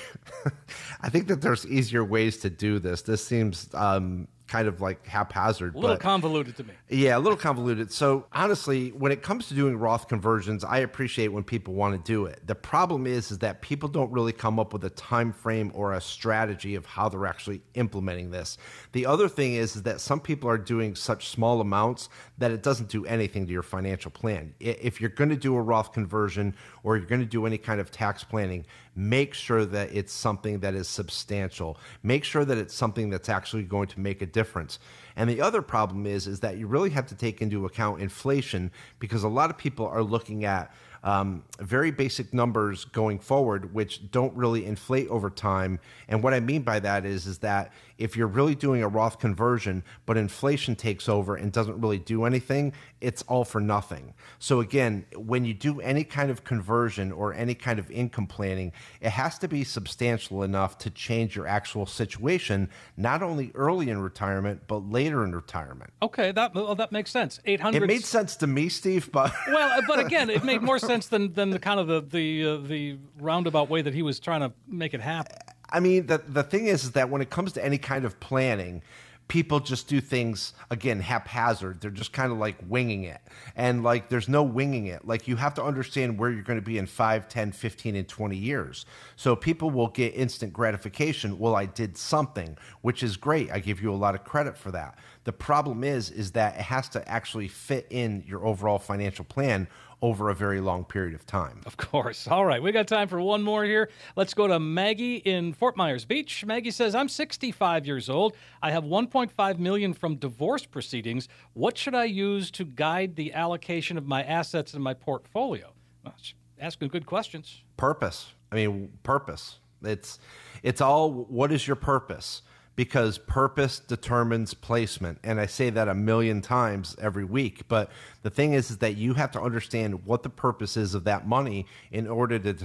I 1.02 1.10
think 1.10 1.28
that 1.28 1.42
there's 1.42 1.68
easier 1.68 2.04
ways 2.04 2.38
to 2.38 2.50
do 2.50 2.80
this. 2.80 3.02
This 3.04 3.24
seems 3.26 3.70
um 3.74 4.28
kind 4.48 4.68
of 4.68 4.80
like 4.80 5.06
haphazard. 5.08 5.74
A 5.74 5.78
little 5.78 5.96
but- 5.96 6.02
convoluted 6.02 6.56
to 6.58 6.64
me. 6.64 6.74
yeah, 6.90 7.18
a 7.18 7.20
little 7.20 7.38
convoluted. 7.38 7.92
So 7.92 8.28
honestly, 8.32 8.90
when 8.90 9.12
it 9.12 9.24
comes 9.24 9.48
to 9.48 9.54
doing 9.56 9.78
Roth 9.78 10.08
conversions, 10.08 10.64
I 10.64 10.80
appreciate 10.80 11.30
when 11.30 11.44
people 11.44 11.74
want 11.74 11.96
to 11.96 12.12
do 12.12 12.26
it. 12.26 12.46
The 12.46 12.56
problem 12.56 13.08
is, 13.08 13.32
is 13.32 13.40
that 13.40 13.62
people 13.62 13.90
don't 13.90 14.12
really 14.12 14.32
come 14.34 14.60
up 14.60 14.72
with 14.72 14.84
a 14.84 14.90
time 14.92 15.34
frame 15.34 15.72
or 15.74 15.94
a 15.94 16.02
strategy 16.02 16.76
of 16.76 16.86
how 16.86 17.10
they're 17.10 17.26
actually 17.26 17.62
implementing 17.74 18.32
this. 18.32 18.58
The 18.92 19.06
other 19.08 19.28
thing 19.28 19.54
is, 19.54 19.76
is 19.76 19.84
that 19.84 20.00
some 20.00 20.20
people 20.20 20.50
are 20.50 20.58
doing 20.58 20.96
such 20.96 21.30
small 21.30 21.60
amounts 21.60 22.10
that 22.38 22.52
it 22.52 22.62
doesn't 22.62 22.90
do 22.90 23.06
anything 23.06 23.48
to 23.48 23.52
your 23.52 23.64
financial 23.64 24.12
plan. 24.12 24.54
If 24.60 25.02
you're 25.02 25.10
going 25.10 25.30
to 25.32 25.36
do 25.36 25.56
a 25.56 25.62
Roth 25.62 25.92
conversion 25.92 26.56
or 26.84 26.98
you're 26.98 27.08
going 27.08 27.22
to 27.22 27.26
do 27.28 27.46
any 27.46 27.58
kind 27.58 27.80
of 27.82 27.90
tax 27.90 28.24
planning, 28.24 28.66
make 28.96 29.34
sure 29.34 29.66
that 29.66 29.94
it's 29.94 30.14
something 30.14 30.60
that 30.60 30.74
is 30.74 30.88
substantial. 30.88 31.78
Make 32.02 32.24
sure 32.24 32.46
that 32.46 32.58
it's 32.58 32.74
something 32.74 33.10
that's 33.10 33.30
actually 33.30 33.64
going 33.64 33.88
to 33.90 34.00
make 34.00 34.22
a 34.22 34.26
difference. 34.26 34.80
And 35.16 35.30
the 35.30 35.42
other 35.42 35.62
problem 35.62 36.06
is 36.06 36.28
is 36.28 36.40
that 36.42 36.58
you 36.58 36.68
really 36.68 36.90
have 36.92 37.08
to 37.08 37.16
take 37.16 37.42
into 37.42 37.66
account 37.66 38.02
inflation 38.02 38.72
because 39.00 39.24
a 39.24 39.30
lot 39.30 39.50
of 39.50 39.58
people 39.58 39.88
are 39.88 40.04
looking 40.04 40.46
at 40.46 40.74
um, 41.06 41.44
very 41.60 41.92
basic 41.92 42.34
numbers 42.34 42.84
going 42.86 43.20
forward, 43.20 43.74
which 43.74 44.10
don't 44.12 44.36
really 44.36 44.66
inflate 44.66 45.08
over 45.10 45.30
time. 45.30 45.80
And 46.08 46.24
what 46.24 46.34
I 46.34 46.40
mean 46.40 46.64
by 46.64 46.80
that 46.80 47.06
is, 47.06 47.28
is 47.28 47.38
that 47.40 47.72
if 47.98 48.18
you're 48.18 48.28
really 48.28 48.56
doing 48.56 48.84
a 48.84 48.88
Roth 48.88 49.20
conversion, 49.20 49.84
but 50.06 50.18
inflation 50.18 50.76
takes 50.76 51.08
over 51.08 51.36
and 51.36 51.52
doesn't 51.52 51.80
really 51.80 52.00
do 52.00 52.26
anything, 52.26 52.74
it's 53.02 53.22
all 53.24 53.46
for 53.46 53.62
nothing. 53.62 54.14
So 54.40 54.60
again, 54.60 55.06
when 55.16 55.46
you 55.46 55.54
do 55.54 55.80
any 55.82 56.04
kind 56.04 56.30
of 56.30 56.44
conversion 56.44 57.12
or 57.12 57.34
any 57.34 57.56
kind 57.56 57.80
of 57.80 57.90
income 57.92 58.28
planning, 58.28 58.72
it 59.02 59.12
has 59.12 59.38
to 59.40 59.48
be 59.48 59.64
substantial 59.64 60.44
enough 60.44 60.78
to 60.80 60.90
change 60.90 61.36
your 61.36 61.48
actual 61.48 61.86
situation, 61.86 62.70
not 62.98 63.22
only 63.22 63.52
early 63.56 63.90
in 63.90 64.02
retirement, 64.02 64.64
but 64.68 64.90
later 64.90 65.24
in 65.24 65.34
retirement. 65.34 65.92
Okay, 66.02 66.32
that 66.32 66.54
well, 66.54 66.76
that 66.76 66.92
makes 66.92 67.12
sense. 67.12 67.40
800. 67.46 67.84
It 67.84 67.88
made 67.88 68.04
sense 68.04 68.36
to 68.38 68.48
me, 68.48 68.70
Steve, 68.70 69.12
but 69.12 69.34
well, 69.48 69.80
uh, 69.80 69.82
but 69.88 70.00
again, 70.00 70.30
it 70.30 70.44
made 70.44 70.62
more 70.62 70.80
sense 70.92 71.08
than 71.08 71.34
than 71.34 71.50
the 71.52 71.60
kind 71.60 71.80
of 71.80 71.88
the 71.88 72.02
the 72.02 72.46
uh, 72.46 72.58
the 72.58 72.98
roundabout 73.20 73.70
way 73.70 73.82
that 73.82 73.94
he 73.94 74.02
was 74.02 74.20
trying 74.20 74.42
to 74.42 74.52
make 74.68 74.94
it 74.94 75.02
happen. 75.02 75.38
I 75.70 75.80
mean, 75.80 76.08
the 76.08 76.20
the 76.20 76.44
thing 76.44 76.68
is, 76.68 76.84
is 76.84 76.92
that 76.92 77.10
when 77.10 77.22
it 77.22 77.30
comes 77.30 77.54
to 77.54 77.66
any 77.66 77.78
kind 77.78 78.06
of 78.06 78.20
planning, 78.20 78.82
people 79.28 79.60
just 79.60 79.88
do 79.88 80.00
things 80.00 80.54
again 80.70 81.00
haphazard. 81.00 81.82
They're 81.82 81.90
just 81.90 82.14
kind 82.14 82.32
of 82.32 82.38
like 82.38 82.56
winging 82.68 83.04
it, 83.04 83.22
and 83.56 83.84
like 83.84 84.10
there's 84.10 84.30
no 84.30 84.44
winging 84.44 84.88
it. 84.88 85.06
Like 85.06 85.28
you 85.28 85.36
have 85.36 85.54
to 85.56 85.64
understand 85.64 86.20
where 86.20 86.30
you're 86.30 86.44
going 86.44 86.60
to 86.60 86.66
be 86.66 86.78
in 86.78 86.86
5, 86.86 87.28
10, 87.28 87.52
15, 87.52 87.96
and 87.96 88.08
20 88.08 88.38
years. 88.38 88.86
So 89.16 89.36
people 89.36 89.72
will 89.72 89.88
get 89.88 90.14
instant 90.16 90.54
gratification. 90.54 91.40
Well, 91.40 91.56
I 91.56 91.66
did 91.66 91.98
something, 91.98 92.58
which 92.82 93.02
is 93.02 93.18
great. 93.18 93.52
I 93.52 93.60
give 93.60 93.82
you 93.82 93.92
a 93.92 93.96
lot 93.96 94.16
of 94.16 94.24
credit 94.24 94.58
for 94.58 94.72
that. 94.72 94.98
The 95.24 95.34
problem 95.34 95.84
is, 95.84 96.12
is 96.12 96.32
that 96.34 96.56
it 96.56 96.62
has 96.62 96.88
to 96.90 97.08
actually 97.10 97.48
fit 97.48 97.88
in 97.90 98.24
your 98.28 98.46
overall 98.46 98.78
financial 98.78 99.26
plan 99.26 99.68
over 100.06 100.30
a 100.30 100.36
very 100.36 100.60
long 100.62 100.86
period 100.86 101.16
of 101.16 101.26
time. 101.26 101.62
Of 101.66 101.78
course. 101.78 102.28
All 102.28 102.46
right, 102.46 102.62
we 102.62 102.72
got 102.72 102.88
time 102.88 103.08
for 103.08 103.20
one 103.20 103.42
more 103.42 103.64
here. 103.66 103.90
Let's 104.16 104.34
go 104.36 104.48
to 104.48 104.60
Maggie 104.60 105.16
in 105.18 105.54
Fort 105.54 105.76
Myers 105.76 106.06
Beach. 106.06 106.46
Maggie 106.46 106.70
says, 106.72 106.94
"I'm 106.94 107.10
65 107.10 107.86
years 107.88 108.08
old. 108.10 108.36
I 108.62 108.70
have 108.72 108.84
1.5 108.84 109.58
million 109.60 109.94
from 109.94 110.16
divorce 110.18 110.66
proceedings. 110.66 111.28
What 111.54 111.78
should 111.78 111.96
I 111.96 112.06
use 112.06 112.52
to 112.52 112.66
guide 112.66 113.16
the 113.16 113.34
allocation 113.34 113.98
of 113.98 114.06
my 114.06 114.22
assets 114.24 114.74
in 114.76 114.82
my 114.82 114.94
portfolio?" 114.94 115.74
Well, 116.04 116.14
asking 116.60 116.90
good 116.90 117.06
questions. 117.06 117.64
purpose 117.78 118.32
i 118.52 118.56
mean 118.56 118.90
purpose 119.04 119.60
it's 119.84 120.20
it's 120.64 120.80
all 120.80 121.12
what 121.12 121.52
is 121.52 121.68
your 121.68 121.76
purpose 121.76 122.42
because 122.76 123.18
purpose 123.18 123.80
determines 123.80 124.54
placement 124.54 125.18
and 125.24 125.40
i 125.40 125.46
say 125.46 125.70
that 125.70 125.88
a 125.88 125.94
million 125.94 126.42
times 126.42 126.96
every 127.02 127.26
week 127.26 127.68
but 127.68 127.90
the 128.24 128.30
thing 128.30 128.54
is 128.54 128.72
is 128.72 128.78
that 128.78 128.96
you 128.96 129.14
have 129.14 129.32
to 129.32 129.42
understand 129.42 130.06
what 130.06 130.24
the 130.24 130.30
purpose 130.30 130.78
is 130.78 130.94
of 130.94 131.04
that 131.04 131.28
money 131.28 131.66
in 131.92 132.08
order 132.08 132.40
to 132.40 132.56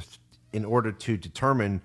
in 0.52 0.64
order 0.64 0.92
to 0.92 1.16
determine 1.16 1.80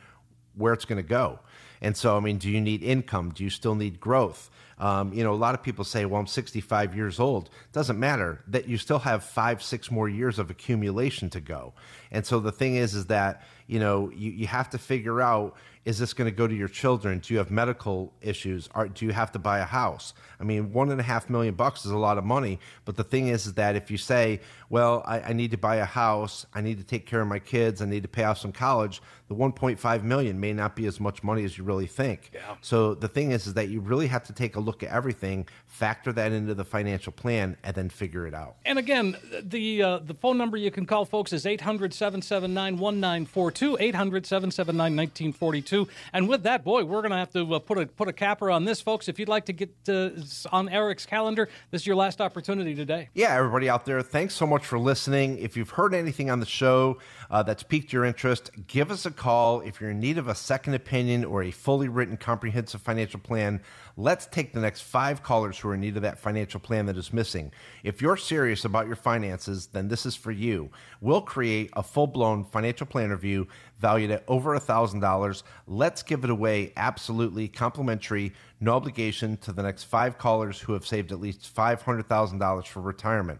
where 0.56 0.74
it's 0.74 0.86
going 0.86 1.02
to 1.02 1.08
go 1.08 1.40
and 1.82 1.96
so 1.96 2.18
i 2.18 2.20
mean 2.20 2.38
do 2.38 2.50
you 2.50 2.62
need 2.62 2.84
income 2.84 3.32
do 3.32 3.44
you 3.44 3.50
still 3.50 3.76
need 3.76 4.00
growth 4.00 4.50
um, 4.78 5.14
you 5.14 5.24
know, 5.24 5.34
a 5.34 5.36
lot 5.36 5.56
of 5.56 5.64
people 5.64 5.86
say, 5.86 6.06
well, 6.06 6.20
I'm 6.20 6.28
65 6.28 6.96
years 6.96 7.20
old. 7.20 7.50
Doesn't 7.72 8.00
matter 8.00 8.42
that 8.48 8.68
you 8.68 8.78
still 8.78 9.00
have 9.00 9.24
five, 9.24 9.64
six 9.64 9.90
more 9.90 10.10
years 10.10 10.38
of 10.38 10.50
accumulation 10.50 11.30
to 11.32 11.40
go. 11.40 11.74
And 12.12 12.26
so 12.26 12.40
the 12.40 12.52
thing 12.52 12.76
is, 12.76 12.94
is 12.94 13.06
that, 13.06 13.44
you 13.68 13.80
know, 13.80 14.12
you, 14.14 14.32
you 14.32 14.48
have 14.48 14.70
to 14.72 14.78
figure 14.78 15.22
out, 15.22 15.56
is 15.86 16.00
this 16.00 16.14
going 16.14 16.30
to 16.30 16.36
go 16.36 16.48
to 16.48 16.54
your 16.54 16.68
children? 16.68 17.20
Do 17.20 17.34
you 17.34 17.38
have 17.38 17.52
medical 17.52 18.12
issues? 18.22 18.68
Or 18.74 18.88
do 18.88 19.06
you 19.06 19.14
have 19.14 19.32
to 19.34 19.40
buy 19.40 19.60
a 19.60 19.66
house? 19.66 20.14
I 20.40 20.44
mean, 20.44 20.74
one 20.74 20.92
and 20.92 21.00
a 21.00 21.04
half 21.04 21.30
million 21.30 21.54
bucks 21.54 21.86
is 21.86 21.92
a 21.92 21.98
lot 21.98 22.18
of 22.18 22.26
money. 22.26 22.60
But 22.86 22.98
the 22.98 23.04
thing 23.04 23.28
is, 23.28 23.46
is 23.46 23.54
that 23.54 23.76
if 23.76 23.92
you 23.92 23.98
say, 23.98 24.42
well, 24.70 25.04
I, 25.06 25.22
I 25.22 25.34
need 25.34 25.52
to 25.52 25.58
buy 25.58 25.78
a 25.78 25.86
house, 25.86 26.46
I 26.54 26.62
need 26.62 26.80
to 26.80 26.84
take 26.84 27.06
care 27.06 27.22
of 27.22 27.28
my 27.28 27.40
kids, 27.40 27.82
I 27.82 27.86
need 27.86 28.04
to 28.04 28.10
pay 28.10 28.24
off 28.24 28.40
some 28.40 28.52
college, 28.52 29.02
the 29.28 29.36
1.5 29.36 30.04
million 30.04 30.40
may 30.40 30.54
not 30.54 30.76
be 30.76 30.86
as 30.86 31.00
much 31.00 31.24
money 31.24 31.44
as 31.44 31.58
you 31.58 31.64
really 31.64 31.88
think. 31.88 32.32
Yeah. 32.34 32.56
So 32.62 32.94
the 32.94 33.08
thing 33.08 33.32
is, 33.32 33.48
is 33.48 33.54
that 33.56 33.70
you 33.70 33.80
really 33.80 34.08
have 34.08 34.24
to 34.26 34.34
take 34.34 34.56
a 34.56 34.60
look 34.60 34.84
at 34.84 34.90
everything, 34.90 35.48
factor 35.68 36.12
that 36.14 36.32
into 36.32 36.54
the 36.54 36.66
financial 36.66 37.12
plan, 37.12 37.58
and 37.64 37.76
then 37.76 37.90
figure 37.90 38.28
it 38.28 38.34
out. 38.34 38.58
And 38.66 38.78
again, 38.78 39.18
the 39.42 39.82
uh, 39.82 40.00
the 40.00 40.14
phone 40.14 40.38
number 40.38 40.58
you 40.58 40.72
can 40.72 40.86
call 40.86 41.06
folks 41.06 41.34
is 41.34 41.46
800 41.46 41.94
779 41.94 42.78
1942, 42.78 43.78
800-779-1942, 43.78 45.75
800-779-1942. 45.76 45.90
And 46.14 46.30
with 46.30 46.44
that, 46.44 46.64
boy, 46.64 46.84
we're 46.84 47.02
going 47.02 47.12
to 47.12 47.18
have 47.18 47.32
to 47.34 47.56
uh, 47.56 47.60
put 47.60 47.78
a 47.78 47.86
put 47.86 48.08
a 48.08 48.14
capper 48.14 48.52
on 48.52 48.66
this, 48.66 48.82
folks. 48.82 49.08
If 49.08 49.20
you'd 49.20 49.30
like 49.30 49.46
to 49.46 49.54
get 49.54 49.74
uh, 49.88 50.10
on 50.52 50.70
Eric's 50.70 51.06
calendar, 51.06 51.50
this 51.72 51.82
is 51.82 51.88
your 51.88 51.96
last 51.96 52.22
opportunity 52.22 52.76
today. 52.76 53.10
Yeah, 53.14 53.36
everybody 53.36 53.70
out 53.70 53.86
there, 53.86 54.02
thanks 54.02 54.34
so 54.34 54.46
much 54.46 54.66
for 54.66 54.80
listening. 54.80 55.38
If 55.38 55.58
you've 55.58 55.72
heard 55.72 55.94
anything 55.94 56.30
on 56.30 56.40
the 56.40 56.46
show 56.46 56.98
uh, 57.30 57.44
that's 57.44 57.64
piqued 57.64 57.94
your 57.94 58.06
interest, 58.06 58.52
give 58.68 58.92
us 58.92 59.06
a 59.06 59.12
call. 59.12 59.62
If 59.62 59.80
you're 59.80 59.92
in 59.92 60.00
need 60.00 60.18
of 60.18 60.28
a 60.28 60.36
second 60.36 60.74
opinion 60.74 61.26
or 61.26 61.44
a 61.44 61.52
fully 61.52 61.88
written 61.88 62.18
comprehensive 62.18 62.82
financial 62.82 63.20
plan, 63.20 63.62
let's 63.98 64.26
take 64.26 64.54
the 64.54 64.60
next 64.60 64.82
five 64.82 65.24
callers 65.24 65.58
who 65.58 65.70
are 65.70 65.74
in 65.74 65.82
need 65.82 65.96
of 65.96 66.04
that 66.04 66.20
financial 66.20 66.60
plan 66.60 66.86
that 66.88 66.98
is 66.98 67.14
missing. 67.14 67.52
If 67.84 68.02
you're 68.02 68.18
serious 68.18 68.66
about 68.66 68.88
your 68.88 68.96
finances, 68.96 69.68
then 69.68 69.88
this 69.88 70.06
is 70.06 70.16
for 70.16 70.32
you. 70.32 70.70
We'll 71.02 71.22
create 71.22 71.70
a 71.74 71.84
full 71.84 72.08
blown 72.08 72.44
financial 72.44 72.88
plan 72.88 73.10
review 73.10 73.48
valued 73.80 74.12
at 74.12 74.24
over 74.28 74.58
$1,000. 74.58 75.44
Let's 75.68 76.04
give 76.04 76.24
it 76.24 76.30
away 76.30 76.74
absolutely 76.78 77.48
complimentary, 77.48 78.34
no 78.60 78.74
obligation 78.74 79.38
to 79.38 79.52
the 79.52 79.64
next 79.64 79.84
five 79.84 80.18
callers 80.18 80.60
who 80.60 80.74
have 80.74 80.86
saved 80.86 81.12
at 81.12 81.20
least 81.20 81.54
$500,000 81.54 82.68
for 82.68 82.82
retirement. 82.82 83.40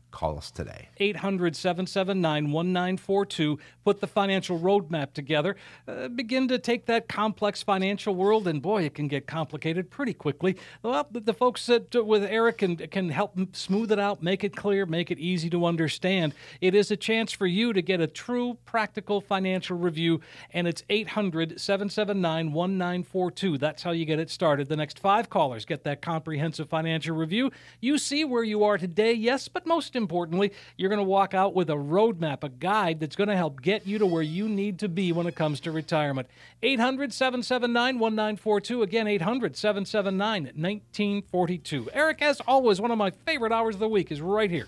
Call 0.11 0.37
us 0.37 0.51
today. 0.51 0.89
800 0.97 1.55
779 1.55 2.51
1942. 2.51 3.57
Put 3.85 4.01
the 4.01 4.07
financial 4.07 4.59
roadmap 4.59 5.13
together. 5.13 5.55
Uh, 5.87 6.09
begin 6.09 6.49
to 6.49 6.59
take 6.59 6.85
that 6.85 7.07
complex 7.07 7.63
financial 7.63 8.13
world, 8.13 8.47
and 8.47 8.61
boy, 8.61 8.83
it 8.83 8.93
can 8.93 9.07
get 9.07 9.25
complicated 9.25 9.89
pretty 9.89 10.13
quickly. 10.13 10.57
Well, 10.83 11.07
the, 11.09 11.33
folks 11.33 11.65
that 11.67 11.95
uh, 11.95 12.03
with 12.03 12.23
Eric 12.23 12.59
can, 12.59 12.75
can 12.75 13.09
help 13.09 13.37
smooth 13.53 13.91
it 13.91 13.99
out, 13.99 14.21
make 14.21 14.43
it 14.43 14.55
clear, 14.55 14.85
make 14.85 15.11
it 15.11 15.17
easy 15.17 15.49
to 15.49 15.65
understand. 15.65 16.33
It 16.59 16.75
is 16.75 16.91
a 16.91 16.97
chance 16.97 17.31
for 17.31 17.47
you 17.47 17.71
to 17.71 17.81
get 17.81 18.01
a 18.01 18.07
true 18.07 18.57
practical 18.65 19.21
financial 19.21 19.77
review, 19.77 20.19
and 20.51 20.67
it's 20.67 20.83
800 20.89 21.59
779 21.59 22.51
1942. 22.51 23.57
That's 23.57 23.81
how 23.81 23.91
you 23.91 24.05
get 24.05 24.19
it 24.19 24.29
started. 24.29 24.67
The 24.67 24.75
next 24.75 24.99
five 24.99 25.29
callers 25.29 25.63
get 25.63 25.85
that 25.85 26.01
comprehensive 26.01 26.69
financial 26.69 27.15
review. 27.15 27.51
You 27.79 27.97
see 27.97 28.25
where 28.25 28.43
you 28.43 28.63
are 28.63 28.77
today, 28.77 29.13
yes, 29.13 29.47
but 29.47 29.65
most 29.65 29.95
importantly, 30.01 30.51
you're 30.75 30.89
going 30.89 30.99
to 30.99 31.03
walk 31.03 31.33
out 31.33 31.53
with 31.53 31.69
a 31.69 31.75
roadmap, 31.75 32.43
a 32.43 32.49
guide 32.49 32.99
that's 32.99 33.15
going 33.15 33.29
to 33.29 33.37
help 33.37 33.61
get 33.61 33.87
you 33.87 33.99
to 33.99 34.05
where 34.05 34.21
you 34.21 34.49
need 34.49 34.79
to 34.79 34.89
be 34.89 35.11
when 35.11 35.27
it 35.27 35.35
comes 35.35 35.59
to 35.61 35.71
retirement. 35.71 36.27
800 36.63 37.13
779 37.13 37.99
1942. 37.99 38.83
Again, 38.83 39.07
800 39.07 39.55
779 39.55 40.43
1942. 40.43 41.89
Eric, 41.93 42.21
as 42.21 42.41
always, 42.41 42.81
one 42.81 42.91
of 42.91 42.97
my 42.97 43.11
favorite 43.11 43.51
hours 43.51 43.75
of 43.75 43.79
the 43.79 43.87
week 43.87 44.11
is 44.11 44.21
right 44.21 44.51
here. 44.51 44.67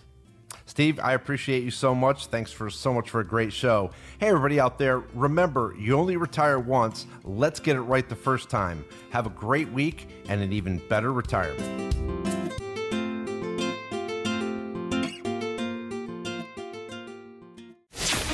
Steve, 0.66 1.00
I 1.00 1.14
appreciate 1.14 1.64
you 1.64 1.72
so 1.72 1.94
much. 1.94 2.28
Thanks 2.28 2.52
for 2.52 2.70
so 2.70 2.94
much 2.94 3.10
for 3.10 3.20
a 3.20 3.26
great 3.26 3.52
show. 3.52 3.92
Hey, 4.20 4.28
everybody 4.28 4.60
out 4.60 4.78
there, 4.78 5.00
remember, 5.14 5.76
you 5.78 5.98
only 5.98 6.16
retire 6.16 6.60
once. 6.60 7.06
Let's 7.24 7.60
get 7.60 7.76
it 7.76 7.82
right 7.82 8.08
the 8.08 8.16
first 8.16 8.50
time. 8.50 8.86
Have 9.10 9.26
a 9.26 9.32
great 9.32 9.70
week 9.72 10.08
and 10.30 10.42
an 10.42 10.54
even 10.54 10.82
better 10.88 11.12
retirement. 11.12 12.13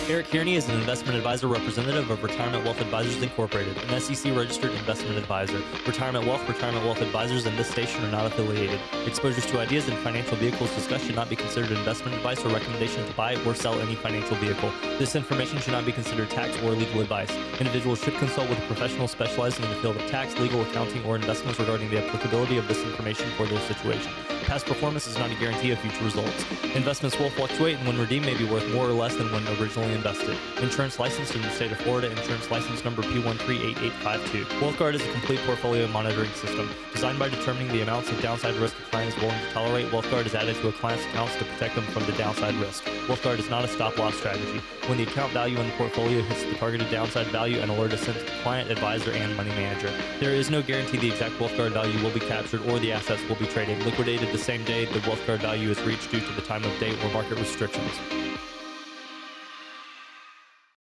Eric 0.09 0.25
Kearney 0.29 0.55
is 0.55 0.67
an 0.67 0.73
investment 0.73 1.15
advisor 1.15 1.45
representative 1.47 2.09
of 2.09 2.23
Retirement 2.23 2.65
Wealth 2.65 2.81
Advisors 2.81 3.21
Incorporated, 3.21 3.77
an 3.77 4.01
SEC 4.01 4.35
registered 4.35 4.71
investment 4.71 5.19
advisor. 5.19 5.61
Retirement 5.85 6.25
Wealth, 6.25 6.49
Retirement 6.49 6.83
Wealth 6.83 6.99
Advisors, 7.03 7.45
and 7.45 7.55
this 7.59 7.69
station 7.69 8.03
are 8.03 8.09
not 8.09 8.25
affiliated. 8.25 8.79
Exposures 9.05 9.45
to 9.45 9.59
ideas 9.59 9.87
and 9.87 9.95
financial 9.99 10.35
vehicles 10.37 10.73
discussed 10.73 11.05
should 11.05 11.15
not 11.15 11.29
be 11.29 11.35
considered 11.35 11.69
investment 11.69 12.17
advice 12.17 12.43
or 12.43 12.49
recommendation 12.49 13.05
to 13.05 13.13
buy 13.13 13.35
or 13.45 13.53
sell 13.53 13.79
any 13.81 13.93
financial 13.93 14.35
vehicle. 14.37 14.71
This 14.97 15.15
information 15.15 15.59
should 15.59 15.73
not 15.73 15.85
be 15.85 15.91
considered 15.91 16.31
tax 16.31 16.57
or 16.63 16.71
legal 16.71 17.01
advice. 17.01 17.29
Individuals 17.59 18.01
should 18.01 18.15
consult 18.15 18.49
with 18.49 18.57
a 18.57 18.65
professional 18.65 19.07
specializing 19.07 19.63
in 19.63 19.69
the 19.69 19.75
field 19.75 19.95
of 19.95 20.01
tax, 20.07 20.35
legal, 20.39 20.63
accounting, 20.63 21.05
or 21.05 21.17
investments 21.17 21.59
regarding 21.59 21.87
the 21.91 22.03
applicability 22.03 22.57
of 22.57 22.67
this 22.67 22.83
information 22.83 23.29
for 23.37 23.45
their 23.45 23.59
situation. 23.67 24.11
Past 24.45 24.65
performance 24.65 25.05
is 25.05 25.19
not 25.19 25.29
a 25.29 25.35
guarantee 25.35 25.69
of 25.69 25.77
future 25.77 26.03
results. 26.03 26.45
Investments 26.73 27.19
will 27.19 27.29
fluctuate 27.29 27.77
and 27.77 27.87
when 27.87 27.99
redeemed 27.99 28.25
may 28.25 28.35
be 28.35 28.45
worth 28.45 28.67
more 28.73 28.85
or 28.85 28.93
less 28.93 29.15
than 29.15 29.31
when 29.31 29.47
originally 29.59 29.98
invested. 29.99 30.37
Insurance 30.61 30.97
licensed 30.97 31.35
in 31.35 31.41
the 31.41 31.49
state 31.49 31.71
of 31.73 31.77
Florida, 31.79 32.09
insurance 32.09 32.49
license 32.49 32.85
number 32.85 33.01
P138852. 33.01 34.45
WealthGuard 34.61 34.93
is 34.93 35.05
a 35.05 35.11
complete 35.11 35.39
portfolio 35.41 35.87
monitoring 35.87 36.31
system. 36.31 36.69
Designed 36.93 37.19
by 37.19 37.27
determining 37.27 37.67
the 37.67 37.81
amounts 37.81 38.09
of 38.09 38.21
downside 38.21 38.55
risk 38.55 38.75
a 38.79 38.89
client 38.91 39.13
is 39.13 39.21
willing 39.21 39.37
to 39.37 39.51
tolerate, 39.51 39.87
WealthGuard 39.87 40.25
is 40.25 40.35
added 40.35 40.55
to 40.55 40.69
a 40.69 40.71
client's 40.71 41.03
accounts 41.07 41.35
to 41.35 41.43
protect 41.43 41.75
them 41.75 41.83
from 41.85 42.05
the 42.05 42.13
downside 42.13 42.55
risk. 42.55 42.85
WealthGuard 43.07 43.39
is 43.39 43.49
not 43.49 43.65
a 43.65 43.67
stop-loss 43.67 44.15
strategy. 44.15 44.61
When 44.87 44.97
the 44.97 45.03
account 45.03 45.33
value 45.33 45.59
in 45.59 45.67
the 45.67 45.73
portfolio 45.73 46.21
hits 46.21 46.45
the 46.45 46.55
targeted 46.55 46.89
downside 46.89 47.27
value, 47.27 47.59
an 47.59 47.69
alert 47.69 47.91
is 47.91 47.99
sent 47.99 48.17
to 48.17 48.23
the 48.23 48.31
client, 48.41 48.71
advisor, 48.71 49.11
and 49.11 49.35
money 49.35 49.51
manager. 49.51 49.91
There 50.21 50.31
is 50.31 50.49
no 50.49 50.61
guarantee 50.61 50.97
the 50.97 51.11
exact 51.11 51.35
WealthGuard 51.35 51.73
value 51.73 52.01
will 52.01 52.13
be 52.13 52.21
captured 52.21 52.61
or 52.69 52.79
the 52.79 52.93
assets 52.93 53.21
will 53.27 53.35
be 53.35 53.47
traded, 53.47 53.83
liquidated 53.83 54.31
the 54.31 54.37
same 54.37 54.63
day 54.63 54.85
the 54.85 54.99
WealthGuard 54.99 55.41
value 55.41 55.69
is 55.69 55.81
reached 55.81 56.09
due 56.09 56.21
to 56.21 56.33
the 56.33 56.41
time 56.41 56.63
of 56.63 56.79
day 56.79 56.95
or 57.03 57.11
market 57.11 57.37
restrictions. 57.37 57.91